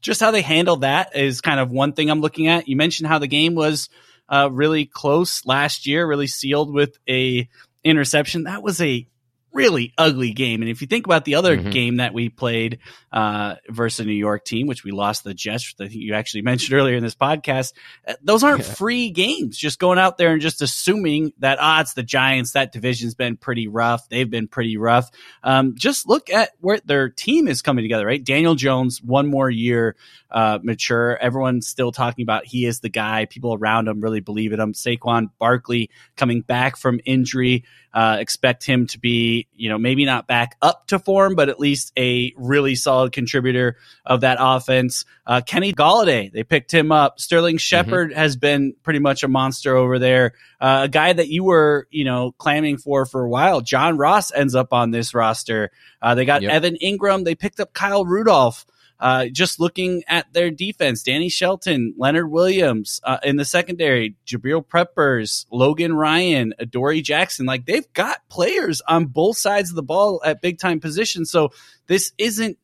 just 0.00 0.22
how 0.22 0.30
they 0.30 0.40
handle 0.40 0.76
that 0.76 1.14
is 1.14 1.42
kind 1.42 1.60
of 1.60 1.70
one 1.70 1.92
thing 1.92 2.10
I'm 2.10 2.22
looking 2.22 2.48
at. 2.48 2.66
You 2.66 2.76
mentioned 2.76 3.08
how 3.08 3.18
the 3.18 3.26
game 3.26 3.54
was 3.54 3.90
uh, 4.26 4.48
really 4.50 4.86
close 4.86 5.44
last 5.44 5.86
year, 5.86 6.06
really 6.06 6.28
sealed 6.28 6.72
with 6.72 6.96
a 7.06 7.46
interception. 7.84 8.44
That 8.44 8.62
was 8.62 8.80
a 8.80 9.06
really 9.52 9.94
ugly 9.96 10.32
game. 10.32 10.62
And 10.62 10.70
if 10.70 10.80
you 10.80 10.88
think 10.88 11.06
about 11.06 11.24
the 11.24 11.36
other 11.36 11.56
mm-hmm. 11.56 11.70
game 11.70 11.96
that 11.98 12.12
we 12.12 12.28
played 12.28 12.80
uh, 13.12 13.56
versus 13.68 14.00
a 14.00 14.04
New 14.04 14.12
York 14.12 14.44
team, 14.44 14.66
which 14.66 14.82
we 14.82 14.90
lost 14.90 15.22
the 15.22 15.34
Jets, 15.34 15.74
that 15.74 15.92
you 15.92 16.14
actually 16.14 16.42
mentioned 16.52 16.76
earlier 16.76 16.96
in 16.96 17.02
this 17.02 17.14
podcast, 17.14 17.74
uh, 18.08 18.14
those 18.22 18.42
aren't 18.42 18.66
yeah. 18.66 18.74
free 18.74 19.10
games. 19.10 19.56
Just 19.56 19.78
going 19.78 19.98
out 19.98 20.18
there 20.18 20.32
and 20.32 20.42
just 20.42 20.62
assuming 20.62 21.32
that, 21.38 21.60
odds 21.60 21.92
it's 21.92 21.94
the 21.94 22.02
Giants. 22.02 22.52
That 22.52 22.72
division's 22.72 23.14
been 23.14 23.36
pretty 23.36 23.68
rough. 23.68 24.08
They've 24.08 24.28
been 24.28 24.48
pretty 24.48 24.76
rough. 24.76 25.10
Um, 25.42 25.74
just 25.76 26.08
look 26.08 26.30
at 26.30 26.50
where 26.60 26.80
their 26.84 27.08
team 27.08 27.48
is 27.48 27.62
coming 27.62 27.84
together, 27.84 28.06
right? 28.06 28.22
Daniel 28.22 28.54
Jones, 28.54 29.02
one 29.02 29.26
more 29.26 29.50
year 29.50 29.96
uh, 30.30 30.58
mature. 30.62 31.16
Everyone's 31.18 31.66
still 31.66 31.92
talking 31.92 32.22
about 32.22 32.46
he 32.46 32.64
is 32.64 32.80
the 32.80 32.88
guy. 32.88 33.26
People 33.26 33.54
around 33.54 33.88
him 33.88 34.00
really 34.00 34.20
believe 34.20 34.52
in 34.52 34.60
him. 34.60 34.72
Saquon 34.72 35.30
Barkley 35.38 35.90
coming 36.16 36.40
back 36.40 36.76
from 36.76 37.00
injury. 37.04 37.64
Uh, 37.92 38.16
expect 38.20 38.64
him 38.64 38.86
to 38.86 38.98
be, 38.98 39.41
you 39.54 39.68
know, 39.68 39.78
maybe 39.78 40.04
not 40.04 40.26
back 40.26 40.56
up 40.62 40.86
to 40.88 40.98
form, 40.98 41.34
but 41.34 41.48
at 41.48 41.60
least 41.60 41.92
a 41.98 42.32
really 42.36 42.74
solid 42.74 43.12
contributor 43.12 43.76
of 44.04 44.22
that 44.22 44.38
offense. 44.40 45.04
Uh, 45.26 45.40
Kenny 45.40 45.72
Golladay, 45.72 46.32
they 46.32 46.44
picked 46.44 46.72
him 46.72 46.92
up. 46.92 47.20
Sterling 47.20 47.56
mm-hmm. 47.56 47.60
Shepard 47.60 48.10
mm-hmm. 48.10 48.18
has 48.18 48.36
been 48.36 48.74
pretty 48.82 48.98
much 48.98 49.22
a 49.22 49.28
monster 49.28 49.76
over 49.76 49.98
there. 49.98 50.32
Uh, 50.60 50.82
a 50.84 50.88
guy 50.88 51.12
that 51.12 51.28
you 51.28 51.44
were, 51.44 51.86
you 51.90 52.04
know, 52.04 52.32
clamming 52.32 52.78
for 52.78 53.06
for 53.06 53.22
a 53.22 53.28
while. 53.28 53.60
John 53.60 53.96
Ross 53.96 54.32
ends 54.32 54.54
up 54.54 54.72
on 54.72 54.90
this 54.90 55.14
roster. 55.14 55.70
Uh, 56.00 56.14
they 56.14 56.24
got 56.24 56.42
yep. 56.42 56.52
Evan 56.52 56.76
Engram. 56.82 57.24
They 57.24 57.34
picked 57.34 57.60
up 57.60 57.72
Kyle 57.72 58.04
Rudolph. 58.04 58.66
Uh, 59.02 59.26
just 59.26 59.58
looking 59.58 60.04
at 60.06 60.32
their 60.32 60.48
defense, 60.48 61.02
Danny 61.02 61.28
Shelton, 61.28 61.92
Leonard 61.98 62.30
Williams 62.30 63.00
uh, 63.02 63.18
in 63.24 63.34
the 63.34 63.44
secondary, 63.44 64.14
Jabrill 64.24 64.64
Peppers, 64.66 65.44
Logan 65.50 65.92
Ryan, 65.92 66.54
Adoree 66.60 67.02
Jackson. 67.02 67.44
Like 67.44 67.66
they've 67.66 67.92
got 67.94 68.18
players 68.28 68.80
on 68.86 69.06
both 69.06 69.38
sides 69.38 69.70
of 69.70 69.74
the 69.74 69.82
ball 69.82 70.22
at 70.24 70.40
big 70.40 70.60
time 70.60 70.78
positions. 70.78 71.32
So 71.32 71.50
this 71.88 72.12
isn't 72.16 72.58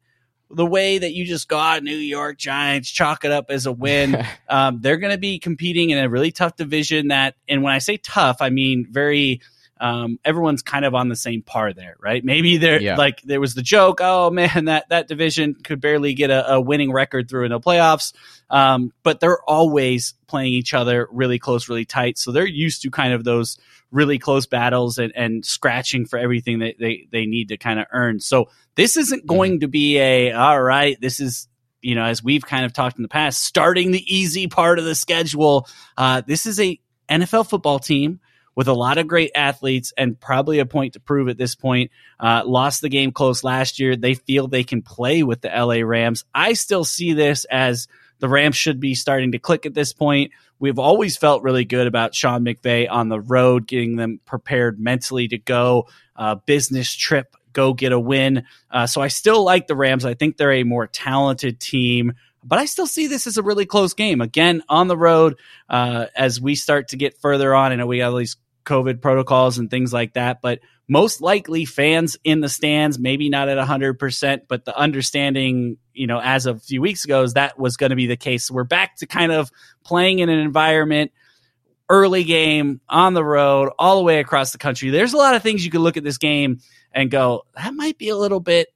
the 0.48 0.64
way 0.64 0.98
that 0.98 1.12
you 1.12 1.24
just 1.24 1.48
got 1.48 1.82
New 1.82 1.96
York 1.96 2.38
Giants, 2.38 2.88
chalk 2.88 3.24
it 3.24 3.32
up 3.32 3.46
as 3.50 3.66
a 3.66 3.72
win. 3.72 4.24
um, 4.48 4.78
they're 4.80 4.98
going 4.98 5.12
to 5.12 5.18
be 5.18 5.40
competing 5.40 5.90
in 5.90 5.98
a 5.98 6.08
really 6.08 6.30
tough 6.30 6.54
division 6.54 7.08
that, 7.08 7.34
and 7.48 7.64
when 7.64 7.74
I 7.74 7.78
say 7.78 7.96
tough, 7.96 8.36
I 8.40 8.50
mean 8.50 8.86
very 8.88 9.40
um, 9.80 10.18
everyone's 10.24 10.62
kind 10.62 10.84
of 10.84 10.94
on 10.94 11.08
the 11.08 11.16
same 11.16 11.42
par 11.42 11.72
there, 11.72 11.96
right? 12.00 12.24
Maybe 12.24 12.56
there, 12.56 12.80
yeah. 12.80 12.96
like 12.96 13.22
there 13.22 13.40
was 13.40 13.54
the 13.54 13.62
joke, 13.62 14.00
oh 14.02 14.30
man, 14.30 14.66
that 14.66 14.88
that 14.90 15.08
division 15.08 15.54
could 15.54 15.80
barely 15.80 16.14
get 16.14 16.30
a, 16.30 16.54
a 16.54 16.60
winning 16.60 16.92
record 16.92 17.28
through 17.28 17.44
in 17.44 17.50
the 17.50 17.60
playoffs, 17.60 18.12
um, 18.50 18.92
but 19.02 19.20
they're 19.20 19.42
always 19.42 20.14
playing 20.26 20.52
each 20.52 20.74
other 20.74 21.08
really 21.10 21.38
close, 21.38 21.68
really 21.68 21.84
tight, 21.84 22.18
so 22.18 22.32
they're 22.32 22.46
used 22.46 22.82
to 22.82 22.90
kind 22.90 23.12
of 23.12 23.24
those 23.24 23.58
really 23.90 24.18
close 24.18 24.46
battles 24.46 24.98
and, 24.98 25.12
and 25.16 25.44
scratching 25.44 26.04
for 26.06 26.18
everything 26.18 26.58
that 26.60 26.74
they 26.78 27.08
they 27.10 27.26
need 27.26 27.48
to 27.48 27.56
kind 27.56 27.80
of 27.80 27.86
earn. 27.92 28.20
So 28.20 28.50
this 28.74 28.96
isn't 28.96 29.20
mm-hmm. 29.20 29.28
going 29.28 29.52
mm-hmm. 29.52 29.60
to 29.60 29.68
be 29.68 29.98
a 29.98 30.32
all 30.32 30.60
right. 30.60 31.00
This 31.00 31.20
is 31.20 31.48
you 31.80 31.94
know 31.94 32.04
as 32.04 32.22
we've 32.22 32.44
kind 32.44 32.64
of 32.64 32.72
talked 32.72 32.96
in 32.96 33.02
the 33.02 33.08
past, 33.08 33.42
starting 33.42 33.90
the 33.90 34.14
easy 34.14 34.46
part 34.46 34.78
of 34.78 34.84
the 34.84 34.94
schedule. 34.94 35.68
Uh, 35.96 36.22
this 36.26 36.46
is 36.46 36.60
a 36.60 36.78
NFL 37.08 37.48
football 37.48 37.78
team 37.78 38.20
with 38.58 38.66
a 38.66 38.74
lot 38.74 38.98
of 38.98 39.06
great 39.06 39.30
athletes 39.36 39.92
and 39.96 40.18
probably 40.18 40.58
a 40.58 40.66
point 40.66 40.94
to 40.94 41.00
prove 41.00 41.28
at 41.28 41.38
this 41.38 41.54
point. 41.54 41.92
Uh, 42.18 42.42
lost 42.44 42.80
the 42.80 42.88
game 42.88 43.12
close 43.12 43.44
last 43.44 43.78
year. 43.78 43.94
They 43.94 44.14
feel 44.14 44.48
they 44.48 44.64
can 44.64 44.82
play 44.82 45.22
with 45.22 45.42
the 45.42 45.48
LA 45.48 45.86
Rams. 45.86 46.24
I 46.34 46.54
still 46.54 46.82
see 46.82 47.12
this 47.12 47.44
as 47.44 47.86
the 48.18 48.28
Rams 48.28 48.56
should 48.56 48.80
be 48.80 48.96
starting 48.96 49.30
to 49.30 49.38
click 49.38 49.64
at 49.64 49.74
this 49.74 49.92
point. 49.92 50.32
We've 50.58 50.80
always 50.80 51.16
felt 51.16 51.44
really 51.44 51.64
good 51.64 51.86
about 51.86 52.16
Sean 52.16 52.44
McVay 52.44 52.90
on 52.90 53.08
the 53.08 53.20
road, 53.20 53.68
getting 53.68 53.94
them 53.94 54.18
prepared 54.26 54.80
mentally 54.80 55.28
to 55.28 55.38
go 55.38 55.86
uh, 56.16 56.34
business 56.34 56.92
trip, 56.92 57.36
go 57.52 57.74
get 57.74 57.92
a 57.92 58.00
win. 58.00 58.42
Uh, 58.72 58.88
so 58.88 59.00
I 59.00 59.06
still 59.06 59.44
like 59.44 59.68
the 59.68 59.76
Rams. 59.76 60.04
I 60.04 60.14
think 60.14 60.36
they're 60.36 60.50
a 60.50 60.64
more 60.64 60.88
talented 60.88 61.60
team 61.60 62.14
but 62.44 62.58
I 62.58 62.66
still 62.66 62.86
see 62.86 63.08
this 63.08 63.26
as 63.26 63.36
a 63.36 63.42
really 63.42 63.66
close 63.66 63.94
game. 63.94 64.20
Again, 64.20 64.62
on 64.68 64.86
the 64.88 64.96
road, 64.96 65.36
uh, 65.68 66.06
as 66.16 66.40
we 66.40 66.54
start 66.54 66.88
to 66.88 66.96
get 66.96 67.20
further 67.20 67.54
on, 67.54 67.72
I 67.72 67.74
know 67.74 67.86
we 67.86 67.98
got 67.98 68.12
all 68.12 68.16
these 68.16 68.36
COVID 68.68 69.00
protocols 69.00 69.58
and 69.58 69.70
things 69.70 69.92
like 69.92 70.12
that. 70.12 70.40
But 70.42 70.60
most 70.86 71.20
likely 71.20 71.64
fans 71.64 72.16
in 72.22 72.40
the 72.40 72.48
stands, 72.48 72.98
maybe 72.98 73.28
not 73.28 73.48
at 73.48 73.58
100%, 73.58 74.42
but 74.46 74.64
the 74.64 74.76
understanding, 74.76 75.78
you 75.92 76.06
know, 76.06 76.20
as 76.22 76.46
of 76.46 76.56
a 76.56 76.60
few 76.60 76.80
weeks 76.80 77.04
ago 77.04 77.22
is 77.22 77.34
that 77.34 77.58
was 77.58 77.76
going 77.76 77.90
to 77.90 77.96
be 77.96 78.06
the 78.06 78.16
case. 78.16 78.44
So 78.44 78.54
we're 78.54 78.64
back 78.64 78.96
to 78.96 79.06
kind 79.06 79.32
of 79.32 79.50
playing 79.84 80.20
in 80.20 80.28
an 80.28 80.38
environment, 80.38 81.12
early 81.88 82.24
game, 82.24 82.80
on 82.88 83.14
the 83.14 83.24
road, 83.24 83.70
all 83.78 83.96
the 83.96 84.04
way 84.04 84.20
across 84.20 84.52
the 84.52 84.58
country. 84.58 84.90
There's 84.90 85.14
a 85.14 85.18
lot 85.18 85.34
of 85.34 85.42
things 85.42 85.64
you 85.64 85.70
could 85.70 85.80
look 85.80 85.96
at 85.96 86.04
this 86.04 86.18
game 86.18 86.60
and 86.92 87.10
go, 87.10 87.44
that 87.54 87.74
might 87.74 87.98
be 87.98 88.08
a 88.08 88.16
little 88.16 88.40
bit 88.40 88.68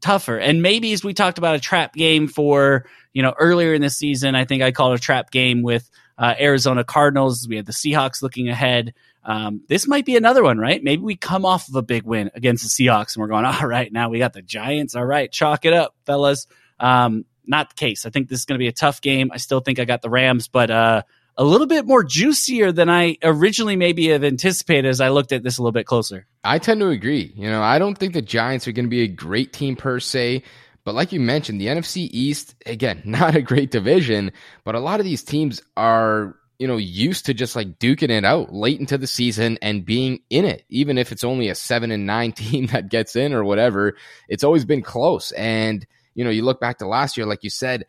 tougher. 0.00 0.38
And 0.38 0.62
maybe 0.62 0.92
as 0.92 1.02
we 1.02 1.14
talked 1.14 1.38
about 1.38 1.56
a 1.56 1.60
trap 1.60 1.94
game 1.94 2.28
for, 2.28 2.86
you 3.12 3.22
know, 3.22 3.34
earlier 3.38 3.74
in 3.74 3.82
the 3.82 3.90
season, 3.90 4.34
I 4.34 4.44
think 4.44 4.62
I 4.62 4.70
called 4.70 4.94
a 4.94 5.00
trap 5.00 5.30
game 5.30 5.62
with 5.62 5.88
uh, 6.18 6.34
Arizona 6.38 6.84
Cardinals. 6.84 7.46
We 7.48 7.56
had 7.56 7.66
the 7.66 7.72
Seahawks 7.72 8.22
looking 8.22 8.48
ahead. 8.48 8.94
Um, 9.24 9.62
this 9.68 9.88
might 9.88 10.06
be 10.06 10.16
another 10.16 10.42
one, 10.42 10.58
right? 10.58 10.82
Maybe 10.82 11.02
we 11.02 11.16
come 11.16 11.44
off 11.44 11.68
of 11.68 11.74
a 11.74 11.82
big 11.82 12.04
win 12.04 12.30
against 12.34 12.62
the 12.62 12.68
Seahawks 12.68 13.16
and 13.16 13.22
we're 13.22 13.28
going, 13.28 13.44
all 13.44 13.66
right, 13.66 13.92
now 13.92 14.08
we 14.08 14.18
got 14.18 14.32
the 14.32 14.42
Giants. 14.42 14.94
All 14.94 15.04
right, 15.04 15.30
chalk 15.30 15.64
it 15.64 15.72
up, 15.72 15.94
fellas. 16.06 16.46
Um, 16.78 17.24
not 17.46 17.70
the 17.70 17.74
case. 17.74 18.06
I 18.06 18.10
think 18.10 18.28
this 18.28 18.40
is 18.40 18.44
going 18.44 18.58
to 18.58 18.62
be 18.62 18.68
a 18.68 18.72
tough 18.72 19.00
game. 19.00 19.30
I 19.32 19.36
still 19.38 19.60
think 19.60 19.78
I 19.78 19.84
got 19.84 20.02
the 20.02 20.10
Rams, 20.10 20.48
but 20.48 20.70
uh, 20.70 21.02
a 21.36 21.44
little 21.44 21.66
bit 21.66 21.86
more 21.86 22.02
juicier 22.02 22.72
than 22.72 22.88
I 22.88 23.18
originally 23.22 23.76
maybe 23.76 24.08
have 24.08 24.24
anticipated 24.24 24.88
as 24.88 25.00
I 25.00 25.10
looked 25.10 25.32
at 25.32 25.42
this 25.42 25.58
a 25.58 25.62
little 25.62 25.72
bit 25.72 25.86
closer. 25.86 26.26
I 26.44 26.58
tend 26.58 26.80
to 26.80 26.88
agree. 26.88 27.32
You 27.36 27.50
know, 27.50 27.62
I 27.62 27.78
don't 27.78 27.96
think 27.96 28.14
the 28.14 28.22
Giants 28.22 28.66
are 28.66 28.72
going 28.72 28.86
to 28.86 28.90
be 28.90 29.02
a 29.02 29.08
great 29.08 29.52
team 29.52 29.76
per 29.76 30.00
se. 30.00 30.42
But 30.86 30.94
like 30.94 31.12
you 31.12 31.18
mentioned, 31.18 31.60
the 31.60 31.66
NFC 31.66 32.08
East, 32.12 32.54
again, 32.64 33.02
not 33.04 33.34
a 33.34 33.42
great 33.42 33.72
division, 33.72 34.30
but 34.64 34.76
a 34.76 34.80
lot 34.80 35.00
of 35.00 35.04
these 35.04 35.24
teams 35.24 35.60
are, 35.76 36.36
you 36.60 36.68
know, 36.68 36.76
used 36.76 37.26
to 37.26 37.34
just 37.34 37.56
like 37.56 37.80
duking 37.80 38.08
it 38.08 38.24
out 38.24 38.54
late 38.54 38.78
into 38.78 38.96
the 38.96 39.08
season 39.08 39.58
and 39.60 39.84
being 39.84 40.20
in 40.30 40.44
it. 40.44 40.64
Even 40.68 40.96
if 40.96 41.10
it's 41.10 41.24
only 41.24 41.48
a 41.48 41.56
seven 41.56 41.90
and 41.90 42.06
nine 42.06 42.30
team 42.32 42.66
that 42.68 42.88
gets 42.88 43.16
in 43.16 43.34
or 43.34 43.42
whatever, 43.42 43.96
it's 44.28 44.44
always 44.44 44.64
been 44.64 44.80
close. 44.80 45.32
And, 45.32 45.84
you 46.14 46.22
know, 46.22 46.30
you 46.30 46.42
look 46.42 46.60
back 46.60 46.78
to 46.78 46.86
last 46.86 47.16
year, 47.16 47.26
like 47.26 47.42
you 47.42 47.50
said, 47.50 47.84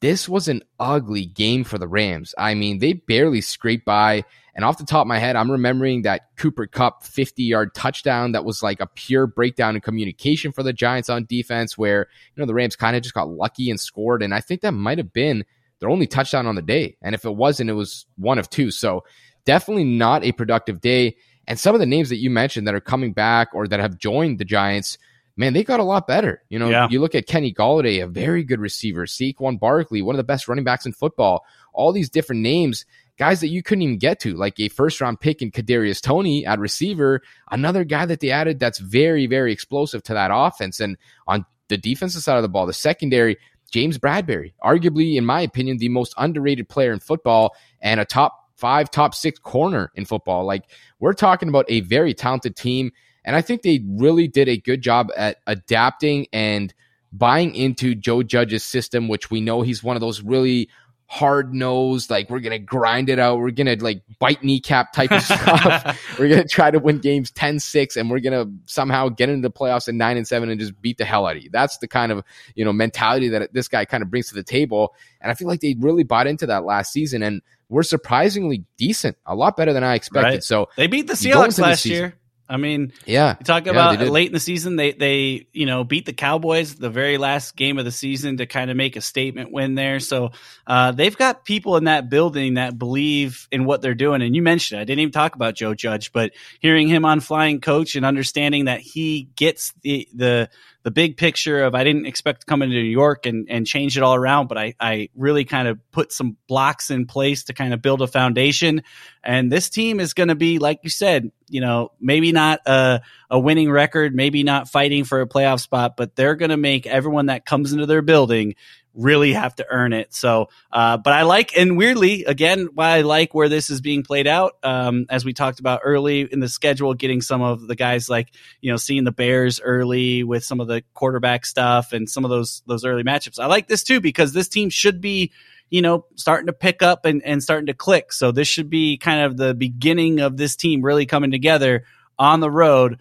this 0.00 0.28
was 0.28 0.48
an 0.48 0.62
ugly 0.78 1.26
game 1.26 1.64
for 1.64 1.78
the 1.78 1.88
Rams. 1.88 2.34
I 2.36 2.54
mean, 2.54 2.78
they 2.78 2.94
barely 2.94 3.40
scraped 3.40 3.84
by. 3.84 4.24
And 4.54 4.64
off 4.64 4.78
the 4.78 4.84
top 4.84 5.02
of 5.02 5.06
my 5.06 5.18
head, 5.18 5.36
I'm 5.36 5.50
remembering 5.50 6.02
that 6.02 6.34
Cooper 6.36 6.66
Kupp 6.66 7.04
50 7.04 7.42
yard 7.42 7.74
touchdown 7.74 8.32
that 8.32 8.44
was 8.44 8.62
like 8.62 8.80
a 8.80 8.86
pure 8.86 9.26
breakdown 9.26 9.74
in 9.74 9.82
communication 9.82 10.52
for 10.52 10.62
the 10.62 10.72
Giants 10.72 11.10
on 11.10 11.26
defense, 11.26 11.76
where, 11.76 12.08
you 12.34 12.40
know, 12.40 12.46
the 12.46 12.54
Rams 12.54 12.76
kind 12.76 12.96
of 12.96 13.02
just 13.02 13.14
got 13.14 13.28
lucky 13.28 13.70
and 13.70 13.78
scored. 13.78 14.22
And 14.22 14.34
I 14.34 14.40
think 14.40 14.62
that 14.62 14.72
might 14.72 14.98
have 14.98 15.12
been 15.12 15.44
their 15.78 15.90
only 15.90 16.06
touchdown 16.06 16.46
on 16.46 16.54
the 16.54 16.62
day. 16.62 16.96
And 17.02 17.14
if 17.14 17.24
it 17.24 17.34
wasn't, 17.34 17.70
it 17.70 17.74
was 17.74 18.06
one 18.16 18.38
of 18.38 18.48
two. 18.48 18.70
So 18.70 19.04
definitely 19.44 19.84
not 19.84 20.24
a 20.24 20.32
productive 20.32 20.80
day. 20.80 21.16
And 21.46 21.58
some 21.58 21.74
of 21.74 21.80
the 21.80 21.86
names 21.86 22.08
that 22.08 22.16
you 22.16 22.30
mentioned 22.30 22.66
that 22.66 22.74
are 22.74 22.80
coming 22.80 23.12
back 23.12 23.48
or 23.54 23.68
that 23.68 23.80
have 23.80 23.98
joined 23.98 24.38
the 24.38 24.44
Giants, 24.44 24.98
man, 25.36 25.52
they 25.52 25.62
got 25.62 25.80
a 25.80 25.84
lot 25.84 26.06
better. 26.06 26.42
You 26.48 26.58
know, 26.58 26.68
yeah. 26.68 26.88
you 26.90 27.00
look 27.00 27.14
at 27.14 27.26
Kenny 27.26 27.52
Golladay, 27.52 28.02
a 28.02 28.06
very 28.06 28.42
good 28.42 28.60
receiver, 28.60 29.06
Saquon 29.06 29.58
Barkley, 29.58 30.02
one 30.02 30.14
of 30.14 30.18
the 30.18 30.24
best 30.24 30.48
running 30.48 30.64
backs 30.64 30.86
in 30.86 30.92
football, 30.92 31.44
all 31.72 31.92
these 31.92 32.10
different 32.10 32.42
names, 32.42 32.86
guys 33.18 33.40
that 33.40 33.48
you 33.48 33.62
couldn't 33.62 33.82
even 33.82 33.98
get 33.98 34.20
to, 34.20 34.34
like 34.34 34.58
a 34.58 34.68
first 34.68 35.00
round 35.00 35.20
pick 35.20 35.42
in 35.42 35.50
Kadarius 35.50 36.00
Toney 36.00 36.46
at 36.46 36.58
receiver, 36.58 37.22
another 37.50 37.84
guy 37.84 38.06
that 38.06 38.20
they 38.20 38.30
added 38.30 38.58
that's 38.58 38.78
very, 38.78 39.26
very 39.26 39.52
explosive 39.52 40.02
to 40.04 40.14
that 40.14 40.30
offense. 40.32 40.80
And 40.80 40.96
on 41.26 41.44
the 41.68 41.76
defensive 41.76 42.22
side 42.22 42.36
of 42.36 42.42
the 42.42 42.48
ball, 42.48 42.66
the 42.66 42.72
secondary, 42.72 43.36
James 43.70 43.98
Bradberry, 43.98 44.52
arguably, 44.62 45.16
in 45.16 45.26
my 45.26 45.40
opinion, 45.40 45.78
the 45.78 45.88
most 45.88 46.14
underrated 46.16 46.68
player 46.68 46.92
in 46.92 47.00
football 47.00 47.54
and 47.80 48.00
a 48.00 48.04
top 48.04 48.50
five, 48.54 48.90
top 48.90 49.14
six 49.14 49.38
corner 49.38 49.90
in 49.94 50.04
football. 50.04 50.44
Like 50.44 50.64
we're 50.98 51.12
talking 51.12 51.48
about 51.48 51.66
a 51.68 51.80
very 51.80 52.14
talented 52.14 52.56
team. 52.56 52.92
And 53.26 53.36
I 53.36 53.42
think 53.42 53.62
they 53.62 53.82
really 53.86 54.28
did 54.28 54.48
a 54.48 54.56
good 54.56 54.80
job 54.80 55.10
at 55.16 55.38
adapting 55.46 56.28
and 56.32 56.72
buying 57.12 57.54
into 57.54 57.94
Joe 57.94 58.22
Judge's 58.22 58.62
system, 58.62 59.08
which 59.08 59.30
we 59.30 59.40
know 59.40 59.62
he's 59.62 59.82
one 59.82 59.96
of 59.96 60.00
those 60.00 60.22
really 60.22 60.70
hard 61.08 61.54
nosed, 61.54 62.10
like 62.10 62.28
we're 62.28 62.40
gonna 62.40 62.58
grind 62.58 63.08
it 63.08 63.18
out, 63.18 63.38
we're 63.38 63.50
gonna 63.50 63.76
like 63.80 64.02
bite 64.18 64.42
kneecap 64.42 64.92
type 64.92 65.12
of 65.12 65.22
stuff. 65.22 66.18
we're 66.18 66.28
gonna 66.28 66.46
try 66.46 66.70
to 66.70 66.78
win 66.78 66.98
games 66.98 67.30
10-6 67.30 67.96
and 67.96 68.10
we're 68.10 68.20
gonna 68.20 68.46
somehow 68.66 69.08
get 69.08 69.28
into 69.28 69.46
the 69.46 69.52
playoffs 69.52 69.88
at 69.88 69.94
nine 69.94 70.16
and 70.16 70.26
seven 70.26 70.50
and 70.50 70.58
just 70.58 70.80
beat 70.82 70.98
the 70.98 71.04
hell 71.04 71.26
out 71.26 71.36
of 71.36 71.42
you. 71.42 71.50
That's 71.50 71.78
the 71.78 71.88
kind 71.88 72.10
of 72.10 72.24
you 72.54 72.64
know 72.64 72.72
mentality 72.72 73.28
that 73.28 73.52
this 73.52 73.68
guy 73.68 73.84
kind 73.84 74.02
of 74.02 74.10
brings 74.10 74.28
to 74.28 74.34
the 74.34 74.42
table. 74.42 74.94
And 75.20 75.30
I 75.30 75.34
feel 75.34 75.48
like 75.48 75.60
they 75.60 75.76
really 75.78 76.04
bought 76.04 76.26
into 76.26 76.46
that 76.46 76.64
last 76.64 76.92
season 76.92 77.22
and 77.22 77.40
we're 77.68 77.82
surprisingly 77.82 78.64
decent, 78.76 79.16
a 79.26 79.34
lot 79.34 79.56
better 79.56 79.72
than 79.72 79.82
I 79.84 79.94
expected. 79.94 80.28
Right. 80.28 80.44
So 80.44 80.68
they 80.76 80.86
beat 80.86 81.06
the 81.06 81.14
Seahawks 81.14 81.60
last 81.60 81.84
year. 81.84 82.14
I 82.48 82.56
mean, 82.56 82.92
yeah, 83.06 83.36
you 83.38 83.44
talk 83.44 83.66
about 83.66 84.00
yeah, 84.00 84.08
late 84.08 84.28
in 84.28 84.32
the 84.32 84.40
season, 84.40 84.76
they 84.76 84.92
they 84.92 85.46
you 85.52 85.66
know 85.66 85.84
beat 85.84 86.06
the 86.06 86.12
Cowboys 86.12 86.74
the 86.76 86.90
very 86.90 87.18
last 87.18 87.56
game 87.56 87.78
of 87.78 87.84
the 87.84 87.90
season 87.90 88.36
to 88.36 88.46
kind 88.46 88.70
of 88.70 88.76
make 88.76 88.96
a 88.96 89.00
statement 89.00 89.52
win 89.52 89.74
there. 89.74 89.98
So 90.00 90.30
uh, 90.66 90.92
they've 90.92 91.16
got 91.16 91.44
people 91.44 91.76
in 91.76 91.84
that 91.84 92.08
building 92.08 92.54
that 92.54 92.78
believe 92.78 93.48
in 93.50 93.64
what 93.64 93.82
they're 93.82 93.94
doing. 93.94 94.22
And 94.22 94.34
you 94.34 94.42
mentioned 94.42 94.78
it, 94.78 94.82
I 94.82 94.84
didn't 94.84 95.00
even 95.00 95.12
talk 95.12 95.34
about 95.34 95.54
Joe 95.54 95.74
Judge, 95.74 96.12
but 96.12 96.32
hearing 96.60 96.88
him 96.88 97.04
on 97.04 97.20
Flying 97.20 97.60
Coach 97.60 97.96
and 97.96 98.06
understanding 98.06 98.66
that 98.66 98.80
he 98.80 99.28
gets 99.34 99.72
the 99.82 100.08
the 100.14 100.48
the 100.86 100.92
big 100.92 101.16
picture 101.16 101.64
of 101.64 101.74
I 101.74 101.82
didn't 101.82 102.06
expect 102.06 102.42
to 102.42 102.46
come 102.46 102.62
into 102.62 102.76
New 102.76 102.82
York 102.82 103.26
and, 103.26 103.48
and 103.50 103.66
change 103.66 103.96
it 103.96 104.04
all 104.04 104.14
around, 104.14 104.46
but 104.46 104.56
I, 104.56 104.74
I 104.78 105.08
really 105.16 105.44
kind 105.44 105.66
of 105.66 105.80
put 105.90 106.12
some 106.12 106.36
blocks 106.46 106.92
in 106.92 107.06
place 107.06 107.42
to 107.46 107.54
kind 107.54 107.74
of 107.74 107.82
build 107.82 108.02
a 108.02 108.06
foundation. 108.06 108.84
And 109.24 109.50
this 109.50 109.68
team 109.68 109.98
is 109.98 110.14
going 110.14 110.28
to 110.28 110.36
be, 110.36 110.60
like 110.60 110.78
you 110.84 110.90
said, 110.90 111.32
you 111.48 111.60
know, 111.60 111.90
maybe 112.00 112.30
not 112.30 112.60
a, 112.66 113.00
a 113.28 113.36
winning 113.36 113.68
record, 113.68 114.14
maybe 114.14 114.44
not 114.44 114.68
fighting 114.68 115.02
for 115.02 115.20
a 115.20 115.26
playoff 115.26 115.58
spot, 115.58 115.96
but 115.96 116.14
they're 116.14 116.36
going 116.36 116.50
to 116.52 116.56
make 116.56 116.86
everyone 116.86 117.26
that 117.26 117.44
comes 117.44 117.72
into 117.72 117.86
their 117.86 118.02
building 118.02 118.54
really 118.96 119.34
have 119.34 119.54
to 119.56 119.66
earn 119.70 119.92
it. 119.92 120.12
So, 120.14 120.48
uh, 120.72 120.96
but 120.96 121.12
I 121.12 121.22
like, 121.22 121.56
and 121.56 121.76
weirdly, 121.76 122.24
again, 122.24 122.70
why 122.74 122.96
I 122.96 123.00
like 123.02 123.34
where 123.34 123.48
this 123.48 123.70
is 123.70 123.80
being 123.80 124.02
played 124.02 124.26
out, 124.26 124.56
um, 124.62 125.06
as 125.10 125.24
we 125.24 125.32
talked 125.32 125.60
about 125.60 125.80
early 125.84 126.22
in 126.22 126.40
the 126.40 126.48
schedule, 126.48 126.94
getting 126.94 127.20
some 127.20 127.42
of 127.42 127.66
the 127.66 127.76
guys 127.76 128.08
like, 128.08 128.28
you 128.60 128.70
know, 128.70 128.76
seeing 128.76 129.04
the 129.04 129.12
Bears 129.12 129.60
early 129.60 130.24
with 130.24 130.44
some 130.44 130.60
of 130.60 130.66
the 130.66 130.82
quarterback 130.94 131.46
stuff 131.46 131.92
and 131.92 132.08
some 132.08 132.24
of 132.24 132.30
those, 132.30 132.62
those 132.66 132.84
early 132.84 133.04
matchups. 133.04 133.38
I 133.38 133.46
like 133.46 133.68
this 133.68 133.84
too, 133.84 134.00
because 134.00 134.32
this 134.32 134.48
team 134.48 134.70
should 134.70 135.00
be, 135.00 135.32
you 135.68 135.82
know, 135.82 136.06
starting 136.14 136.46
to 136.46 136.52
pick 136.52 136.82
up 136.82 137.04
and, 137.04 137.22
and 137.22 137.42
starting 137.42 137.66
to 137.66 137.74
click. 137.74 138.12
So 138.12 138.32
this 138.32 138.48
should 138.48 138.70
be 138.70 138.96
kind 138.96 139.20
of 139.20 139.36
the 139.36 139.52
beginning 139.54 140.20
of 140.20 140.36
this 140.36 140.56
team 140.56 140.82
really 140.82 141.06
coming 141.06 141.30
together 141.30 141.84
on 142.18 142.40
the 142.40 142.50
road 142.50 142.98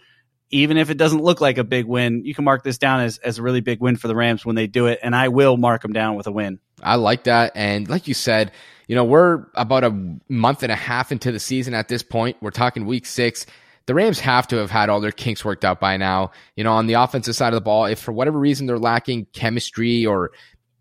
even 0.52 0.78
if 0.78 0.90
it 0.90 0.98
doesn't 0.98 1.22
look 1.22 1.42
like 1.42 1.58
a 1.58 1.64
big 1.64 1.86
win, 1.86 2.24
you 2.24 2.36
can 2.36 2.46
mark 2.46 2.64
this 2.64 2.78
down 2.78 3.02
as, 3.02 3.18
as 3.20 3.40
a 3.40 3.42
really 3.42 3.62
big 3.62 3.80
win 3.80 3.96
for 3.96 4.08
the 4.08 4.16
Rams 4.16 4.46
when 4.46 4.56
they 4.56 4.68
do 4.68 4.88
it. 4.88 5.00
And 5.02 5.16
I 5.16 5.30
will 5.30 5.58
mark 5.58 5.82
them 5.82 5.94
down 5.94 6.16
with 6.16 6.28
a 6.28 6.32
win. 6.32 6.60
I 6.84 6.96
like 6.96 7.24
that. 7.24 7.52
And 7.56 7.90
like 7.90 8.08
you 8.08 8.14
said, 8.14 8.52
you 8.88 8.96
know, 8.96 9.04
we're 9.04 9.46
about 9.56 9.84
a 9.84 10.18
month 10.30 10.62
and 10.64 10.72
a 10.72 10.76
half 10.76 11.12
into 11.12 11.32
the 11.32 11.40
season 11.40 11.74
at 11.74 11.88
this 11.88 12.04
point. 12.04 12.38
We're 12.42 12.52
talking 12.52 12.86
week 12.86 13.06
six. 13.06 13.46
The 13.88 13.96
Rams 13.96 14.20
have 14.20 14.48
to 14.48 14.58
have 14.58 14.72
had 14.72 14.90
all 14.90 15.00
their 15.00 15.12
kinks 15.12 15.44
worked 15.44 15.66
out 15.66 15.80
by 15.80 15.98
now. 15.98 16.32
You 16.56 16.64
know, 16.64 16.74
on 16.74 16.88
the 16.88 16.94
offensive 16.94 17.36
side 17.36 17.54
of 17.54 17.58
the 17.58 17.62
ball, 17.62 17.86
if 17.86 18.00
for 18.00 18.12
whatever 18.12 18.40
reason 18.40 18.68
they're 18.68 18.80
lacking 18.80 19.28
chemistry 19.34 20.06
or 20.06 20.32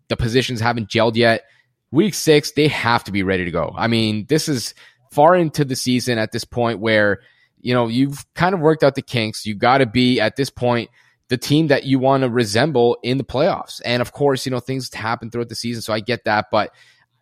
the 0.07 0.17
positions 0.17 0.59
haven't 0.59 0.89
gelled 0.89 1.15
yet, 1.15 1.45
week 1.91 2.13
six, 2.13 2.51
they 2.51 2.67
have 2.67 3.03
to 3.05 3.11
be 3.11 3.23
ready 3.23 3.45
to 3.45 3.51
go. 3.51 3.73
I 3.75 3.87
mean, 3.87 4.25
this 4.27 4.47
is 4.47 4.73
far 5.11 5.35
into 5.35 5.65
the 5.65 5.75
season 5.75 6.17
at 6.17 6.31
this 6.31 6.45
point 6.45 6.79
where 6.79 7.21
you 7.65 7.73
know, 7.73 7.87
you've 7.87 8.31
kind 8.35 8.53
of 8.53 8.61
worked 8.61 8.83
out 8.83 8.93
the 8.93 9.01
kinks. 9.01 9.43
You 9.43 9.55
got 9.55 9.79
to 9.79 9.87
be 9.87 10.21
at 10.21 10.35
this 10.35 10.51
point 10.51 10.91
the 11.29 11.37
team 11.37 11.65
that 11.67 11.83
you 11.83 11.97
want 11.97 12.21
to 12.21 12.29
resemble 12.29 12.95
in 13.01 13.17
the 13.17 13.23
playoffs. 13.23 13.81
And 13.83 14.03
of 14.03 14.11
course, 14.11 14.45
you 14.45 14.51
know, 14.51 14.59
things 14.59 14.93
happen 14.93 15.31
throughout 15.31 15.49
the 15.49 15.55
season. 15.55 15.81
So 15.81 15.91
I 15.91 15.99
get 15.99 16.25
that. 16.25 16.51
But 16.51 16.71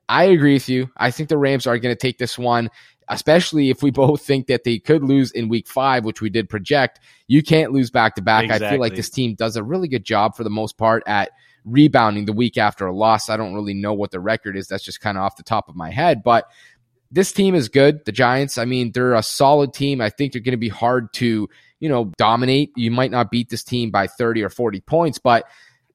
I 0.10 0.26
agree 0.26 0.56
with 0.56 0.68
you. 0.68 0.92
I 0.98 1.12
think 1.12 1.30
the 1.30 1.38
Rams 1.38 1.66
are 1.66 1.78
going 1.78 1.96
to 1.96 2.00
take 2.00 2.18
this 2.18 2.38
one, 2.38 2.70
especially 3.08 3.70
if 3.70 3.82
we 3.82 3.90
both 3.92 4.22
think 4.22 4.48
that 4.48 4.66
they 4.66 4.80
could 4.80 5.02
lose 5.02 5.32
in 5.32 5.48
week 5.48 5.66
five, 5.66 6.04
which 6.04 6.20
we 6.20 6.30
did 6.30 6.50
project. 6.50 7.00
You 7.28 7.42
can't 7.42 7.72
lose 7.72 7.90
back 7.90 8.16
to 8.16 8.22
back. 8.22 8.52
I 8.52 8.60
feel 8.60 8.82
like 8.82 8.96
this 8.96 9.10
team 9.10 9.36
does 9.36 9.56
a 9.56 9.64
really 9.64 9.88
good 9.88 10.04
job 10.04 10.36
for 10.36 10.44
the 10.44 10.50
most 10.50 10.78
part 10.78 11.04
at 11.08 11.30
rebounding 11.64 12.26
the 12.26 12.34
week 12.34 12.58
after 12.58 12.86
a 12.86 12.94
loss. 12.94 13.30
I 13.30 13.38
don't 13.38 13.54
really 13.54 13.74
know 13.74 13.94
what 13.94 14.12
the 14.12 14.20
record 14.20 14.58
is. 14.58 14.68
That's 14.68 14.84
just 14.84 15.00
kind 15.00 15.18
of 15.18 15.24
off 15.24 15.38
the 15.38 15.44
top 15.44 15.70
of 15.70 15.78
my 15.78 15.90
head. 15.90 16.22
But 16.22 16.50
this 17.14 17.32
team 17.32 17.54
is 17.54 17.70
good. 17.70 18.04
The 18.06 18.12
Giants, 18.12 18.58
I 18.58 18.66
mean, 18.66 18.92
they're 18.92 19.14
a 19.14 19.22
solid 19.22 19.72
team. 19.72 20.02
I 20.02 20.10
think 20.10 20.34
they're 20.34 20.42
going 20.42 20.54
to 20.54 20.58
be 20.58 20.70
hard 20.70 21.14
to, 21.14 21.48
you 21.80 21.90
know, 21.90 22.12
dominate. 22.18 22.72
You 22.76 22.90
might 22.90 23.12
not 23.12 23.30
beat 23.30 23.50
this 23.50 23.64
team 23.64 23.92
by 23.92 24.08
30 24.08 24.42
or 24.42 24.50
40 24.50 24.82
points, 24.82 25.20
but 25.20 25.46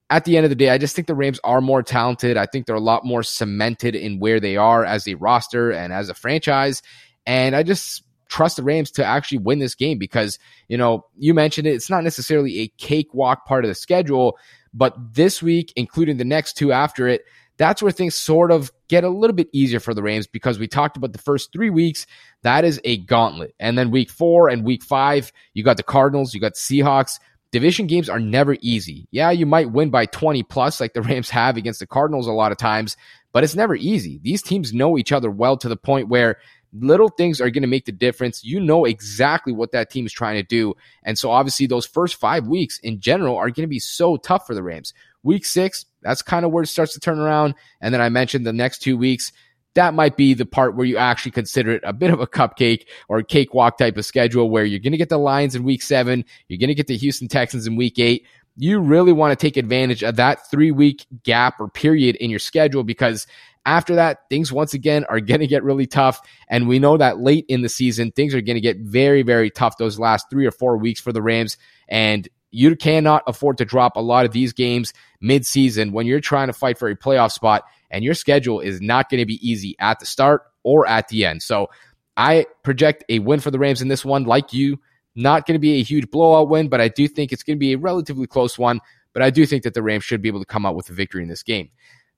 at 0.09 0.23
the 0.23 0.37
end 0.37 0.45
of 0.45 0.49
the 0.49 0.55
day, 0.55 0.69
I 0.69 0.77
just 0.77 0.95
think 0.95 1.07
the 1.07 1.15
Rams 1.15 1.39
are 1.43 1.59
more 1.59 1.83
talented. 1.83 2.37
I 2.37 2.45
think 2.45 2.65
they're 2.65 2.75
a 2.75 2.79
lot 2.79 3.05
more 3.05 3.21
cemented 3.21 3.95
in 3.95 4.19
where 4.19 4.39
they 4.39 4.55
are 4.55 4.85
as 4.85 5.07
a 5.07 5.15
roster 5.15 5.71
and 5.71 5.91
as 5.91 6.07
a 6.07 6.13
franchise. 6.13 6.81
And 7.25 7.53
I 7.53 7.63
just 7.63 8.03
trust 8.29 8.55
the 8.55 8.63
Rams 8.63 8.89
to 8.91 9.03
actually 9.03 9.39
win 9.39 9.59
this 9.59 9.75
game 9.75 9.97
because, 9.97 10.39
you 10.69 10.77
know, 10.77 11.05
you 11.17 11.33
mentioned 11.33 11.67
it, 11.67 11.73
it's 11.73 11.89
not 11.89 12.05
necessarily 12.05 12.59
a 12.59 12.67
cakewalk 12.77 13.45
part 13.45 13.65
of 13.65 13.69
the 13.69 13.75
schedule, 13.75 14.37
but 14.73 14.95
this 15.13 15.43
week, 15.43 15.73
including 15.75 16.15
the 16.15 16.23
next 16.23 16.53
two 16.53 16.71
after 16.71 17.09
it, 17.09 17.25
that's 17.59 17.83
where 17.83 17.91
things 17.91 18.15
sort 18.15 18.51
of 18.51 18.71
get 18.87 19.03
a 19.03 19.09
little 19.09 19.35
bit 19.35 19.49
easier 19.51 19.81
for 19.81 19.93
the 19.93 20.01
Rams 20.01 20.27
because 20.27 20.57
we 20.57 20.67
talked 20.67 20.95
about 20.95 21.11
the 21.11 21.19
first 21.19 21.51
three 21.51 21.69
weeks. 21.69 22.07
That 22.41 22.63
is 22.63 22.79
a 22.85 22.97
gauntlet. 22.99 23.53
And 23.59 23.77
then 23.77 23.91
week 23.91 24.09
four 24.09 24.47
and 24.47 24.65
week 24.65 24.81
five, 24.81 25.31
you 25.53 25.63
got 25.63 25.75
the 25.75 25.83
Cardinals, 25.83 26.33
you 26.33 26.39
got 26.39 26.53
Seahawks. 26.53 27.19
Division 27.51 27.85
games 27.87 28.07
are 28.09 28.19
never 28.19 28.55
easy. 28.61 29.07
Yeah, 29.11 29.31
you 29.31 29.45
might 29.45 29.71
win 29.71 29.89
by 29.89 30.05
20 30.05 30.41
plus 30.43 30.79
like 30.79 30.93
the 30.93 31.01
Rams 31.03 31.29
have 31.31 31.57
against 31.57 31.81
the 31.81 31.87
Cardinals 31.87 32.27
a 32.27 32.31
lot 32.31 32.53
of 32.53 32.57
times, 32.57 32.95
but 33.33 33.43
it's 33.43 33.55
never 33.55 33.75
easy. 33.75 34.21
These 34.23 34.41
teams 34.41 34.73
know 34.73 34.97
each 34.97 35.11
other 35.11 35.29
well 35.29 35.57
to 35.57 35.67
the 35.67 35.75
point 35.75 36.07
where 36.07 36.37
little 36.73 37.09
things 37.09 37.41
are 37.41 37.49
going 37.49 37.63
to 37.63 37.67
make 37.67 37.85
the 37.85 37.91
difference. 37.91 38.43
You 38.43 38.59
know 38.59 38.85
exactly 38.85 39.53
what 39.53 39.71
that 39.71 39.89
team 39.89 40.05
is 40.05 40.13
trying 40.13 40.35
to 40.35 40.43
do. 40.43 40.75
And 41.03 41.17
so 41.17 41.31
obviously 41.31 41.65
those 41.65 41.85
first 41.85 42.15
five 42.15 42.47
weeks 42.47 42.79
in 42.79 42.99
general 42.99 43.35
are 43.35 43.49
going 43.49 43.63
to 43.63 43.67
be 43.67 43.79
so 43.79 44.17
tough 44.17 44.45
for 44.45 44.53
the 44.53 44.63
Rams. 44.63 44.93
Week 45.23 45.45
six, 45.45 45.85
that's 46.01 46.21
kind 46.21 46.45
of 46.45 46.51
where 46.51 46.63
it 46.63 46.67
starts 46.67 46.93
to 46.93 46.99
turn 46.99 47.19
around. 47.19 47.55
And 47.81 47.93
then 47.93 48.01
I 48.01 48.09
mentioned 48.09 48.45
the 48.45 48.53
next 48.53 48.79
two 48.79 48.97
weeks, 48.97 49.31
that 49.75 49.93
might 49.93 50.17
be 50.17 50.33
the 50.33 50.45
part 50.45 50.75
where 50.75 50.85
you 50.85 50.97
actually 50.97 51.31
consider 51.31 51.71
it 51.71 51.81
a 51.85 51.93
bit 51.93 52.11
of 52.11 52.19
a 52.19 52.27
cupcake 52.27 52.85
or 53.07 53.19
a 53.19 53.23
cakewalk 53.23 53.77
type 53.77 53.97
of 53.97 54.05
schedule 54.05 54.49
where 54.49 54.65
you're 54.65 54.79
going 54.79 54.91
to 54.91 54.97
get 54.97 55.09
the 55.09 55.17
Lions 55.17 55.55
in 55.55 55.63
week 55.63 55.81
seven, 55.81 56.25
you're 56.47 56.57
going 56.57 56.69
to 56.69 56.75
get 56.75 56.87
the 56.87 56.97
Houston 56.97 57.27
Texans 57.27 57.67
in 57.67 57.75
week 57.75 57.99
eight. 57.99 58.25
you 58.59 58.79
really 58.79 59.13
want 59.13 59.31
to 59.31 59.41
take 59.41 59.57
advantage 59.57 60.03
of 60.03 60.17
that 60.17 60.49
three 60.51 60.71
week 60.71 61.05
gap 61.23 61.59
or 61.59 61.69
period 61.69 62.15
in 62.17 62.29
your 62.29 62.39
schedule 62.39 62.83
because 62.83 63.25
after 63.65 63.95
that, 63.95 64.29
things 64.29 64.51
once 64.51 64.73
again 64.73 65.05
are 65.05 65.19
going 65.19 65.41
to 65.41 65.47
get 65.47 65.63
really 65.63 65.87
tough. 65.87 66.21
And 66.47 66.67
we 66.67 66.79
know 66.79 66.97
that 66.97 67.19
late 67.19 67.45
in 67.47 67.61
the 67.61 67.69
season, 67.69 68.11
things 68.11 68.33
are 68.33 68.41
going 68.41 68.55
to 68.55 68.61
get 68.61 68.77
very, 68.77 69.21
very 69.23 69.49
tough 69.49 69.77
those 69.77 69.99
last 69.99 70.27
three 70.29 70.45
or 70.45 70.51
four 70.51 70.77
weeks 70.77 70.99
for 70.99 71.11
the 71.11 71.21
Rams. 71.21 71.57
And 71.87 72.27
you 72.51 72.75
cannot 72.75 73.23
afford 73.27 73.57
to 73.59 73.65
drop 73.65 73.95
a 73.95 74.01
lot 74.01 74.25
of 74.25 74.31
these 74.31 74.53
games 74.53 74.93
mid-season 75.21 75.91
when 75.91 76.07
you're 76.07 76.19
trying 76.19 76.47
to 76.47 76.53
fight 76.53 76.79
for 76.79 76.89
a 76.89 76.95
playoff 76.95 77.31
spot 77.31 77.63
and 77.91 78.03
your 78.03 78.13
schedule 78.13 78.59
is 78.59 78.81
not 78.81 79.09
going 79.09 79.19
to 79.19 79.25
be 79.25 79.47
easy 79.47 79.75
at 79.79 79.99
the 79.99 80.05
start 80.05 80.43
or 80.63 80.87
at 80.87 81.07
the 81.09 81.25
end. 81.25 81.43
So 81.43 81.69
I 82.17 82.47
project 82.63 83.03
a 83.09 83.19
win 83.19 83.39
for 83.39 83.51
the 83.51 83.59
Rams 83.59 83.81
in 83.81 83.87
this 83.87 84.03
one, 84.03 84.23
like 84.23 84.53
you. 84.53 84.79
Not 85.15 85.45
going 85.45 85.55
to 85.55 85.59
be 85.59 85.79
a 85.79 85.83
huge 85.83 86.09
blowout 86.11 86.49
win, 86.49 86.69
but 86.69 86.79
I 86.79 86.87
do 86.87 87.07
think 87.07 87.31
it's 87.31 87.43
going 87.43 87.57
to 87.57 87.59
be 87.59 87.73
a 87.73 87.77
relatively 87.77 88.27
close 88.27 88.57
one. 88.57 88.79
But 89.11 89.23
I 89.23 89.31
do 89.31 89.45
think 89.45 89.63
that 89.63 89.73
the 89.73 89.81
Rams 89.81 90.03
should 90.03 90.21
be 90.21 90.29
able 90.29 90.39
to 90.39 90.45
come 90.45 90.65
out 90.65 90.75
with 90.75 90.89
a 90.89 90.93
victory 90.93 91.23
in 91.23 91.29
this 91.29 91.43
game 91.43 91.71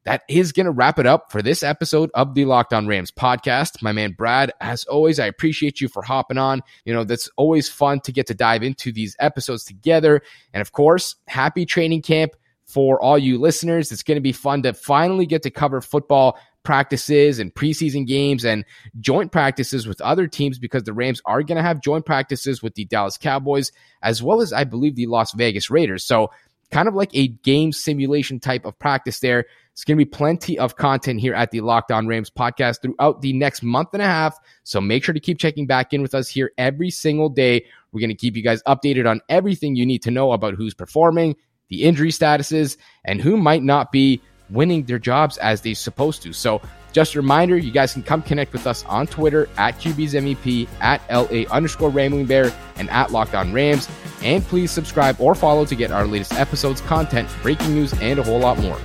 that 0.03 0.23
is 0.27 0.51
going 0.51 0.65
to 0.65 0.71
wrap 0.71 0.97
it 0.97 1.05
up 1.05 1.31
for 1.31 1.41
this 1.41 1.61
episode 1.61 2.09
of 2.13 2.33
the 2.33 2.45
Locked 2.45 2.73
On 2.73 2.87
Rams 2.87 3.11
podcast. 3.11 3.81
My 3.81 3.91
man 3.91 4.13
Brad, 4.17 4.51
as 4.59 4.83
always, 4.85 5.19
I 5.19 5.27
appreciate 5.27 5.79
you 5.79 5.87
for 5.87 6.01
hopping 6.01 6.37
on. 6.37 6.61
You 6.85 6.93
know, 6.93 7.03
that's 7.03 7.29
always 7.37 7.69
fun 7.69 7.99
to 8.01 8.11
get 8.11 8.27
to 8.27 8.33
dive 8.33 8.63
into 8.63 8.91
these 8.91 9.15
episodes 9.19 9.63
together. 9.63 10.21
And 10.53 10.61
of 10.61 10.71
course, 10.71 11.15
happy 11.27 11.65
training 11.65 12.01
camp 12.01 12.33
for 12.65 13.01
all 13.01 13.17
you 13.17 13.37
listeners. 13.37 13.91
It's 13.91 14.03
going 14.03 14.15
to 14.15 14.21
be 14.21 14.31
fun 14.31 14.63
to 14.63 14.73
finally 14.73 15.25
get 15.25 15.43
to 15.43 15.51
cover 15.51 15.81
football 15.81 16.39
practices 16.63 17.39
and 17.39 17.53
preseason 17.53 18.07
games 18.07 18.45
and 18.45 18.65
joint 18.99 19.31
practices 19.31 19.87
with 19.87 19.99
other 20.01 20.27
teams 20.27 20.59
because 20.59 20.83
the 20.83 20.93
Rams 20.93 21.21
are 21.25 21.43
going 21.43 21.57
to 21.57 21.63
have 21.63 21.81
joint 21.81 22.05
practices 22.05 22.61
with 22.61 22.75
the 22.75 22.85
Dallas 22.85 23.17
Cowboys 23.17 23.71
as 24.01 24.21
well 24.21 24.41
as 24.41 24.53
I 24.53 24.63
believe 24.63 24.95
the 24.95 25.07
Las 25.07 25.33
Vegas 25.33 25.69
Raiders. 25.69 26.03
So 26.03 26.31
kind 26.71 26.87
of 26.87 26.95
like 26.95 27.13
a 27.13 27.27
game 27.27 27.71
simulation 27.71 28.39
type 28.39 28.65
of 28.65 28.77
practice 28.79 29.19
there. 29.19 29.45
It's 29.81 29.85
going 29.85 29.97
to 29.97 30.05
be 30.05 30.11
plenty 30.11 30.59
of 30.59 30.75
content 30.75 31.19
here 31.19 31.33
at 31.33 31.49
the 31.49 31.61
Locked 31.61 31.91
On 31.91 32.05
Rams 32.05 32.29
podcast 32.29 32.83
throughout 32.83 33.23
the 33.23 33.33
next 33.33 33.63
month 33.63 33.89
and 33.93 34.01
a 34.03 34.05
half. 34.05 34.37
So 34.63 34.79
make 34.79 35.03
sure 35.03 35.11
to 35.11 35.19
keep 35.19 35.39
checking 35.39 35.65
back 35.65 35.91
in 35.91 36.03
with 36.03 36.13
us 36.13 36.29
here 36.29 36.51
every 36.59 36.91
single 36.91 37.29
day. 37.29 37.65
We're 37.91 37.99
going 37.99 38.11
to 38.11 38.15
keep 38.15 38.35
you 38.35 38.43
guys 38.43 38.61
updated 38.67 39.09
on 39.09 39.21
everything 39.27 39.75
you 39.75 39.87
need 39.87 40.03
to 40.03 40.11
know 40.11 40.33
about 40.33 40.53
who's 40.53 40.75
performing, 40.75 41.35
the 41.69 41.81
injury 41.81 42.11
statuses, 42.11 42.77
and 43.05 43.19
who 43.19 43.37
might 43.37 43.63
not 43.63 43.91
be 43.91 44.21
winning 44.51 44.83
their 44.83 44.99
jobs 44.99 45.39
as 45.39 45.61
they're 45.61 45.73
supposed 45.73 46.21
to. 46.21 46.31
So 46.31 46.61
just 46.91 47.15
a 47.15 47.17
reminder, 47.19 47.57
you 47.57 47.71
guys 47.71 47.93
can 47.93 48.03
come 48.03 48.21
connect 48.21 48.53
with 48.53 48.67
us 48.67 48.85
on 48.85 49.07
Twitter 49.07 49.49
at 49.57 49.79
QB's 49.79 50.13
MVP, 50.13 50.67
at 50.79 51.01
LA 51.09 51.49
underscore 51.51 51.89
Rambling 51.89 52.27
Bear, 52.27 52.53
and 52.75 52.87
at 52.91 53.09
Locked 53.09 53.33
On 53.33 53.51
Rams. 53.51 53.89
And 54.21 54.43
please 54.43 54.69
subscribe 54.69 55.19
or 55.19 55.33
follow 55.33 55.65
to 55.65 55.73
get 55.73 55.89
our 55.89 56.05
latest 56.05 56.33
episodes, 56.33 56.81
content, 56.81 57.27
breaking 57.41 57.73
news, 57.73 57.99
and 57.99 58.19
a 58.19 58.23
whole 58.23 58.37
lot 58.37 58.59
more. 58.59 58.79